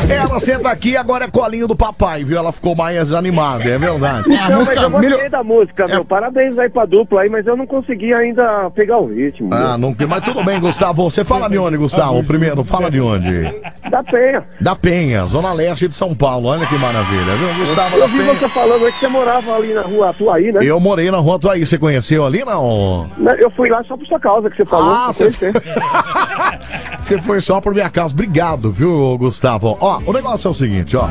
Ela 0.10 0.40
senta 0.40 0.70
aqui, 0.70 0.96
agora 0.98 1.26
é 1.26 1.30
colinho 1.30 1.68
do 1.68 1.76
papai, 1.76 2.24
viu? 2.24 2.38
Ela 2.38 2.52
ficou 2.52 2.76
mais 2.76 3.12
animada, 3.14 3.64
é 3.64 3.78
verdade. 3.78 4.28
Não, 4.30 4.66
mas 4.66 4.82
eu 4.82 4.90
gostei 4.90 5.30
da 5.30 5.44
música, 5.44 5.88
meu. 5.88 6.04
Parabéns 6.06 6.58
aí 6.58 6.70
pra 6.70 6.86
dupla 6.86 7.22
aí, 7.22 7.30
mas 7.30 7.46
eu 7.46 7.56
não 7.56 7.68
consegui 7.68 8.14
ainda 8.14 8.70
pegar 8.72 8.98
o 8.98 9.08
ritmo. 9.08 9.50
Ah, 9.54 9.78
não, 9.78 9.96
mas 10.08 10.24
tudo 10.24 10.44
bem, 10.44 10.60
Gustavo. 10.60 11.10
Você 11.10 11.24
fala 11.24 11.50
de 11.50 11.58
onde, 11.58 11.78
Gustavo? 11.78 12.24
Primeiro, 12.24 12.64
fala 12.64 12.90
de 12.90 13.00
onde? 13.00 13.44
Da 13.90 14.04
Penha. 14.04 14.44
Da 14.62 14.76
Penha, 14.76 15.26
Zona 15.26 15.54
Leste 15.54 15.88
de 15.88 15.96
São 15.96 16.16
Paulo. 16.16 16.50
Olha 16.50 16.66
que 16.66 16.78
maravilha, 16.78 17.36
viu? 17.36 17.66
Gustavo 17.66 17.98
Eu 17.98 18.08
vi 18.08 18.22
você 18.24 18.48
falando 18.50 18.86
aí 18.86 18.92
que 18.92 19.00
você 19.00 19.08
morava 19.08 19.56
ali 19.56 19.74
na 19.74 19.82
rua 19.82 20.10
Atuaí, 20.10 20.52
né? 20.52 20.62
Eu 20.64 20.80
morei 20.80 21.12
na 21.12 21.18
rua 21.18 21.36
Atuaí. 21.36 21.66
Você 21.66 21.78
conheceu 21.78 22.26
ali, 22.26 22.44
não? 22.46 23.10
Não, 23.18 23.34
Eu 23.34 23.50
fui 23.52 23.70
lá 23.70 23.84
só 23.84 23.96
por 23.96 24.06
sua 24.08 24.20
causa 24.20 24.50
que 24.50 24.58
você 24.58 24.66
falou. 24.70 24.94
Ah, 24.94 25.08
você- 25.08 25.32
conhecer. 25.32 25.54
Você 27.00 27.20
foi 27.22 27.40
só 27.42 27.60
por 27.62 27.74
minha 27.74 27.90
casa. 27.90 28.14
Obrigado, 28.14 28.70
viu, 28.72 29.18
Gustavo? 29.18 29.76
Ó, 29.80 30.00
o 30.06 30.14
negócio 30.14 30.48
é 30.50 30.52
o 30.52 30.54
seguinte, 30.54 30.96
ó. 30.98 31.08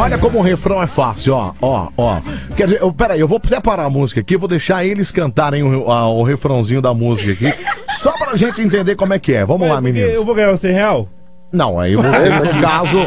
Olha 0.00 0.16
como 0.16 0.38
o 0.38 0.42
refrão 0.42 0.80
é 0.82 0.86
fácil, 0.86 1.34
ó, 1.34 1.52
ó, 1.60 1.88
ó. 1.98 2.18
Quer 2.56 2.64
dizer, 2.64 2.80
eu, 2.80 2.92
peraí, 2.92 3.18
eu 3.20 3.26
vou 3.28 3.40
até 3.44 3.60
parar 3.60 3.84
a 3.84 3.90
música 3.90 4.20
aqui, 4.20 4.36
vou 4.36 4.48
deixar 4.48 4.84
eles 4.84 5.10
cantarem 5.10 5.62
o, 5.62 5.90
a- 5.90 6.08
o 6.08 6.22
refrãozinho 6.22 6.80
da 6.80 6.94
música 6.94 7.32
aqui, 7.48 7.58
só 7.90 8.12
pra 8.12 8.36
gente 8.36 8.62
entender 8.62 8.94
como 8.96 9.12
é 9.12 9.18
que 9.18 9.34
é. 9.34 9.44
Vamos 9.44 9.68
lá, 9.68 9.74
Porque 9.74 9.92
menino. 9.92 10.06
Eu 10.08 10.24
vou 10.24 10.34
ganhar 10.34 10.52
o 10.52 10.56
100 10.56 10.72
real? 10.72 11.08
Não, 11.52 11.80
aí 11.80 11.96
vocês, 11.96 12.42
no 12.54 12.60
caso, 12.62 12.98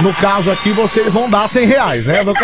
no 0.00 0.14
caso 0.14 0.50
aqui, 0.50 0.72
vocês 0.72 1.12
vão 1.12 1.30
dar 1.30 1.48
100 1.48 1.66
reais, 1.66 2.04
né? 2.06 2.20
No, 2.24 2.34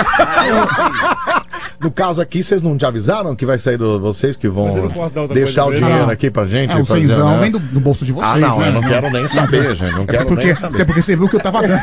No 1.81 1.91
caso 1.91 2.21
aqui, 2.21 2.43
vocês 2.43 2.61
não 2.61 2.77
te 2.77 2.85
avisaram 2.85 3.35
que 3.35 3.47
vai 3.47 3.59
sair 3.59 3.79
do 3.79 3.99
vocês 3.99 4.37
que 4.37 4.49
vão 4.49 4.67
não 4.67 5.27
deixar 5.29 5.65
o 5.65 5.75
dinheiro 5.75 6.05
ele. 6.05 6.13
aqui 6.13 6.31
pra 6.31 6.45
gente? 6.45 6.73
É, 6.73 6.77
o 6.77 6.85
fazer, 6.85 7.01
cenzão 7.03 7.31
né? 7.37 7.39
vem 7.41 7.51
do, 7.51 7.59
do 7.59 7.81
bolso 7.81 8.05
de 8.05 8.13
vocês. 8.13 8.31
Ah, 8.31 8.39
não, 8.39 8.59
né? 8.59 8.69
eu 8.69 8.73
não 8.73 8.83
quero 8.83 9.11
nem 9.11 9.27
saber, 9.27 9.75
gente. 9.75 9.93
Não 9.95 10.03
É 10.03 10.07
quero 10.07 10.27
porque, 10.27 10.45
nem 10.45 10.55
saber. 10.55 10.75
Até 10.77 10.85
porque 10.85 11.01
você 11.01 11.17
viu 11.17 11.29
que 11.29 11.37
eu 11.37 11.41
tava 11.41 11.63
dando. 11.63 11.81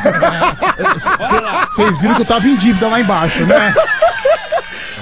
Vocês 1.72 1.98
viram 1.98 2.14
que 2.14 2.22
eu 2.22 2.26
tava 2.26 2.46
em 2.46 2.54
dívida 2.56 2.88
lá 2.88 3.00
embaixo, 3.00 3.44
né? 3.44 3.74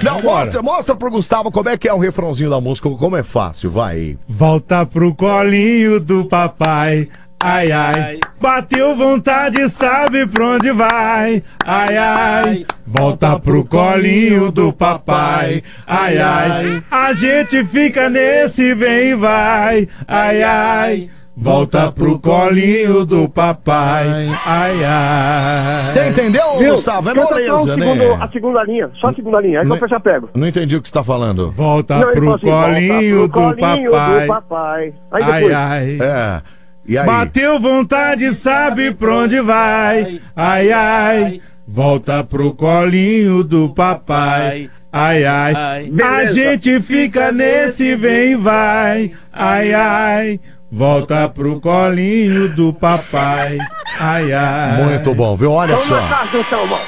Não, 0.01 0.21
mostra, 0.21 0.61
mostra 0.61 0.95
pro 0.95 1.09
Gustavo 1.09 1.51
como 1.51 1.69
é 1.69 1.77
que 1.77 1.87
é 1.87 1.93
o 1.93 1.97
refrãozinho 1.99 2.49
da 2.49 2.61
música, 2.61 2.89
como 2.89 3.17
é 3.17 3.23
fácil, 3.23 3.71
vai. 3.71 4.17
Volta 4.27 4.85
pro 4.85 5.13
colinho 5.13 5.99
do 5.99 6.25
papai. 6.25 7.07
Ai, 7.43 7.71
ai, 7.71 8.19
bateu 8.41 8.95
vontade, 8.95 9.69
sabe 9.69 10.25
pra 10.25 10.43
onde 10.47 10.71
vai. 10.71 11.43
Ai, 11.63 11.95
ai, 11.97 12.65
volta 12.85 13.39
pro 13.39 13.63
colinho 13.63 14.51
do 14.51 14.73
papai. 14.73 15.61
Ai, 15.85 16.17
ai, 16.17 16.83
a 16.89 17.13
gente 17.13 17.63
fica 17.63 18.09
nesse 18.09 18.73
vem 18.73 19.09
e 19.09 19.15
vai. 19.15 19.87
Ai, 20.07 20.41
ai, 20.41 21.09
volta 21.35 21.91
pro 21.91 22.17
colinho 22.17 23.05
do 23.05 23.29
papai. 23.29 24.07
Ai, 24.43 24.83
ai. 24.83 25.79
Você 25.79 26.07
entendeu, 26.09 26.57
Viu? 26.57 26.71
Gustavo? 26.71 27.11
É 27.11 27.13
Canta 27.13 27.29
moleza, 27.35 27.57
segundo- 27.59 27.95
né? 27.95 28.17
A 28.19 28.27
segunda 28.29 28.63
linha, 28.63 28.89
só 28.99 29.07
a 29.09 29.13
segunda 29.13 29.39
linha, 29.41 29.59
aí 29.61 29.67
Não- 29.67 29.77
eu 29.77 29.87
já 29.87 29.99
pego. 29.99 30.29
Não 30.35 30.47
entendi 30.47 30.75
o 30.75 30.81
que 30.81 30.87
você 30.87 30.93
tá 30.95 31.03
falando. 31.03 31.51
Volta 31.51 31.99
Não, 31.99 32.11
pro 32.13 32.33
assim, 32.33 32.47
colinho, 32.47 33.17
volta 33.27 33.31
pro 33.31 33.55
do, 33.55 33.61
colinho 33.61 33.91
papai. 33.91 34.21
do 34.21 34.27
papai. 34.27 34.93
Aí 35.11 35.23
Ai, 35.23 35.33
depois. 35.33 35.53
ai. 35.55 35.97
É. 36.01 36.41
E 36.87 36.97
aí? 36.97 37.05
Bateu 37.05 37.59
vontade, 37.59 38.33
sabe 38.33 38.91
pra 38.93 39.15
onde 39.15 39.41
vai. 39.41 40.21
Ai, 40.35 40.71
ai, 40.71 41.41
volta 41.67 42.23
pro 42.23 42.53
colinho 42.53 43.43
do 43.43 43.69
papai. 43.69 44.69
Ai, 44.91 45.25
ai, 45.25 45.91
a 46.01 46.25
gente 46.25 46.79
fica 46.79 47.31
nesse 47.31 47.95
vem 47.95 48.31
e 48.31 48.35
vai. 48.35 49.11
Ai, 49.33 49.73
ai, 49.73 50.39
Volta 50.69 51.29
pro 51.29 51.61
colinho 51.61 52.49
do 52.49 52.73
papai. 52.73 53.57
Ai, 53.97 54.33
ai. 54.33 54.83
Muito 54.83 55.13
bom, 55.13 55.35
viu? 55.37 55.51
Olha 55.53 55.77
só. 55.83 56.01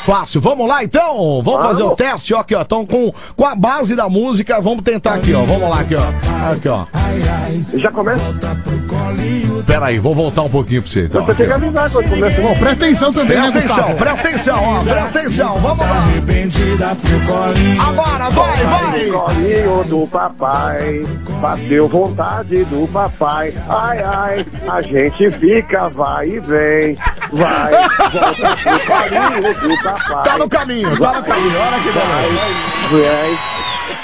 Fácil. 0.03 0.41
Vamos 0.41 0.67
lá 0.67 0.83
então? 0.83 1.41
Vamos 1.41 1.65
fazer 1.65 1.83
o 1.83 1.95
teste, 1.95 2.33
ó, 2.33 2.39
aqui, 2.39 2.53
ó. 2.55 2.61
Então, 2.61 2.85
com, 2.85 3.13
com 3.37 3.45
a 3.45 3.55
base 3.55 3.95
da 3.95 4.09
música, 4.09 4.59
vamos 4.59 4.83
tentar 4.83 5.13
aqui, 5.13 5.33
ó. 5.33 5.43
Vamos 5.43 5.69
lá, 5.69 5.79
aqui, 5.79 5.95
ó. 5.95 6.51
Aqui, 6.51 6.67
ó. 6.67 6.85
Já 7.73 7.89
começa? 7.89 8.21
Pera 8.39 8.55
aí, 9.85 9.99
vou 9.99 10.13
voltar 10.13 10.41
um 10.43 10.49
pouquinho 10.49 10.81
pra 10.81 10.91
você. 10.91 11.03
Então, 11.05 11.25
Você 11.25 11.35
tem 11.35 11.47
que 11.47 11.53
avisar 11.53 11.89
quando 11.89 12.09
começa. 12.09 12.41
Bom, 12.41 12.55
presta 12.57 12.85
atenção 12.85 13.13
também, 13.13 13.37
né, 13.37 13.51
Presta 13.51 13.59
atenção, 13.59 13.75
Gustavo? 13.75 13.97
presta 13.97 14.27
atenção, 14.27 14.63
ó. 14.63 14.83
Presta 14.83 15.19
atenção, 15.19 15.59
vamos 15.59 15.85
lá. 15.85 16.03
Agora, 17.87 18.29
vai, 18.29 18.63
vai. 18.63 19.05
Colinho 19.05 19.83
do 19.85 20.07
papai, 20.07 21.05
bateu 21.41 21.87
vontade 21.87 22.65
do 22.65 22.87
papai. 22.87 23.53
Ai, 23.67 23.99
ai, 24.03 24.45
a 24.67 24.81
gente 24.81 25.29
fica, 25.31 25.89
vai 25.89 26.27
e 26.29 26.39
vem. 26.39 26.97
Vai, 27.31 27.71
volta 28.11 28.57
pro 28.63 28.79
colinho 28.79 29.53
do 29.53 29.83
papai. 29.83 30.23
Tá 30.23 30.37
no 30.37 30.49
caminho, 30.49 30.97
tá 30.97 31.13
no 31.13 31.23
caminho. 31.23 31.57
Olha 31.59 31.79
que 31.79 31.91
beleza. 31.91 32.49
Vem. 32.91 33.58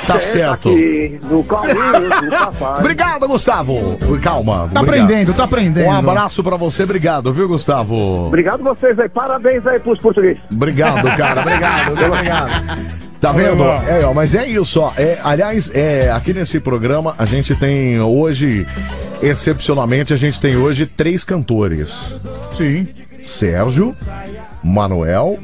Tá 0.05 0.21
Senta 0.21 0.21
certo. 0.21 0.69
Aqui, 0.69 1.19
no 1.23 1.41
do 1.41 1.43
papai. 2.31 2.79
Obrigado, 2.79 3.27
Gustavo. 3.27 3.97
Calma. 4.21 4.69
Tá 4.73 4.81
obrigado. 4.81 5.05
aprendendo, 5.05 5.33
tá 5.33 5.43
aprendendo. 5.45 5.87
Um 5.87 5.93
abraço 5.93 6.43
pra 6.43 6.55
você, 6.55 6.83
obrigado, 6.83 7.33
viu, 7.33 7.47
Gustavo? 7.47 8.27
Obrigado 8.27 8.63
vocês 8.63 8.97
aí, 8.99 9.09
parabéns 9.09 9.65
aí 9.65 9.79
pros 9.79 9.99
portugueses. 9.99 10.41
Obrigado, 10.51 11.03
cara, 11.17 11.41
obrigado, 11.41 11.91
obrigado. 11.93 13.05
Tá 13.19 13.31
vendo? 13.31 13.63
É, 13.63 14.05
ó, 14.05 14.13
mas 14.13 14.35
é 14.35 14.45
isso, 14.45 14.79
ó. 14.81 14.91
É, 14.97 15.17
aliás, 15.23 15.71
é, 15.73 16.11
aqui 16.11 16.33
nesse 16.33 16.59
programa 16.59 17.15
a 17.17 17.25
gente 17.25 17.55
tem 17.55 17.99
hoje, 17.99 18.67
excepcionalmente, 19.21 20.13
a 20.13 20.17
gente 20.17 20.39
tem 20.39 20.55
hoje 20.55 20.85
três 20.85 21.23
cantores. 21.23 22.13
Sim. 22.55 22.87
Sérgio, 23.23 23.91
Manuel 24.65 25.37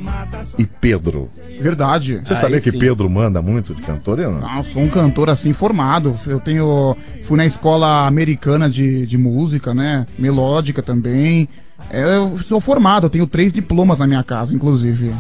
e 0.58 0.66
Pedro. 0.66 1.30
Verdade. 1.60 2.20
Você 2.24 2.36
sabia 2.36 2.60
que 2.60 2.72
Pedro 2.72 3.08
manda 3.08 3.40
muito 3.42 3.76
de 3.76 3.82
cantor? 3.84 4.18
Não? 4.18 4.40
Não, 4.40 4.58
eu 4.58 4.64
sou 4.64 4.82
um 4.82 4.90
cantor 4.90 5.30
assim 5.30 5.54
formado. 5.54 6.18
Eu 6.26 6.40
tenho. 6.40 6.98
Fui 7.22 7.38
na 7.38 7.46
escola 7.46 8.08
americana 8.08 8.68
de, 8.68 9.06
de 9.06 9.18
música, 9.18 9.74
né? 9.74 10.08
Melódica 10.18 10.82
também. 10.82 11.48
É, 11.90 12.18
Eu 12.18 12.38
sou 12.40 12.60
formado, 12.60 13.06
eu 13.06 13.10
tenho 13.10 13.28
três 13.28 13.54
diplomas 13.54 14.00
na 14.00 14.08
minha 14.08 14.24
casa, 14.24 14.56
inclusive. 14.56 15.14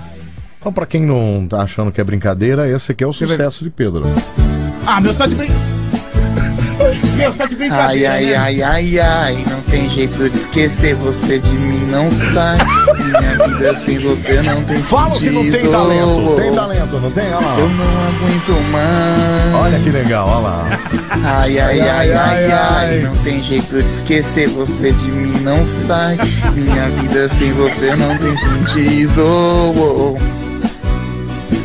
Então, 0.60 0.74
pra 0.74 0.86
quem 0.86 1.06
não 1.06 1.46
tá 1.48 1.62
achando 1.62 1.92
que 1.92 2.02
é 2.02 2.04
brincadeira, 2.04 2.70
esse 2.70 2.92
aqui 2.92 3.04
é 3.04 3.08
o 3.08 3.14
sucesso 3.14 3.64
de 3.64 3.70
Pedro. 3.70 4.04
Ah, 4.86 5.00
meu, 5.00 5.12
você 5.12 5.20
tá 5.20 5.28
de 5.28 5.36
brincadeira. 5.36 5.91
Tá 7.38 7.46
de 7.46 7.54
Ai, 7.56 7.58
brincadeira. 7.58 8.12
ai, 8.12 8.26
né? 8.26 8.36
ai, 8.36 8.62
ai, 8.64 9.00
ai, 9.00 9.46
não 9.50 9.62
tem 9.62 9.90
jeito 9.92 10.30
de 10.30 10.36
esquecer 10.36 10.96
você 10.96 11.40
de 11.40 11.50
mim, 11.54 11.86
não 11.92 12.12
sai. 12.12 12.58
Minha 13.06 13.48
vida 13.48 13.78
sem 13.78 14.00
você 14.00 14.42
não 14.42 14.64
tem 14.64 14.80
Fala 14.80 15.16
se 15.16 15.30
não 15.30 15.42
tem 15.44 15.52
sentido. 15.52 15.72
talento. 15.72 16.36
Tem 16.36 16.54
talento, 16.54 17.00
não 17.00 17.12
tem? 17.12 17.34
Olha 17.34 17.46
lá. 17.48 17.60
Eu 17.60 17.70
não 17.70 17.86
aguento 18.08 18.72
mais. 18.72 19.54
Olha 19.64 19.80
que 19.80 19.90
legal, 19.92 20.28
olha 20.28 20.40
lá. 20.40 20.68
Ai, 21.24 21.60
ai, 21.60 21.80
ai, 21.82 22.14
ai, 22.14 22.52
ai, 22.52 23.00
não 23.00 23.16
tem 23.18 23.44
jeito 23.44 23.82
de 23.82 23.88
esquecer 23.90 24.48
você 24.50 24.92
de 24.92 25.06
mim, 25.12 25.40
não 25.42 25.66
sai. 25.68 26.18
Minha 26.56 26.88
vida 26.90 27.30
sem 27.30 27.54
você 27.54 27.96
não 27.96 28.18
tem 28.18 28.36
sentido. 28.38 30.18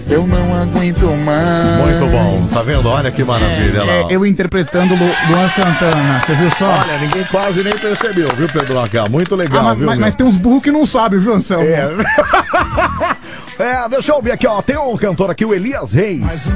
Eu 0.08 0.24
não 0.26 0.54
aguento 0.62 1.04
mais. 1.24 1.98
Muito 2.00 2.12
bom, 2.12 2.46
tá 2.52 2.62
vendo? 2.62 2.88
Olha 2.88 3.10
que 3.10 3.24
maravilha 3.24 3.82
lá. 3.84 3.92
É, 3.92 4.06
eu 4.10 4.24
interpretando 4.24 4.94
Lu, 4.94 5.04
Luan 5.04 5.48
Santana, 5.48 6.20
você 6.24 6.32
viu 6.34 6.50
só? 6.58 6.70
Olha, 6.70 6.98
ninguém 7.00 7.24
quase 7.24 7.64
nem 7.64 7.76
percebeu, 7.76 8.28
viu, 8.36 8.46
Pedro 8.48 8.78
Acá? 8.78 9.06
Muito 9.10 9.34
legal, 9.34 9.60
Ah, 9.60 9.64
mas, 9.64 9.78
viu? 9.78 9.86
mas, 9.86 9.98
mas 9.98 10.14
tem 10.14 10.24
uns 10.26 10.36
burros 10.36 10.62
que 10.62 10.70
não 10.70 10.86
sabem, 10.86 11.18
viu, 11.18 11.34
Anselmo? 11.34 11.64
É. 11.66 11.88
É, 13.58 13.88
deixa 13.88 14.12
eu 14.12 14.20
ver 14.20 14.32
aqui, 14.32 14.46
ó. 14.46 14.60
Tem 14.60 14.76
um 14.76 14.94
cantor 14.98 15.30
aqui, 15.30 15.42
o 15.42 15.54
Elias 15.54 15.94
Reis. 15.94 16.52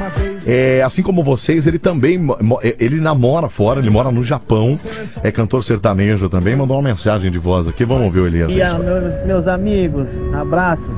É, 0.46 0.82
assim 0.84 1.02
como 1.02 1.24
vocês, 1.24 1.66
ele 1.66 1.78
também. 1.78 2.18
mo- 2.18 2.60
Ele 2.78 3.00
namora 3.00 3.48
fora, 3.48 3.80
ele 3.80 3.88
mora 3.88 4.10
no 4.10 4.22
Japão. 4.22 4.78
É 5.22 5.30
cantor 5.30 5.64
sertanejo 5.64 6.28
também. 6.28 6.54
Mandou 6.54 6.76
uma 6.76 6.82
mensagem 6.90 7.30
de 7.30 7.38
voz 7.38 7.66
aqui. 7.66 7.86
Vamos 7.86 8.04
ouvir 8.04 8.20
o 8.20 8.26
Elias 8.26 8.50
E 8.50 8.56
Reis. 8.56 8.70
a, 8.74 8.78
meus, 8.78 9.24
meus 9.24 9.46
amigos, 9.46 10.08
abraço. 10.38 10.90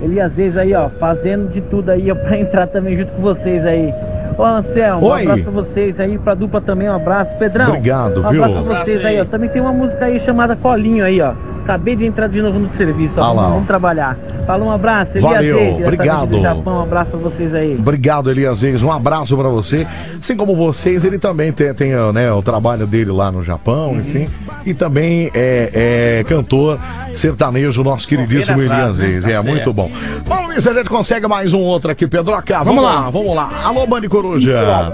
Ele 0.00 0.20
às 0.20 0.36
vezes 0.36 0.56
aí, 0.56 0.74
ó, 0.74 0.88
fazendo 0.98 1.48
de 1.48 1.60
tudo 1.60 1.90
aí 1.90 2.10
ó, 2.10 2.14
pra 2.16 2.38
entrar 2.38 2.66
também 2.66 2.96
junto 2.96 3.12
com 3.12 3.22
vocês 3.22 3.64
aí. 3.66 3.92
Ô 4.38 4.44
Anselmo, 4.44 5.06
um 5.06 5.10
Oi. 5.10 5.22
abraço 5.22 5.42
pra 5.42 5.52
vocês 5.52 6.00
aí, 6.00 6.18
pra 6.18 6.34
dupla 6.34 6.60
também, 6.60 6.88
um 6.88 6.94
abraço. 6.94 7.34
Pedrão, 7.36 7.68
Obrigado, 7.68 8.20
um 8.20 8.30
viu? 8.30 8.44
abraço 8.44 8.64
pra 8.64 8.84
vocês 8.84 9.04
aí, 9.04 9.20
ó. 9.20 9.24
Também 9.24 9.50
tem 9.50 9.60
uma 9.60 9.72
música 9.72 10.06
aí 10.06 10.18
chamada 10.18 10.56
Colinho 10.56 11.04
aí, 11.04 11.20
ó. 11.20 11.34
Acabei 11.70 11.94
de 11.94 12.04
entrar 12.04 12.26
de 12.26 12.42
novo 12.42 12.58
no 12.58 12.74
serviço, 12.74 13.14
ó. 13.18 13.22
Ah 13.22 13.32
vamos, 13.32 13.50
vamos 13.52 13.66
trabalhar. 13.68 14.18
Fala 14.44 14.64
um 14.64 14.72
abraço, 14.72 15.12
Elias 15.18 15.22
Valeu, 15.32 15.56
Reis, 15.56 15.76
obrigado. 15.80 16.30
Do 16.30 16.40
Japão, 16.42 16.78
um 16.80 16.82
abraço 16.82 17.10
pra 17.12 17.20
vocês 17.20 17.54
aí. 17.54 17.76
Obrigado, 17.78 18.28
Elias 18.28 18.62
Reis. 18.62 18.82
Um 18.82 18.90
abraço 18.90 19.36
pra 19.36 19.48
você. 19.48 19.86
Assim 20.20 20.36
como 20.36 20.56
vocês, 20.56 21.04
ele 21.04 21.16
também 21.16 21.52
tem, 21.52 21.72
tem 21.72 21.92
né, 22.12 22.32
o 22.32 22.42
trabalho 22.42 22.88
dele 22.88 23.12
lá 23.12 23.30
no 23.30 23.40
Japão, 23.42 23.94
enfim. 23.94 24.26
E 24.66 24.74
também 24.74 25.30
é, 25.32 26.18
é 26.20 26.24
cantor 26.24 26.76
sertanejo, 27.14 27.84
nosso 27.84 28.08
queridíssimo 28.08 28.60
atrás, 28.62 28.80
Elias 28.80 28.96
né? 28.96 29.06
Reis. 29.06 29.22
Tá 29.22 29.28
É, 29.30 29.32
certo. 29.34 29.46
muito 29.46 29.72
bom. 29.72 29.90
Vamos 30.24 30.54
ver 30.56 30.60
se 30.60 30.68
a 30.70 30.72
gente 30.72 30.90
consegue 30.90 31.28
mais 31.28 31.54
um 31.54 31.60
outro 31.60 31.88
aqui, 31.92 32.08
Pedro 32.08 32.34
Acá. 32.34 32.64
Vamos 32.64 32.82
lá. 32.82 33.08
Vamos 33.10 33.36
lá. 33.36 33.48
Alô, 33.64 33.86
Bande 33.86 34.08
Coruja. 34.08 34.92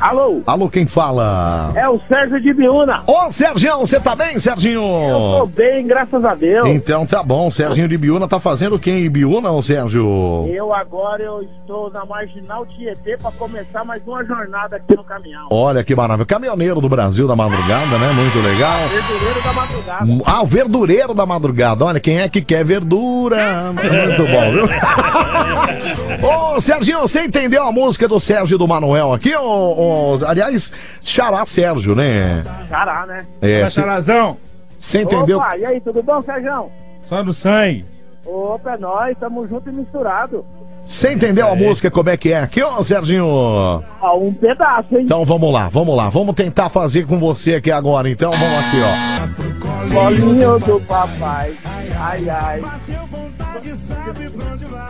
Alô? 0.00 0.42
Alô, 0.46 0.68
quem 0.68 0.86
fala? 0.86 1.72
É 1.74 1.88
o 1.88 2.00
Sérgio 2.08 2.40
de 2.40 2.52
Biúna. 2.52 3.02
Ô, 3.06 3.30
Sergião, 3.32 3.80
você 3.80 3.98
tá 3.98 4.14
bem, 4.14 4.38
Serginho? 4.38 4.82
Eu 4.82 5.18
tô 5.40 5.46
bem, 5.46 5.86
graças 5.86 6.24
a 6.24 6.34
Deus. 6.34 6.68
Então 6.68 7.06
tá 7.06 7.22
bom, 7.22 7.50
Serginho 7.50 7.88
de 7.88 7.96
Biúna 7.96 8.28
tá 8.28 8.38
fazendo 8.38 8.76
o 8.76 8.78
que 8.78 8.90
em 8.90 9.08
Biúna, 9.08 9.50
ô 9.50 9.62
Sérgio? 9.62 10.46
Eu 10.48 10.74
agora 10.74 11.22
eu 11.22 11.42
estou 11.42 11.90
na 11.90 12.04
Marginal 12.04 12.66
Tietê 12.66 13.16
para 13.16 13.30
começar 13.32 13.84
mais 13.84 14.02
uma 14.06 14.24
jornada 14.24 14.76
aqui 14.76 14.96
no 14.96 15.04
caminhão. 15.04 15.46
Olha 15.50 15.82
que 15.82 15.94
maravilha. 15.94 16.26
Caminhoneiro 16.26 16.80
do 16.80 16.88
Brasil 16.88 17.26
da 17.26 17.36
madrugada, 17.36 17.98
né? 17.98 18.12
Muito 18.12 18.38
legal. 18.40 18.80
Verdureiro 18.88 19.42
da 19.42 19.52
madrugada. 19.52 20.22
Ah, 20.26 20.42
o 20.42 20.46
verdureiro 20.46 21.14
da 21.14 21.26
madrugada. 21.26 21.84
Olha, 21.84 22.00
quem 22.00 22.20
é 22.20 22.28
que 22.28 22.40
quer 22.42 22.64
verdura? 22.64 23.72
Muito 23.72 24.30
bom, 24.30 24.52
viu? 24.52 24.64
Ô, 26.54 26.60
Serginho, 26.60 27.00
você 27.00 27.22
entendeu 27.24 27.62
a 27.64 27.72
música 27.72 28.06
do 28.08 28.18
Sérgio 28.20 28.54
e 28.54 28.58
do 28.58 28.66
Manuel 28.68 29.12
aqui? 29.12 29.34
Ô, 29.34 29.83
aliás, 30.26 30.72
Xará 31.00 31.44
Sérgio, 31.46 31.94
né? 31.94 32.42
Xará, 32.68 33.06
né? 33.06 33.26
É, 33.40 33.68
Charazão. 33.68 34.36
Você 34.78 35.02
entendeu? 35.02 35.38
Opa, 35.38 35.56
e 35.56 35.64
aí, 35.64 35.80
tudo 35.80 36.02
bom, 36.02 36.22
Sérgio? 36.22 36.70
Só 37.00 37.22
no 37.22 37.32
sangue. 37.32 37.84
Opa, 38.24 38.72
é 38.72 38.78
nóis, 38.78 39.16
tamo 39.18 39.46
junto 39.46 39.68
e 39.68 39.72
misturado. 39.72 40.44
Você 40.84 41.12
entendeu 41.12 41.48
a 41.48 41.54
música 41.54 41.90
como 41.90 42.10
é 42.10 42.16
que 42.16 42.32
é 42.32 42.40
aqui, 42.40 42.62
ô 42.62 42.82
Serginho? 42.84 43.26
Ó, 43.26 44.18
um 44.18 44.32
pedaço, 44.34 44.94
hein? 44.94 45.04
Então 45.04 45.24
vamos 45.24 45.52
lá, 45.52 45.68
vamos 45.68 45.96
lá. 45.96 46.10
Vamos 46.10 46.34
tentar 46.34 46.68
fazer 46.68 47.06
com 47.06 47.18
você 47.18 47.54
aqui 47.54 47.70
agora. 47.70 48.08
Então 48.08 48.30
vamos 48.30 48.58
aqui, 48.58 48.76
ó. 48.82 49.94
Bolinho 49.94 50.58
do 50.58 50.80
papai, 50.80 51.54
ai, 51.98 52.28
ai. 52.28 52.62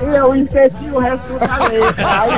Eu 0.00 0.34
esqueci 0.34 0.90
o 0.92 0.98
resto 0.98 1.38
da 1.38 1.56
letra, 1.68 2.06
ai, 2.06 2.30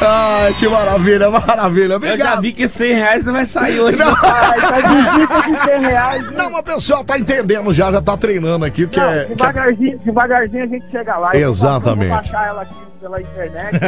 Ai, 0.00 0.54
que 0.58 0.68
maravilha, 0.68 1.30
maravilha. 1.30 1.92
Eu 1.92 1.96
Obrigado. 1.96 2.28
já 2.34 2.40
vi 2.40 2.52
que 2.52 2.66
100 2.68 2.94
reais 2.94 3.24
não 3.24 3.32
vai 3.32 3.46
sair 3.46 3.80
hoje. 3.80 3.96
Não. 3.98 4.08
Ai, 4.22 4.60
tá 4.60 4.80
difícil 4.80 5.42
de 5.54 5.64
100 5.64 5.80
reais. 5.80 6.32
Não, 6.32 6.50
mas 6.50 6.60
o 6.60 6.64
pessoal 6.64 7.04
tá 7.04 7.18
entendendo 7.18 7.72
já, 7.72 7.90
já 7.92 8.02
tá 8.02 8.16
treinando 8.16 8.64
aqui, 8.64 8.86
que 8.86 8.98
Não, 8.98 9.06
é. 9.10 9.24
que 9.26 9.32
é- 9.32 9.36
devagarzinho, 9.36 9.98
devagarzinho 9.98 10.64
a 10.64 10.66
gente 10.66 10.90
chega 10.90 11.16
lá. 11.16 11.30
Exatamente. 11.36 12.02
Eu 12.02 12.08
vou 12.08 12.16
baixar 12.16 12.46
ela 12.48 12.62
aqui 12.62 12.74
pela 13.00 13.20
internet. 13.20 13.80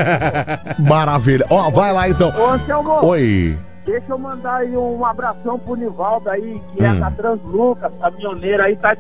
Maravilha. 0.79 1.47
Ó, 1.51 1.71
vai 1.71 1.93
lá 1.93 2.09
então. 2.09 2.33
Ô, 2.37 2.51
Anselmo. 2.51 3.05
Oi. 3.07 3.59
Deixa 3.85 4.07
eu 4.13 4.19
mandar 4.19 4.57
aí 4.57 4.77
um 4.77 5.05
abração 5.05 5.59
pro 5.59 5.75
Nivaldo 5.77 6.31
aí, 6.31 6.61
que 6.75 6.83
é 6.85 6.91
Hum. 6.91 7.01
da 7.01 7.11
Transluca, 7.11 7.93
caminhoneiro 8.01 8.63
aí, 8.63 8.77
tá, 8.77 8.97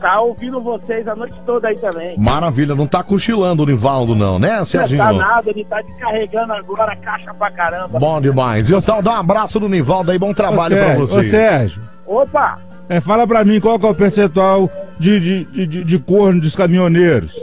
tá 0.00 0.20
ouvindo 0.22 0.60
vocês 0.62 1.06
a 1.06 1.14
noite 1.14 1.34
toda 1.44 1.68
aí 1.68 1.76
também. 1.76 2.16
Maravilha, 2.18 2.74
não 2.74 2.86
tá 2.86 3.02
cochilando 3.02 3.62
o 3.62 3.66
Nivaldo, 3.66 4.14
não, 4.14 4.38
né, 4.38 4.56
Não 4.58 4.64
Serginho? 4.64 5.02
tá 5.02 5.12
nada, 5.12 5.50
ele 5.50 5.64
tá 5.66 5.82
descarregando 5.82 6.52
agora 6.54 6.96
caixa 6.96 7.34
pra 7.34 7.50
caramba. 7.50 7.98
Bom 7.98 8.20
demais. 8.20 8.70
Então, 8.70 9.02
dá 9.02 9.10
um 9.12 9.20
abraço 9.20 9.60
no 9.60 9.68
Nivaldo 9.68 10.10
aí, 10.10 10.18
bom 10.18 10.32
trabalho 10.32 10.74
ô, 10.74 10.78
pra 10.78 10.86
Sérgio, 10.88 11.06
você. 11.06 11.18
Ô, 11.18 11.22
Sérgio. 11.30 11.82
Opa! 12.06 12.58
É, 12.88 13.00
fala 13.00 13.26
pra 13.26 13.44
mim 13.44 13.60
qual 13.60 13.78
que 13.78 13.84
é 13.84 13.90
o 13.90 13.94
percentual 13.94 14.70
de, 14.98 15.20
de, 15.20 15.44
de, 15.44 15.66
de, 15.66 15.84
de 15.84 15.98
corno 15.98 16.40
dos 16.40 16.56
caminhoneiros. 16.56 17.38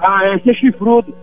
Ah, 0.00 0.24
é 0.24 0.38
ser 0.38 0.54
chifrudo. 0.54 1.14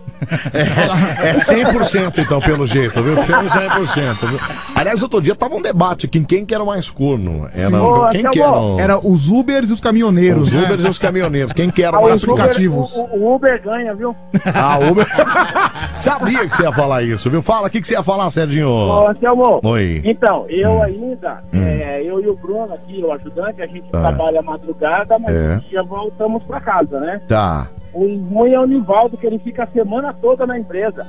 É, 0.52 1.28
é 1.30 1.34
100% 1.34 2.18
então, 2.18 2.40
pelo 2.40 2.66
jeito, 2.66 3.02
viu? 3.02 3.14
Pelo 3.16 3.48
100%. 3.48 4.28
Viu? 4.28 4.38
Aliás, 4.74 5.02
outro 5.02 5.20
dia 5.20 5.34
tava 5.34 5.54
um 5.56 5.62
debate 5.62 6.06
aqui 6.06 6.18
em 6.18 6.24
quem 6.24 6.44
que 6.44 6.54
era 6.54 6.62
o 6.62 6.66
mais 6.66 6.90
corno. 6.90 7.48
Era, 7.54 7.82
Ô, 7.82 8.08
quem 8.08 8.20
Anselmo, 8.26 8.30
que 8.30 8.40
era 8.40 8.52
o... 8.60 8.80
Era 8.80 8.98
os 8.98 9.28
Ubers 9.28 9.70
e 9.70 9.72
os 9.72 9.80
caminhoneiros. 9.80 10.48
Os 10.48 10.52
né? 10.52 10.62
Ubers 10.64 10.84
e 10.84 10.88
os 10.88 10.98
caminhoneiros. 10.98 11.52
Quem 11.52 11.70
que 11.70 11.82
era 11.82 11.96
Ah, 11.96 12.00
o 12.00 12.02
mais 12.04 12.22
os 12.22 12.28
aplicativos. 12.28 12.94
O, 12.96 13.02
o 13.16 13.34
Uber 13.34 13.60
ganha, 13.62 13.94
viu? 13.94 14.14
Ah, 14.54 14.78
Uber. 14.78 15.06
Sabia 15.96 16.46
que 16.48 16.56
você 16.56 16.62
ia 16.64 16.72
falar 16.72 17.02
isso, 17.02 17.30
viu? 17.30 17.42
Fala, 17.42 17.68
o 17.68 17.70
que, 17.70 17.80
que 17.80 17.86
você 17.86 17.94
ia 17.94 18.02
falar, 18.02 18.30
Serginho? 18.30 18.68
Ô, 18.68 19.08
Anselmo. 19.08 19.60
Oi. 19.62 20.02
Então, 20.04 20.46
eu 20.48 20.70
Hum. 20.70 20.82
ainda, 20.82 21.38
Hum. 21.52 21.62
é, 21.64 22.02
eu 22.02 22.20
e 22.20 22.26
o 22.28 22.36
Bruno 22.36 22.72
aqui, 22.74 23.02
o 23.02 23.12
ajudante, 23.12 23.62
a 23.62 23.66
gente 23.66 23.84
Ah. 23.92 24.00
trabalha 24.00 24.42
madrugada, 24.42 25.18
mas 25.18 25.34
É. 25.34 25.60
já 25.72 25.82
voltamos 25.82 26.42
pra 26.44 26.60
casa, 26.60 26.98
né? 27.00 27.20
Tá. 27.28 27.68
O 27.94 28.16
ruim 28.16 28.52
é 28.52 28.60
o 28.60 28.66
Nivaldo, 28.66 29.16
que 29.16 29.26
ele 29.26 29.38
fica 29.38 29.64
a 29.64 29.66
semana 29.68 30.12
toda 30.12 30.46
na 30.46 30.58
empresa. 30.58 31.06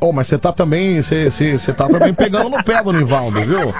Ô, 0.00 0.12
mas 0.12 0.26
você 0.26 0.36
tá 0.36 0.52
também, 0.52 1.00
você, 1.00 1.30
você, 1.30 1.72
tá 1.72 1.88
também 1.88 2.12
pegando 2.12 2.50
no 2.50 2.62
pé 2.62 2.82
do 2.82 2.92
Nivaldo, 2.92 3.40
viu? 3.40 3.72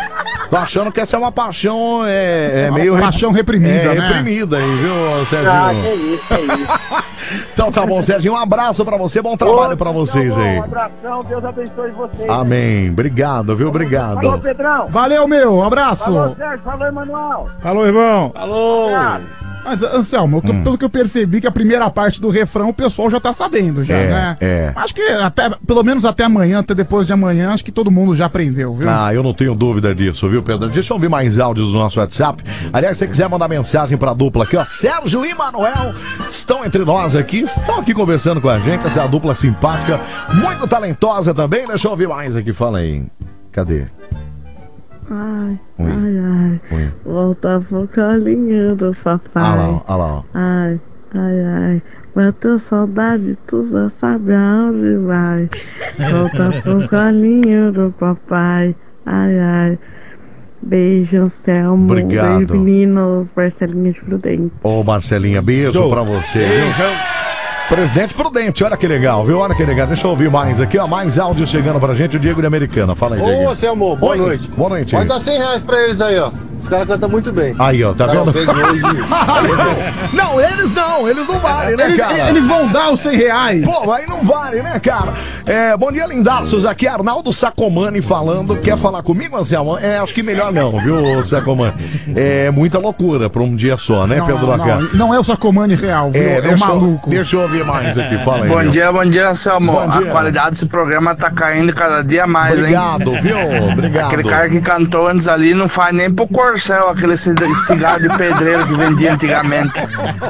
Tô 0.49 0.57
achando 0.57 0.91
que 0.91 1.01
essa 1.01 1.17
é 1.17 1.19
uma 1.19 1.31
paixão, 1.31 2.03
é, 2.07 2.67
é 2.67 2.71
Uma 2.71 2.79
meio... 2.79 2.99
paixão 2.99 3.31
reprimida, 3.31 3.93
é, 3.93 3.95
né? 3.95 4.07
reprimida 4.07 4.57
aí, 4.57 4.77
viu, 4.77 5.27
Serginho? 5.27 5.53
Ah, 5.53 5.71
que 5.75 5.95
isso, 5.95 6.25
que 6.29 6.35
isso. 6.63 7.05
Então 7.55 7.73
tá 7.73 7.87
bom, 7.87 8.03
Serginho, 8.03 8.35
um 8.35 8.39
abraço 8.39 8.85
pra 8.85 8.97
você, 8.97 9.21
bom 9.23 9.37
trabalho 9.37 9.77
pra 9.77 9.91
vocês 9.91 10.37
aí. 10.37 10.59
Um 10.59 10.65
abração, 10.65 11.25
Deus 11.25 11.45
abençoe 11.45 11.91
vocês. 11.91 12.29
Amém, 12.29 12.91
obrigado, 12.91 13.57
viu, 13.57 13.67
Falou, 13.67 13.71
obrigado. 13.71 14.41
Pedrão. 14.41 14.89
Valeu, 14.89 15.27
meu. 15.27 15.55
Um 15.55 15.63
abraço. 15.63 16.05
Falou, 16.05 16.37
Sérgio. 16.37 16.65
Falou, 16.65 16.87
Emanuel. 16.87 17.49
Falou, 17.61 17.87
irmão. 17.87 18.33
Falou. 18.35 18.91
Mas, 19.65 19.83
Anselmo, 19.83 20.43
Hum. 20.45 20.63
pelo 20.63 20.77
que 20.79 20.85
eu 20.85 20.91
percebi 20.91 21.41
que 21.41 21.47
a 21.47 21.51
primeira 21.51 21.89
parte 21.91 22.21
do 22.21 22.29
refrão 22.29 22.69
o 22.69 22.75
pessoal 22.75 23.11
já 23.11 23.19
tá 23.19 23.33
sabendo, 23.33 23.83
já, 23.85 23.95
É, 23.95 24.07
né? 24.11 24.37
é. 24.41 24.73
Acho 24.77 24.95
que 24.95 25.01
até, 25.03 25.51
pelo 25.67 25.83
menos 25.83 26.05
até 26.05 26.25
amanhã, 26.25 26.59
até 26.61 26.75
depois 26.75 27.07
de 27.07 27.13
amanhã, 27.13 27.51
acho 27.51 27.65
que 27.65 27.73
todo 27.73 27.91
mundo 27.91 28.15
já 28.15 28.27
aprendeu, 28.27 28.75
viu? 28.75 28.89
Ah, 28.91 29.13
eu 29.15 29.23
não 29.23 29.33
tenho 29.33 29.55
dúvida 29.55 29.95
disso, 29.95 30.29
viu, 30.29 30.43
Pedro? 30.43 30.69
Deixa 30.69 30.93
eu 30.93 30.97
ouvir 30.97 31.09
mais 31.09 31.39
áudios 31.39 31.73
do 31.73 31.79
nosso 31.79 31.99
WhatsApp. 31.99 32.43
Aliás, 32.73 32.97
se 32.99 33.05
você 33.05 33.09
quiser 33.09 33.29
mandar 33.29 33.49
mensagem 33.49 33.97
pra 33.97 34.13
dupla 34.13 34.45
aqui, 34.45 34.57
ó, 34.57 34.65
Sérgio 34.65 35.25
e 35.25 35.35
Manuel 35.35 35.95
estão 36.29 36.65
entre 36.65 36.85
nós 36.85 37.15
aqui, 37.17 37.41
estão 37.41 37.81
aqui 37.81 37.95
conversando 37.95 38.41
com 38.41 38.49
a 38.49 38.59
gente, 38.59 38.87
essa 38.87 39.07
dupla 39.07 39.35
simpática, 39.35 40.01
muito 40.35 40.67
talentosa 40.69 41.33
também. 41.35 41.67
Deixa 41.67 41.87
eu 41.87 41.91
ouvir 41.93 42.09
mais 42.09 42.37
aqui, 42.37 42.53
fala 42.53 42.79
aí. 42.79 43.03
Cadê? 43.53 43.87
Ai, 45.11 45.59
Oi. 45.79 45.91
ai, 45.91 46.19
ai. 46.19 46.61
Oi. 46.73 46.93
Volta 47.05 47.61
pro 47.69 47.89
colinho 47.95 48.75
do 48.77 48.95
papai. 49.03 49.43
Ah 49.43 49.55
lá, 49.55 49.69
ó, 49.71 49.83
ah 49.87 49.97
lá, 49.97 50.15
ó. 50.15 50.23
Ai, 50.35 50.81
ai, 51.15 51.41
ai. 51.45 51.83
Bateu 52.15 52.59
saudade, 52.59 53.37
tu 53.47 53.65
já 53.67 53.89
sabe 53.89 54.33
aonde 54.35 54.97
vai. 54.99 55.51
Volta 56.11 56.63
pro 56.63 56.89
colinho 56.89 57.73
do 57.73 57.93
papai. 57.99 58.75
Ai, 59.05 59.39
ai. 59.39 59.79
Beijo, 60.63 61.31
Selmo. 61.45 61.85
Obrigado. 61.85 62.39
Beijo, 62.47 62.55
meninos. 62.55 63.31
Marcelinhos 63.37 63.99
Prudente. 63.99 64.53
Ô, 64.63 64.83
Marcelinha, 64.83 65.43
beijo 65.43 65.73
Show. 65.73 65.91
pra 65.91 66.03
você, 66.03 66.39
viu? 66.39 66.65
Presidente 67.69 68.15
Prudente, 68.15 68.63
olha 68.63 68.77
que 68.77 68.87
legal, 68.87 69.25
viu? 69.25 69.39
Olha 69.39 69.55
que 69.55 69.65
legal. 69.65 69.87
Deixa 69.87 70.07
eu 70.07 70.11
ouvir 70.11 70.31
mais 70.31 70.61
aqui, 70.61 70.79
ó. 70.79 70.87
Mais 70.87 71.19
áudio 71.19 71.47
chegando 71.47 71.81
pra 71.81 71.95
gente, 71.95 72.17
o 72.17 72.21
Diego 72.21 72.41
de 72.41 72.47
Americana. 72.47 72.95
Fala 72.95 73.17
aí, 73.17 73.23
Ô, 73.23 73.25
Diego. 73.25 73.51
Anselmo, 73.51 73.97
boa 73.97 74.13
Oi, 74.13 74.19
noite. 74.19 74.51
Boa 74.51 74.69
noite. 74.69 74.95
Pode 74.95 75.09
dar 75.09 75.21
100 75.21 75.39
reais 75.39 75.63
pra 75.63 75.83
eles 75.83 76.01
aí, 76.01 76.19
ó. 76.19 76.31
Os 76.65 76.69
caras 76.71 76.87
cantam 76.89 77.11
muito 77.11 77.31
bem. 77.31 77.55
Aí, 77.59 77.85
ó, 77.85 77.93
tá 77.93 78.07
vendo? 78.07 78.33
Não, 80.15 80.41
eles 80.41 80.73
não, 80.73 81.07
eles 81.09 81.27
não 81.27 81.39
valem, 81.39 81.77
né, 81.77 81.85
Eles- 81.85 81.97
cara? 81.99 82.29
eles 82.31 82.47
vão 82.47 82.69
dar 82.69 82.91
os 82.91 83.01
100 83.01 83.17
reais. 83.17 83.65
Pô, 83.65 83.93
aí 83.93 84.07
não 84.07 84.23
vale, 84.25 84.63
né, 84.63 84.79
cara? 84.81 85.13
É, 85.47 85.77
bom 85.77 85.93
dia, 85.93 86.07
lindaços. 86.07 86.65
Aqui 86.65 86.87
é 86.87 86.91
Arnaldo 86.91 87.33
Sacomani 87.33 88.01
falando. 88.01 88.57
Quer 88.57 88.79
falar 88.79 89.03
comigo, 89.03 89.37
Anselmo? 89.37 89.77
É, 89.79 89.99
acho 89.99 90.15
que 90.15 90.23
melhor 90.23 90.53
não, 90.53 90.71
viu, 90.81 91.25
Sacomani? 91.27 91.75
É 92.17 92.51
muita 92.51 92.79
loucura 92.79 93.29
pra 93.29 93.43
um 93.43 93.55
dia 93.55 93.77
só, 93.77 94.07
né, 94.07 94.17
Não, 94.19 94.27
Pedro 94.27 94.47
não, 94.47 94.57
Lacan? 94.57 94.81
não, 94.81 95.09
não 95.09 95.15
é 95.15 95.19
o 95.21 95.25
Sacomani 95.25 95.75
real, 95.75 96.11
viu? 96.11 96.23
É, 96.23 96.41
o 96.41 96.45
eu- 96.53 96.59
maluco. 96.59 97.11
Deixa 97.11 97.37
eu 97.37 97.41
ouvir 97.43 97.65
mais 97.65 97.97
aqui, 97.99 98.17
fala 98.25 98.45
aí. 98.45 98.49
Bom 98.49 98.65
dia, 98.71 98.91
bom 98.91 99.05
dia, 99.05 99.29
Anselmo. 99.29 99.73
Bom 99.73 99.81
A 99.91 99.99
dia. 99.99 100.11
qualidade 100.11 100.51
desse 100.53 100.67
programa 100.67 101.15
tá 101.15 101.31
caindo 101.31 101.75
cada 101.75 102.03
dia 102.03 102.27
mais, 102.27 102.59
Obrigado, 102.59 103.13
hein? 103.15 103.21
viu? 103.21 103.37
Obrigado. 103.73 104.07
Aquele 104.07 104.25
cara 104.25 104.49
que 104.49 104.61
cantou 104.61 105.07
antes 105.09 105.29
ali 105.29 105.53
não 105.55 105.69
faz 105.69 105.95
nem 105.95 106.11
pro 106.11 106.27
corcel 106.55 106.89
aquele 106.89 107.17
ci- 107.17 107.35
cigarro 107.67 108.01
de 108.01 108.09
pedreiro 108.17 108.67
que 108.67 108.75
vendia 108.75 109.15
antigamente. 109.15 109.81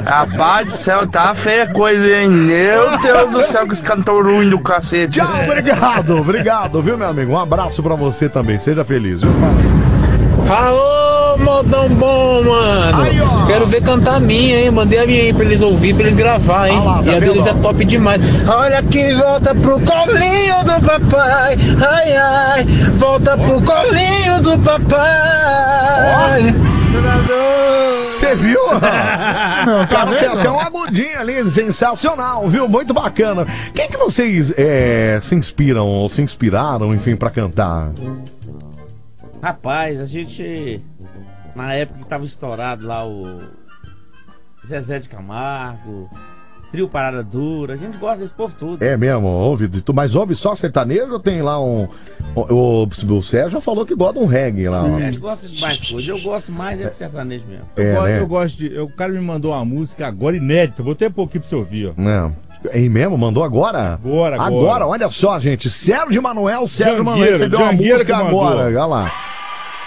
Rapaz 0.05 0.65
do 0.65 0.71
céu, 0.71 1.07
tá 1.07 1.35
feia 1.35 1.63
a 1.65 1.71
coisa, 1.73 2.07
hein? 2.17 2.27
Meu 2.29 2.97
Deus 2.97 3.29
do 3.31 3.43
céu, 3.43 3.65
que 3.67 3.73
esse 3.73 3.83
cantor 3.83 4.25
ruim 4.25 4.49
do 4.49 4.59
cacete. 4.59 5.19
Tchau, 5.19 5.29
obrigado, 5.43 6.17
obrigado, 6.17 6.81
viu, 6.81 6.97
meu 6.97 7.07
amigo? 7.09 7.31
Um 7.33 7.39
abraço 7.39 7.83
pra 7.83 7.93
você 7.95 8.27
também. 8.27 8.57
Seja 8.57 8.83
feliz, 8.83 9.21
viu? 9.21 9.31
Alô, 11.35 11.43
modão 11.43 11.89
bom, 11.89 12.43
mano. 12.43 13.45
Quero 13.47 13.67
ver 13.67 13.83
cantar 13.83 14.15
a 14.15 14.19
minha, 14.19 14.61
hein? 14.61 14.71
Mandei 14.71 14.99
a 14.99 15.05
minha 15.05 15.21
aí 15.23 15.33
pra 15.33 15.43
eles 15.43 15.61
ouvir, 15.61 15.93
pra 15.93 16.03
eles 16.03 16.15
gravar, 16.15 16.69
hein? 16.69 16.81
tá 16.81 17.01
e 17.03 17.09
a 17.09 17.19
vendo, 17.19 17.33
deles 17.33 17.45
é 17.45 17.53
top 17.55 17.83
demais. 17.85 18.21
Olha 18.47 18.81
que 18.83 19.13
volta 19.15 19.53
pro 19.53 19.79
colinho 19.81 20.63
do 20.63 20.85
papai. 20.85 21.57
Ai, 21.91 22.13
ai, 22.15 22.63
volta 22.93 23.37
pro 23.37 23.61
colinho 23.61 24.41
do 24.41 24.57
papai. 24.59 26.55
Você 28.09 28.35
viu? 28.35 28.59
Não, 28.71 29.85
tá 29.85 29.87
Cara, 29.87 30.11
tem 30.11 30.29
vendo? 30.29 30.39
até 30.39 30.49
um 30.49 30.59
agudinho 30.59 31.19
ali, 31.19 31.51
sensacional, 31.51 32.47
viu? 32.47 32.67
Muito 32.69 32.93
bacana. 32.93 33.45
Quem 33.73 33.89
que 33.89 33.97
vocês 33.97 34.53
é, 34.57 35.19
se 35.21 35.35
inspiram 35.35 35.85
ou 35.85 36.07
se 36.07 36.21
inspiraram, 36.21 36.93
enfim, 36.95 37.15
pra 37.17 37.29
cantar? 37.29 37.91
Rapaz, 39.41 39.99
a 39.99 40.05
gente. 40.05 40.81
Na 41.55 41.73
época 41.73 41.99
que 41.99 42.05
tava 42.05 42.25
estourado 42.25 42.85
lá 42.85 43.05
o. 43.07 43.39
Zezé 44.65 44.97
de 44.97 45.07
Camargo, 45.07 46.09
Trio 46.71 46.89
Parada 46.89 47.23
Dura, 47.23 47.75
a 47.75 47.77
gente 47.77 47.97
gosta 47.97 48.21
desse 48.21 48.33
povo 48.33 48.55
tudo. 48.57 48.83
É 48.83 48.97
mesmo, 48.97 49.27
ouve, 49.27 49.67
de 49.67 49.79
tu- 49.79 49.93
mas 49.93 50.15
ouve 50.15 50.33
só 50.33 50.55
sertanejo 50.55 51.13
ou 51.13 51.19
tem 51.19 51.41
lá 51.43 51.61
um. 51.63 51.87
O, 52.35 52.41
o, 52.53 52.83
o 53.17 53.21
Sérgio 53.21 53.51
já 53.51 53.61
falou 53.61 53.85
que 53.85 53.93
gosta 53.95 54.17
de 54.19 54.25
um 54.25 54.27
reggae 54.27 54.67
lá. 54.67 54.83
ó. 54.83 54.95
A 54.95 54.99
gente 54.99 55.19
gosta 55.19 55.47
de 55.47 55.61
mais 55.61 55.77
coisas. 55.89 56.09
Eu 56.09 56.19
gosto 56.19 56.51
mais 56.51 56.81
é 56.81 56.89
de 56.89 56.95
sertanejo 56.95 57.45
mesmo. 57.47 57.65
É, 57.77 57.91
eu, 57.91 57.95
go- 57.95 58.07
né? 58.07 58.19
eu 58.21 58.27
gosto 58.27 58.57
de. 58.57 58.73
eu- 58.73 58.85
o 58.85 58.91
cara 58.91 59.13
me 59.13 59.19
mandou 59.21 59.51
uma 59.51 59.63
música 59.63 60.07
agora 60.07 60.35
inédita. 60.35 60.81
Vou 60.81 60.95
ter 60.95 61.11
pouquinho 61.11 61.41
pra 61.41 61.49
você 61.49 61.55
ouvir, 61.55 61.93
ó. 61.95 62.01
Não. 62.01 62.35
É 62.71 62.79
mesmo? 62.89 63.15
Mandou 63.15 63.43
agora? 63.43 63.93
Agora, 63.93 64.41
agora. 64.41 64.87
olha 64.87 65.09
só, 65.11 65.37
gente. 65.39 65.69
Sérgio 65.69 66.23
Manuel, 66.23 66.65
Sérgio 66.65 67.05
Manuel 67.05 67.31
recebeu 67.33 67.59
uma 67.59 67.71
música 67.71 68.17
agora. 68.17 68.65
Olha 68.65 68.85
lá. 68.87 69.11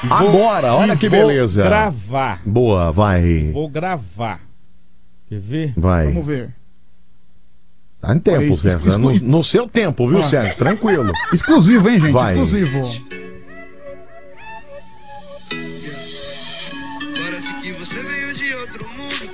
Vou- 0.03 0.16
agora, 0.16 0.74
olha 0.74 0.96
que 0.96 1.09
vou 1.09 1.18
beleza. 1.26 1.62
gravar. 1.64 2.40
Boa, 2.46 2.92
vai. 2.92 3.51
Vou 3.53 3.68
gravar. 3.68 4.40
Quer 5.28 5.40
ver? 5.40 5.72
Vai. 5.76 6.07
Vamos 6.07 6.24
ver. 6.26 6.55
Tá 8.01 8.14
em 8.14 8.18
tempo, 8.20 8.44
Olha 8.44 8.55
Sérgio. 8.57 8.88
exclu- 8.88 8.99
No, 9.14 9.20
no 9.38 9.42
seu 9.44 9.68
tempo, 9.68 10.07
viu, 10.09 10.20
Ah. 10.22 10.28
Sérgio? 10.30 10.57
Tranquilo. 10.57 11.12
Exclusivo, 11.34 11.88
hein, 11.88 12.01
gente? 12.01 12.12
Vai. 12.12 12.32
Exclusivo. 12.34 12.82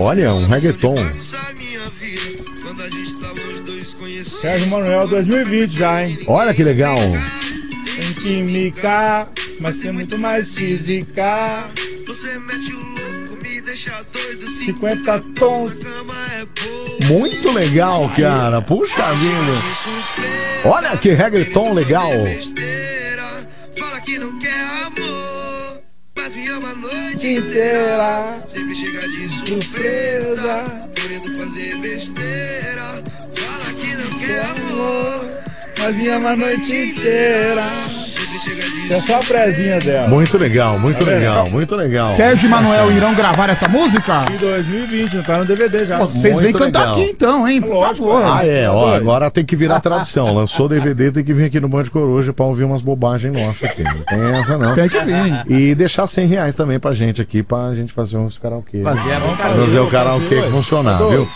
Olha, 0.01 0.35
um 0.35 0.47
reggaeton. 0.47 0.95
Sérgio 4.41 4.69
Manuel 4.69 5.09
2020 5.09 5.71
já, 5.77 6.05
hein? 6.05 6.19
Olha 6.27 6.53
que 6.55 6.62
legal. 6.62 6.97
Tem 6.97 8.12
química, 8.15 9.29
mas 9.61 9.79
tem 9.79 9.93
muito 9.93 10.19
mais 10.19 10.55
física. 10.55 11.69
50 14.65 15.21
tons. 15.35 15.73
Muito 17.07 17.53
legal, 17.53 18.11
cara. 18.17 18.63
Puxa 18.63 19.13
vida. 19.15 20.65
Olha 20.65 20.97
que 20.97 21.11
reggaeton 21.11 21.73
legal. 21.73 22.11
noite 27.25 27.27
inteira. 27.27 28.43
Sempre 28.47 28.75
chega 28.77 29.09
de 29.09 29.31
surpresa. 29.31 30.65
Querendo 30.95 31.39
fazer 31.39 31.81
besteira. 31.81 33.03
Fala 33.37 33.73
que 33.75 33.97
não 33.97 34.19
quer 34.19 34.45
amor. 34.45 35.29
Mas 35.79 35.97
me 35.97 36.09
ama 36.09 36.31
a 36.31 36.37
noite 36.37 36.75
inteira. 36.75 37.94
É 38.91 39.01
só 39.01 39.16
a 39.16 39.18
prezinha 39.20 39.78
dela. 39.78 40.09
Muito 40.09 40.37
legal, 40.37 40.78
muito 40.78 41.05
Tá 41.05 41.11
legal, 41.11 41.49
muito 41.51 41.76
legal. 41.76 42.14
Sérgio 42.16 42.47
e 42.47 42.51
Manuel 42.51 42.91
irão 42.91 43.14
gravar 43.14 43.49
essa 43.51 43.68
música? 43.68 44.24
Em 44.32 44.37
2020, 44.37 45.16
não 45.16 45.22
tá 45.22 45.39
no 45.39 45.45
DVD 45.45 45.85
já. 45.87 45.99
Pô, 45.99 46.07
Vocês 46.07 46.37
vêm 46.39 46.53
cantar 46.53 46.80
legal. 46.80 46.93
aqui 46.95 47.03
então, 47.11 47.49
hein? 47.49 47.61
Por 47.61 47.70
Lógico. 47.74 48.09
favor. 48.09 48.22
Ah, 48.24 48.45
é, 48.47 48.68
ó, 48.68 48.95
agora 48.95 49.30
tem 49.30 49.45
que 49.45 49.55
virar 49.55 49.78
tradição. 49.80 50.35
Lançou 50.35 50.68
DVD, 50.68 51.12
tem 51.12 51.22
que 51.24 51.32
vir 51.32 51.45
aqui 51.45 51.61
no 51.61 51.68
Band 51.68 51.85
Coruja 51.85 52.32
pra 52.32 52.45
ouvir 52.45 52.64
umas 52.64 52.82
bobagens 52.82 53.32
nossas 53.32 53.70
aqui. 53.70 53.82
Não 53.85 53.93
tem 54.03 54.41
essa, 54.41 54.59
não. 54.59 54.74
Tem 54.74 54.89
que 54.89 54.99
vir. 55.01 55.45
E 55.49 55.74
deixar 55.74 56.07
100 56.07 56.26
reais 56.26 56.55
também 56.55 56.78
pra 56.80 56.93
gente 56.93 57.22
aqui, 57.22 57.43
pra 57.43 57.72
gente 57.74 57.93
fazer 57.93 58.16
uns 58.16 58.37
karaokê. 58.39 58.82
Fazer 58.82 59.12
a 59.12 59.20
brincadeira. 59.20 59.64
Fazer 59.64 59.78
o 59.78 59.87
karaokê 59.89 60.43
funcionar, 60.51 60.99
viu? 61.09 61.28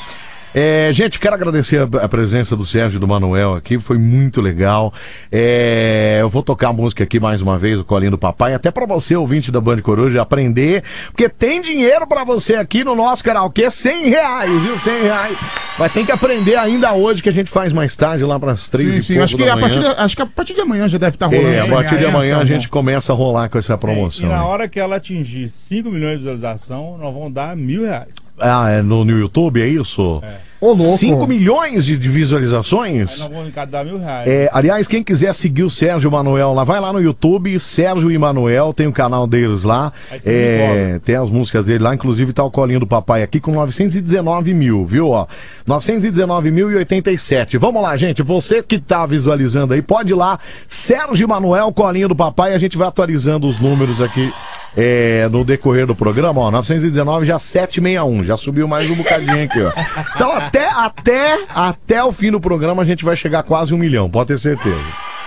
É, 0.54 0.90
gente, 0.92 1.18
quero 1.20 1.34
agradecer 1.34 1.78
a, 1.80 2.04
a 2.04 2.08
presença 2.08 2.56
do 2.56 2.64
Sérgio 2.64 2.96
e 2.96 3.00
do 3.00 3.06
Manuel 3.06 3.54
aqui, 3.54 3.78
foi 3.78 3.98
muito 3.98 4.40
legal. 4.40 4.92
É, 5.30 6.18
eu 6.20 6.28
vou 6.28 6.42
tocar 6.42 6.68
a 6.68 6.72
música 6.72 7.04
aqui 7.04 7.20
mais 7.20 7.42
uma 7.42 7.58
vez, 7.58 7.78
o 7.78 7.84
Colinho 7.84 8.12
do 8.12 8.18
Papai, 8.18 8.54
até 8.54 8.70
pra 8.70 8.86
você, 8.86 9.14
ouvinte 9.14 9.52
da 9.52 9.60
Band 9.60 9.80
Coruja, 9.82 10.22
aprender, 10.22 10.82
porque 11.08 11.28
tem 11.28 11.60
dinheiro 11.60 12.06
pra 12.06 12.24
você 12.24 12.54
aqui 12.56 12.82
no 12.82 12.94
nosso 12.94 13.22
karaokê, 13.22 13.70
100 13.70 14.08
reais, 14.08 14.62
viu? 14.62 14.78
100 14.78 15.02
reais. 15.02 15.38
Vai 15.76 15.90
ter 15.90 16.04
que 16.04 16.10
aprender 16.12 16.56
ainda 16.56 16.92
hoje, 16.92 17.22
que 17.22 17.28
a 17.28 17.32
gente 17.32 17.50
faz 17.50 17.72
mais 17.72 17.94
tarde, 17.94 18.24
lá 18.24 18.38
pras 18.40 18.68
três 18.68 18.92
Sim, 18.94 18.98
e 18.98 19.02
sim, 19.02 19.18
acho 19.18 19.36
que, 19.36 19.44
da 19.44 19.52
a 19.52 19.56
manhã. 19.56 19.68
partir 19.68 19.80
de, 19.80 20.00
acho 20.02 20.16
que 20.16 20.22
a 20.22 20.26
partir 20.26 20.54
de 20.54 20.60
amanhã 20.60 20.88
já 20.88 20.98
deve 20.98 21.14
estar 21.16 21.26
rolando. 21.26 21.46
É, 21.48 21.60
a 21.60 21.64
né? 21.66 21.70
partir 21.74 21.98
de 21.98 22.04
É, 22.04 22.08
amanhã 22.08 22.34
a 22.38 22.40
essa, 22.42 22.46
gente 22.46 22.68
começa 22.68 23.12
a 23.12 23.16
rolar 23.16 23.48
com 23.48 23.58
essa 23.58 23.74
E 23.74 23.78
promoção. 23.78 24.28
na 24.28 24.40
aí. 24.40 24.46
hora 24.46 24.68
que 24.68 24.80
ela 24.80 24.96
atingir 24.96 25.48
5 25.48 25.88
milhões 25.90 26.12
de 26.14 26.18
visualização, 26.18 26.96
nós 26.98 27.14
vamos 27.14 27.32
dar 27.32 27.54
mil 27.56 27.82
reais. 27.82 28.27
Ah, 28.40 28.70
é 28.70 28.82
no, 28.82 29.04
no 29.04 29.18
YouTube, 29.18 29.60
é 29.60 29.66
isso? 29.66 30.22
Ô, 30.60 30.72
louco. 30.72 30.98
5 30.98 31.26
milhões 31.26 31.84
de, 31.84 31.96
de 31.96 32.08
Aí 32.08 32.14
visualizações? 32.14 33.20
nós 33.20 33.28
vamos 33.28 33.54
cada 33.54 33.78
dar 33.78 33.84
mil 33.84 33.98
reais. 33.98 34.28
É, 34.28 34.50
aliás, 34.52 34.86
quem 34.86 35.02
quiser 35.02 35.32
seguir 35.34 35.62
o 35.62 35.70
Sérgio 35.70 36.10
Manuel 36.10 36.52
lá, 36.52 36.64
vai 36.64 36.80
lá 36.80 36.92
no 36.92 37.00
YouTube, 37.00 37.58
Sérgio 37.60 38.10
e 38.10 38.18
Manuel, 38.18 38.72
tem 38.72 38.86
o 38.86 38.92
canal 38.92 39.26
deles 39.26 39.62
lá. 39.62 39.92
Aí 40.10 40.18
É, 40.26 41.00
tem 41.04 41.14
as 41.16 41.30
músicas 41.30 41.66
dele 41.66 41.84
lá, 41.84 41.94
inclusive 41.94 42.32
tá 42.32 42.42
o 42.42 42.50
colinho 42.50 42.80
do 42.80 42.86
papai 42.86 43.22
aqui 43.22 43.38
com 43.40 43.52
919 43.52 44.52
mil, 44.52 44.84
viu? 44.84 45.08
Ó, 45.10 45.26
919 45.66 46.50
mil 46.50 46.70
e 46.72 46.76
87. 46.76 47.58
Vamos 47.58 47.82
lá, 47.82 47.96
gente. 47.96 48.22
Você 48.22 48.62
que 48.62 48.78
tá 48.78 49.06
visualizando 49.06 49.74
aí, 49.74 49.82
pode 49.82 50.12
ir 50.12 50.16
lá, 50.16 50.38
Sérgio 50.66 51.24
e 51.24 51.26
Manuel, 51.28 51.72
colinho 51.72 52.08
do 52.08 52.16
papai, 52.16 52.54
a 52.54 52.58
gente 52.58 52.76
vai 52.76 52.88
atualizando 52.88 53.46
os 53.46 53.58
números 53.60 54.00
aqui. 54.00 54.32
é, 54.76 55.28
no 55.30 55.44
decorrer 55.44 55.86
do 55.86 55.94
programa, 55.94 56.40
ó, 56.40 56.50
919 56.50 57.26
já 57.26 57.38
761, 57.38 58.22
já 58.24 58.36
subiu 58.36 58.68
mais 58.68 58.88
um 58.90 58.94
bocadinho 58.94 59.42
aqui, 59.44 59.60
ó. 59.60 59.72
Então 60.14 60.47
até, 60.48 60.66
até, 60.66 61.38
até 61.54 62.04
o 62.04 62.10
fim 62.10 62.30
do 62.30 62.40
programa 62.40 62.82
a 62.82 62.86
gente 62.86 63.04
vai 63.04 63.14
chegar 63.14 63.40
a 63.40 63.42
quase 63.42 63.74
um 63.74 63.78
milhão, 63.78 64.08
pode 64.08 64.28
ter 64.28 64.38
certeza. 64.38 64.84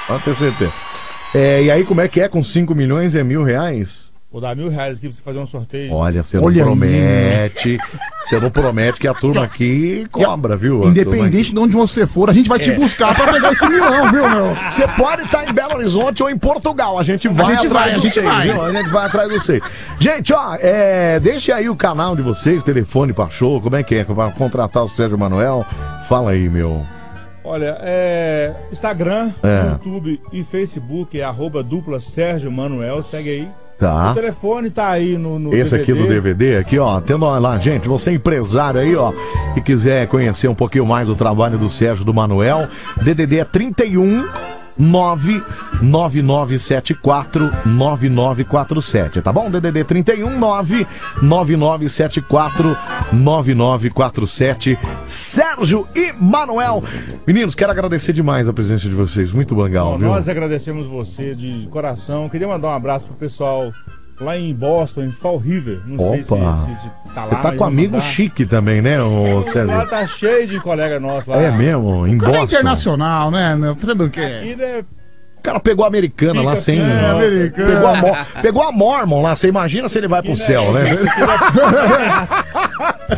Pode 0.08 0.24
ter 0.24 0.36
certeza. 0.36 0.74
É, 1.34 1.64
e 1.64 1.72
aí, 1.72 1.84
como 1.86 2.02
é 2.02 2.08
que 2.08 2.20
é? 2.20 2.28
Com 2.28 2.44
5 2.44 2.74
milhões 2.76 3.16
é 3.16 3.24
mil 3.24 3.44
reais? 3.44 4.11
Vou 4.32 4.40
dar 4.40 4.56
mil 4.56 4.70
reais 4.70 4.98
aqui 4.98 5.08
pra 5.10 5.16
você 5.18 5.22
fazer 5.22 5.40
um 5.40 5.46
sorteio. 5.46 5.94
Olha, 5.94 6.24
você 6.24 6.38
não 6.38 6.46
Olha 6.46 6.62
aí. 6.62 6.64
promete. 6.64 7.78
Você 8.24 8.40
não 8.40 8.50
promete 8.50 8.98
que 8.98 9.06
a 9.06 9.14
turma 9.14 9.44
aqui 9.44 10.08
cobra, 10.10 10.56
viu? 10.56 10.82
Independente 10.86 11.52
de 11.54 11.60
onde 11.60 11.74
você 11.76 12.08
for, 12.08 12.30
a 12.30 12.34
gente 12.34 12.48
vai 12.48 12.58
te 12.58 12.72
É. 12.72 12.76
buscar 12.76 13.14
pra 13.14 13.34
pegar 13.34 13.52
esse 13.52 13.68
milhão, 13.68 14.10
viu, 14.10 14.30
meu? 14.30 14.56
Você 14.72 14.88
pode 14.88 15.24
estar 15.24 15.50
em 15.50 15.52
Belo 15.54 15.76
Horizonte 15.76 16.24
ou 16.24 16.30
em 16.30 16.38
Portugal. 16.38 16.98
A 16.98 17.04
gente 17.04 17.28
vai 17.28 17.56
gente 17.58 17.68
atrás 17.68 17.74
vai, 17.74 17.84
a 17.84 17.88
de 17.98 18.02
gente 18.04 18.14
vocês, 18.14 18.26
vai. 18.26 18.52
viu? 18.52 18.62
A 18.64 18.72
gente 18.74 18.90
vai 18.90 19.06
atrás 19.06 19.28
de 19.30 19.34
vocês. 19.40 19.62
Gente, 20.00 20.34
ó, 20.34 20.56
é, 20.62 21.20
deixa 21.20 21.54
aí 21.56 21.68
o 21.68 21.76
canal 21.76 22.16
de 22.16 22.22
vocês, 22.22 22.64
telefone 22.64 23.12
pra 23.12 23.30
show, 23.30 23.60
como 23.60 23.76
é 23.76 23.84
que 23.84 23.96
é? 23.96 24.06
Pra 24.06 24.32
contratar 24.32 24.84
o 24.84 24.88
Sérgio 24.88 25.18
Manuel. 25.18 25.66
Fala 26.08 26.32
aí, 26.32 26.48
meu. 26.48 26.86
Olha, 27.44 27.76
é. 27.82 28.54
Instagram, 28.72 29.32
É. 29.44 29.72
YouTube 29.72 30.22
e 30.32 30.42
Facebook 30.46 31.20
é 31.20 31.24
arroba 31.24 31.62
dupla 31.62 32.00
Sérgio 32.00 32.50
Manuel, 32.50 33.04
segue 33.04 33.30
aí. 33.30 33.50
Tá. 33.82 34.12
O 34.12 34.14
telefone 34.14 34.70
tá 34.70 34.90
aí 34.90 35.18
no, 35.18 35.40
no 35.40 35.56
Esse 35.56 35.74
aqui 35.74 35.92
do 35.92 36.08
DVD, 36.08 36.58
aqui, 36.58 36.78
ó, 36.78 37.02
tendo 37.02 37.26
lá, 37.26 37.58
gente, 37.58 37.88
você 37.88 38.12
é 38.12 38.14
empresário 38.14 38.80
aí, 38.80 38.96
ó, 38.96 39.12
que 39.56 39.62
quiser 39.62 40.08
conhecer 40.08 40.48
um 40.48 40.54
pouquinho 40.54 40.86
mais 40.86 41.08
do 41.08 41.16
trabalho 41.16 41.58
do 41.58 41.68
Sérgio 41.68 42.06
do 42.06 42.14
Manuel, 42.14 42.68
DDD 43.02 43.40
é 43.40 43.44
31 43.44 44.30
99974 44.78 47.52
9947, 47.66 49.22
tá 49.22 49.32
bom? 49.34 49.50
DDD 49.50 49.84
31 49.84 50.38
99974 50.40 52.78
9947. 53.14 54.78
Sérgio 55.04 55.88
e 55.96 56.12
Manuel. 56.14 56.84
Meninos, 57.26 57.56
quero 57.56 57.72
agradecer 57.72 58.14
demais 58.14 58.48
a 58.48 58.54
presença 58.54 58.88
de 58.88 58.94
vocês. 58.96 59.32
Muito 59.32 59.60
legal, 59.60 59.94
Bom, 59.94 59.98
viu? 59.98 60.08
nós 60.10 60.30
agradecemos 60.30 60.86
você 60.88 61.34
de 61.36 61.68
coração. 61.72 62.30
Queria 62.30 62.48
mandar 62.48 62.68
um 62.70 62.74
abraço 62.74 63.08
pro 63.08 63.16
pessoal 63.16 63.72
lá 64.22 64.38
em 64.38 64.54
Boston, 64.54 65.04
em 65.04 65.12
Fall 65.12 65.38
River. 65.38 65.80
Não 65.86 66.00
sei 66.12 66.24
se, 66.24 66.34
Opa. 66.34 66.58
se, 66.58 67.14
tá 67.14 67.22
lá. 67.26 67.30
Você 67.30 67.36
tá 67.42 67.52
com 67.54 67.64
amigo 67.66 67.94
mandar. 67.94 68.06
chique 68.06 68.46
também, 68.46 68.82
né, 68.82 69.02
ô 69.02 69.40
Lá 69.44 69.44
Sérgio? 69.52 69.88
tá 69.90 70.08
cheio 70.08 70.48
de 70.48 70.60
colega 70.60 71.00
nosso 71.00 71.30
lá. 71.30 71.38
É 71.42 71.52
mesmo, 71.52 72.06
em 72.08 72.16
O 72.16 72.20
cara 72.20 72.38
é 72.38 72.40
Boston. 72.42 72.56
internacional, 72.56 73.32
né, 73.32 73.56
meu? 73.56 73.76
Fazendo 73.76 74.06
o 74.06 74.10
quê? 74.10 74.42
E, 74.44 74.56
né, 74.56 74.84
O 75.40 75.42
cara 75.42 75.60
pegou 75.60 75.84
a 75.84 75.88
americana 75.88 76.42
lá 76.44 76.56
sem. 76.56 76.80
É, 76.80 77.10
americana. 77.10 77.74
Pegou 77.74 77.88
a, 77.90 77.96
Mo- 77.96 78.18
pegou 78.42 78.64
a 78.64 78.72
Mormon 78.72 79.22
lá. 79.24 79.36
Você 79.36 79.48
imagina 79.48 79.90
se 79.90 79.98
ele 79.98 80.08
vai 80.08 80.22
pro 80.22 80.36
céu, 80.36 80.72
né? 80.72 80.84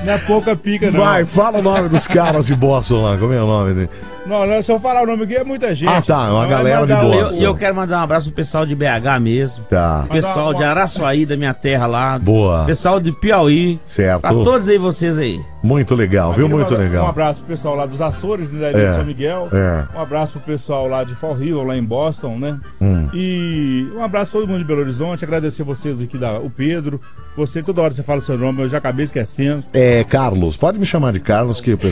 não 0.05 0.13
é 0.13 0.17
pouca 0.19 0.55
pica, 0.55 0.89
não. 0.91 0.99
Vai, 1.01 1.25
fala 1.25 1.59
o 1.59 1.61
nome 1.61 1.89
dos 1.89 2.07
caras 2.07 2.47
de 2.47 2.55
Boston 2.55 3.01
lá. 3.03 3.17
Como 3.17 3.33
é 3.33 3.41
o 3.41 3.47
nome 3.47 3.73
dele? 3.73 3.89
Não, 4.26 4.47
não, 4.47 4.63
se 4.63 4.71
eu 4.71 4.80
falar 4.80 5.03
o 5.03 5.05
nome 5.05 5.24
aqui 5.24 5.36
é 5.36 5.43
muita 5.43 5.76
gente. 5.76 5.89
Ah, 5.91 6.01
tá, 6.01 6.17
uma 6.19 6.28
Não 6.30 6.38
vai 6.39 6.49
galera 6.49 6.86
de 6.88 6.93
Boston. 6.93 7.07
o- 7.09 7.13
Eu- 7.13 7.32
E 7.34 7.43
eu, 7.43 7.55
quero 7.55 7.76
mandar 7.76 7.99
um 7.99 8.03
abraço 8.03 8.28
pro 8.28 8.36
pessoal 8.38 8.65
de 8.65 8.74
BH 8.74 9.19
mesmo. 9.19 9.65
Tá. 9.65 10.05
Pessoal 10.09 10.53
de 10.53 10.63
Araçuaí, 10.63 11.26
da 11.26 11.36
minha 11.36 11.53
terra 11.53 11.86
lá. 11.88 12.17
Boa. 12.19 12.63
Pessoal 12.63 12.99
de 13.01 13.11
Piauí. 13.11 13.80
Certo. 13.84 14.21
Pra 14.21 14.32
todos 14.32 14.69
aí 14.69 14.78
vocês 14.78 15.17
aí. 15.17 15.41
Muito 15.61 15.93
legal, 15.95 16.32
viu? 16.34 16.47
Muito 16.47 16.71
mandar 16.71 16.82
Um 16.82 16.86
legal. 16.86 17.07
abraço 17.09 17.39
pro 17.39 17.49
pessoal 17.49 17.76
lá 17.76 17.86
dos 17.86 18.01
Açores, 18.01 18.49
né, 18.51 18.59
da 18.61 18.71
ilha 18.71 18.82
É, 18.84 18.88
de 18.88 18.93
São 18.93 19.03
Miguel. 19.05 19.47
é. 19.51 19.97
Um 19.97 20.01
abraço 20.01 20.34
pro 20.34 20.41
pessoal 20.41 20.88
lá 20.88 21.03
de 21.03 21.15
Fall 21.15 21.34
River, 21.34 21.63
lá 21.65 21.78
em 21.78 21.84
Boston, 21.84 22.38
né? 22.38 22.59
Hum. 22.82 23.07
E 23.13 23.88
um 23.95 24.03
abraço 24.03 24.30
a 24.32 24.34
todo 24.39 24.47
mundo 24.47 24.59
de 24.59 24.65
Belo 24.65 24.82
Horizonte. 24.82 25.24
Agradecer 25.24 25.63
vocês 25.63 26.01
aqui, 26.01 26.17
da, 26.17 26.38
o 26.39 26.49
Pedro. 26.49 26.99
Você, 27.36 27.61
toda 27.63 27.82
hora 27.82 27.93
você 27.93 28.03
fala 28.03 28.19
seu 28.21 28.38
nome, 28.38 28.61
eu 28.61 28.69
já 28.69 28.78
acabei 28.78 29.03
esquecendo. 29.05 29.63
É, 29.74 30.03
Carlos. 30.03 30.55
Pode 30.57 30.78
me 30.80 30.86
chamar 30.86 31.11
de 31.13 31.19
Carlos 31.19 31.59
que. 31.61 31.71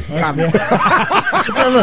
Não, 1.55 1.81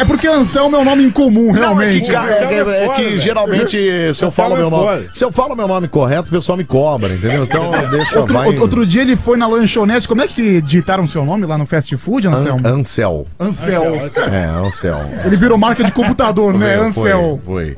é 0.00 0.04
porque 0.04 0.26
Anselmo 0.26 0.76
é 0.76 0.78
um 0.80 0.84
nome 0.84 1.04
incomum, 1.04 1.46
Não, 1.52 1.56
é 1.56 1.60
realmente. 1.60 2.00
que, 2.00 2.10
cara, 2.12 2.30
é, 2.32 2.84
é 2.84 2.88
que 2.90 3.18
geralmente 3.18 3.78
se 4.14 4.24
eu 4.24 4.30
falo 4.30 4.54
é 4.54 4.58
meu 4.58 4.70
nome, 4.70 5.08
se 5.12 5.24
eu 5.24 5.30
falo 5.30 5.54
meu 5.54 5.68
nome 5.68 5.86
correto, 5.88 6.28
o 6.28 6.30
pessoal 6.30 6.56
me 6.58 6.64
cobra, 6.64 7.12
entendeu? 7.12 7.44
Então 7.44 7.70
deixa 7.90 8.18
Outro, 8.18 8.34
vai. 8.34 8.46
outro- 8.46 8.62
outro 8.62 8.86
dia 8.86 9.02
ele 9.02 9.16
foi 9.16 9.36
na 9.36 9.46
lanchonete. 9.46 10.08
Como 10.08 10.22
é 10.22 10.28
que 10.28 10.60
digitaram 10.60 11.06
seu 11.06 11.24
nome 11.24 11.46
lá 11.46 11.56
no 11.58 11.66
fast 11.66 11.94
food, 11.96 12.26
Anselmo? 12.26 12.66
An 12.66 12.80
Ansel. 12.80 13.26
Ansel. 13.38 13.94
É, 14.32 14.44
Ansel. 14.44 14.98
Ele 15.24 15.36
virou 15.36 15.56
marca 15.58 15.84
de 15.84 15.92
computador, 15.92 16.54
né? 16.54 16.76
Foi, 16.78 16.86
Ansel. 17.12 17.40
Foi. 17.44 17.76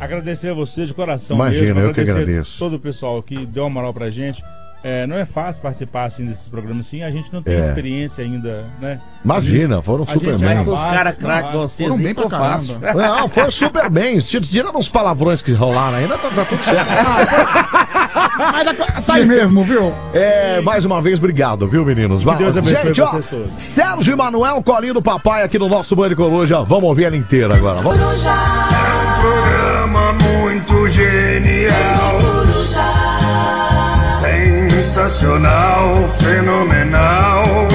Agradecer 0.00 0.50
a 0.50 0.54
você 0.54 0.84
de 0.84 0.92
coração 0.92 1.36
Imagina, 1.36 1.62
mesmo. 1.74 1.80
eu 1.80 1.94
que 1.94 2.00
agradecer 2.00 2.22
agradeço. 2.30 2.58
todo 2.58 2.76
o 2.76 2.78
pessoal 2.80 3.22
que 3.22 3.46
deu 3.46 3.62
uma 3.64 3.70
moral 3.70 3.94
pra 3.94 4.10
gente. 4.10 4.42
É, 4.86 5.06
não 5.06 5.16
é 5.16 5.24
fácil 5.24 5.62
participar 5.62 6.04
assim 6.04 6.26
desses 6.26 6.46
programas 6.46 6.86
assim, 6.86 7.02
a 7.02 7.10
gente 7.10 7.32
não 7.32 7.42
tem 7.42 7.54
É. 7.54 7.60
experiência 7.60 8.22
ainda, 8.22 8.66
né? 8.78 9.00
Imagina, 9.24 9.80
foram 9.80 10.04
A 10.04 10.08
super 10.08 10.38
bem. 10.38 10.58
é 10.58 10.60
Os 10.60 10.84
caras 10.84 11.16
não, 11.18 11.26
craques 11.26 11.52
vocês 11.54 11.88
Foram 11.88 12.02
bem 12.02 12.14
pra 12.14 12.28
fácil. 12.28 12.78
Não, 12.94 13.28
foi 13.30 13.50
super 13.50 13.88
bem. 13.88 14.18
Tira- 14.18 14.44
Tirando 14.44 14.78
os 14.78 14.90
palavrões 14.90 15.40
que 15.40 15.54
rolaram 15.54 15.96
ainda, 15.96 16.18
tá, 16.18 16.28
tá 16.28 16.44
tudo 16.44 16.62
certo. 16.62 16.90
Mas 18.36 19.04
sai 19.04 19.24
mesmo, 19.24 19.64
viu? 19.64 19.92
É, 20.12 20.60
mais 20.60 20.84
uma 20.84 21.00
vez, 21.00 21.18
obrigado, 21.18 21.66
viu, 21.66 21.84
meninos? 21.84 22.22
Que 22.22 22.34
Deus 22.36 22.56
abençoe 22.56 22.82
Gente, 22.88 23.00
ó, 23.00 23.06
vocês 23.06 23.26
todos. 23.26 23.50
Sérgio 23.60 24.12
e 24.12 24.16
Manuel, 24.16 24.62
colinho 24.62 24.94
do 24.94 25.02
papai 25.02 25.42
aqui 25.44 25.58
no 25.58 25.68
nosso 25.68 25.96
Band 25.96 26.14
Coruja. 26.14 26.62
Vamos 26.62 26.84
ouvir 26.84 27.04
ela 27.04 27.16
inteira 27.16 27.56
agora. 27.56 27.80
Vamos. 27.80 27.98
Programa 29.22 30.12
muito 30.12 30.88
genial. 30.88 31.72
Sensacional, 34.84 36.06
fenomenal. 36.08 37.73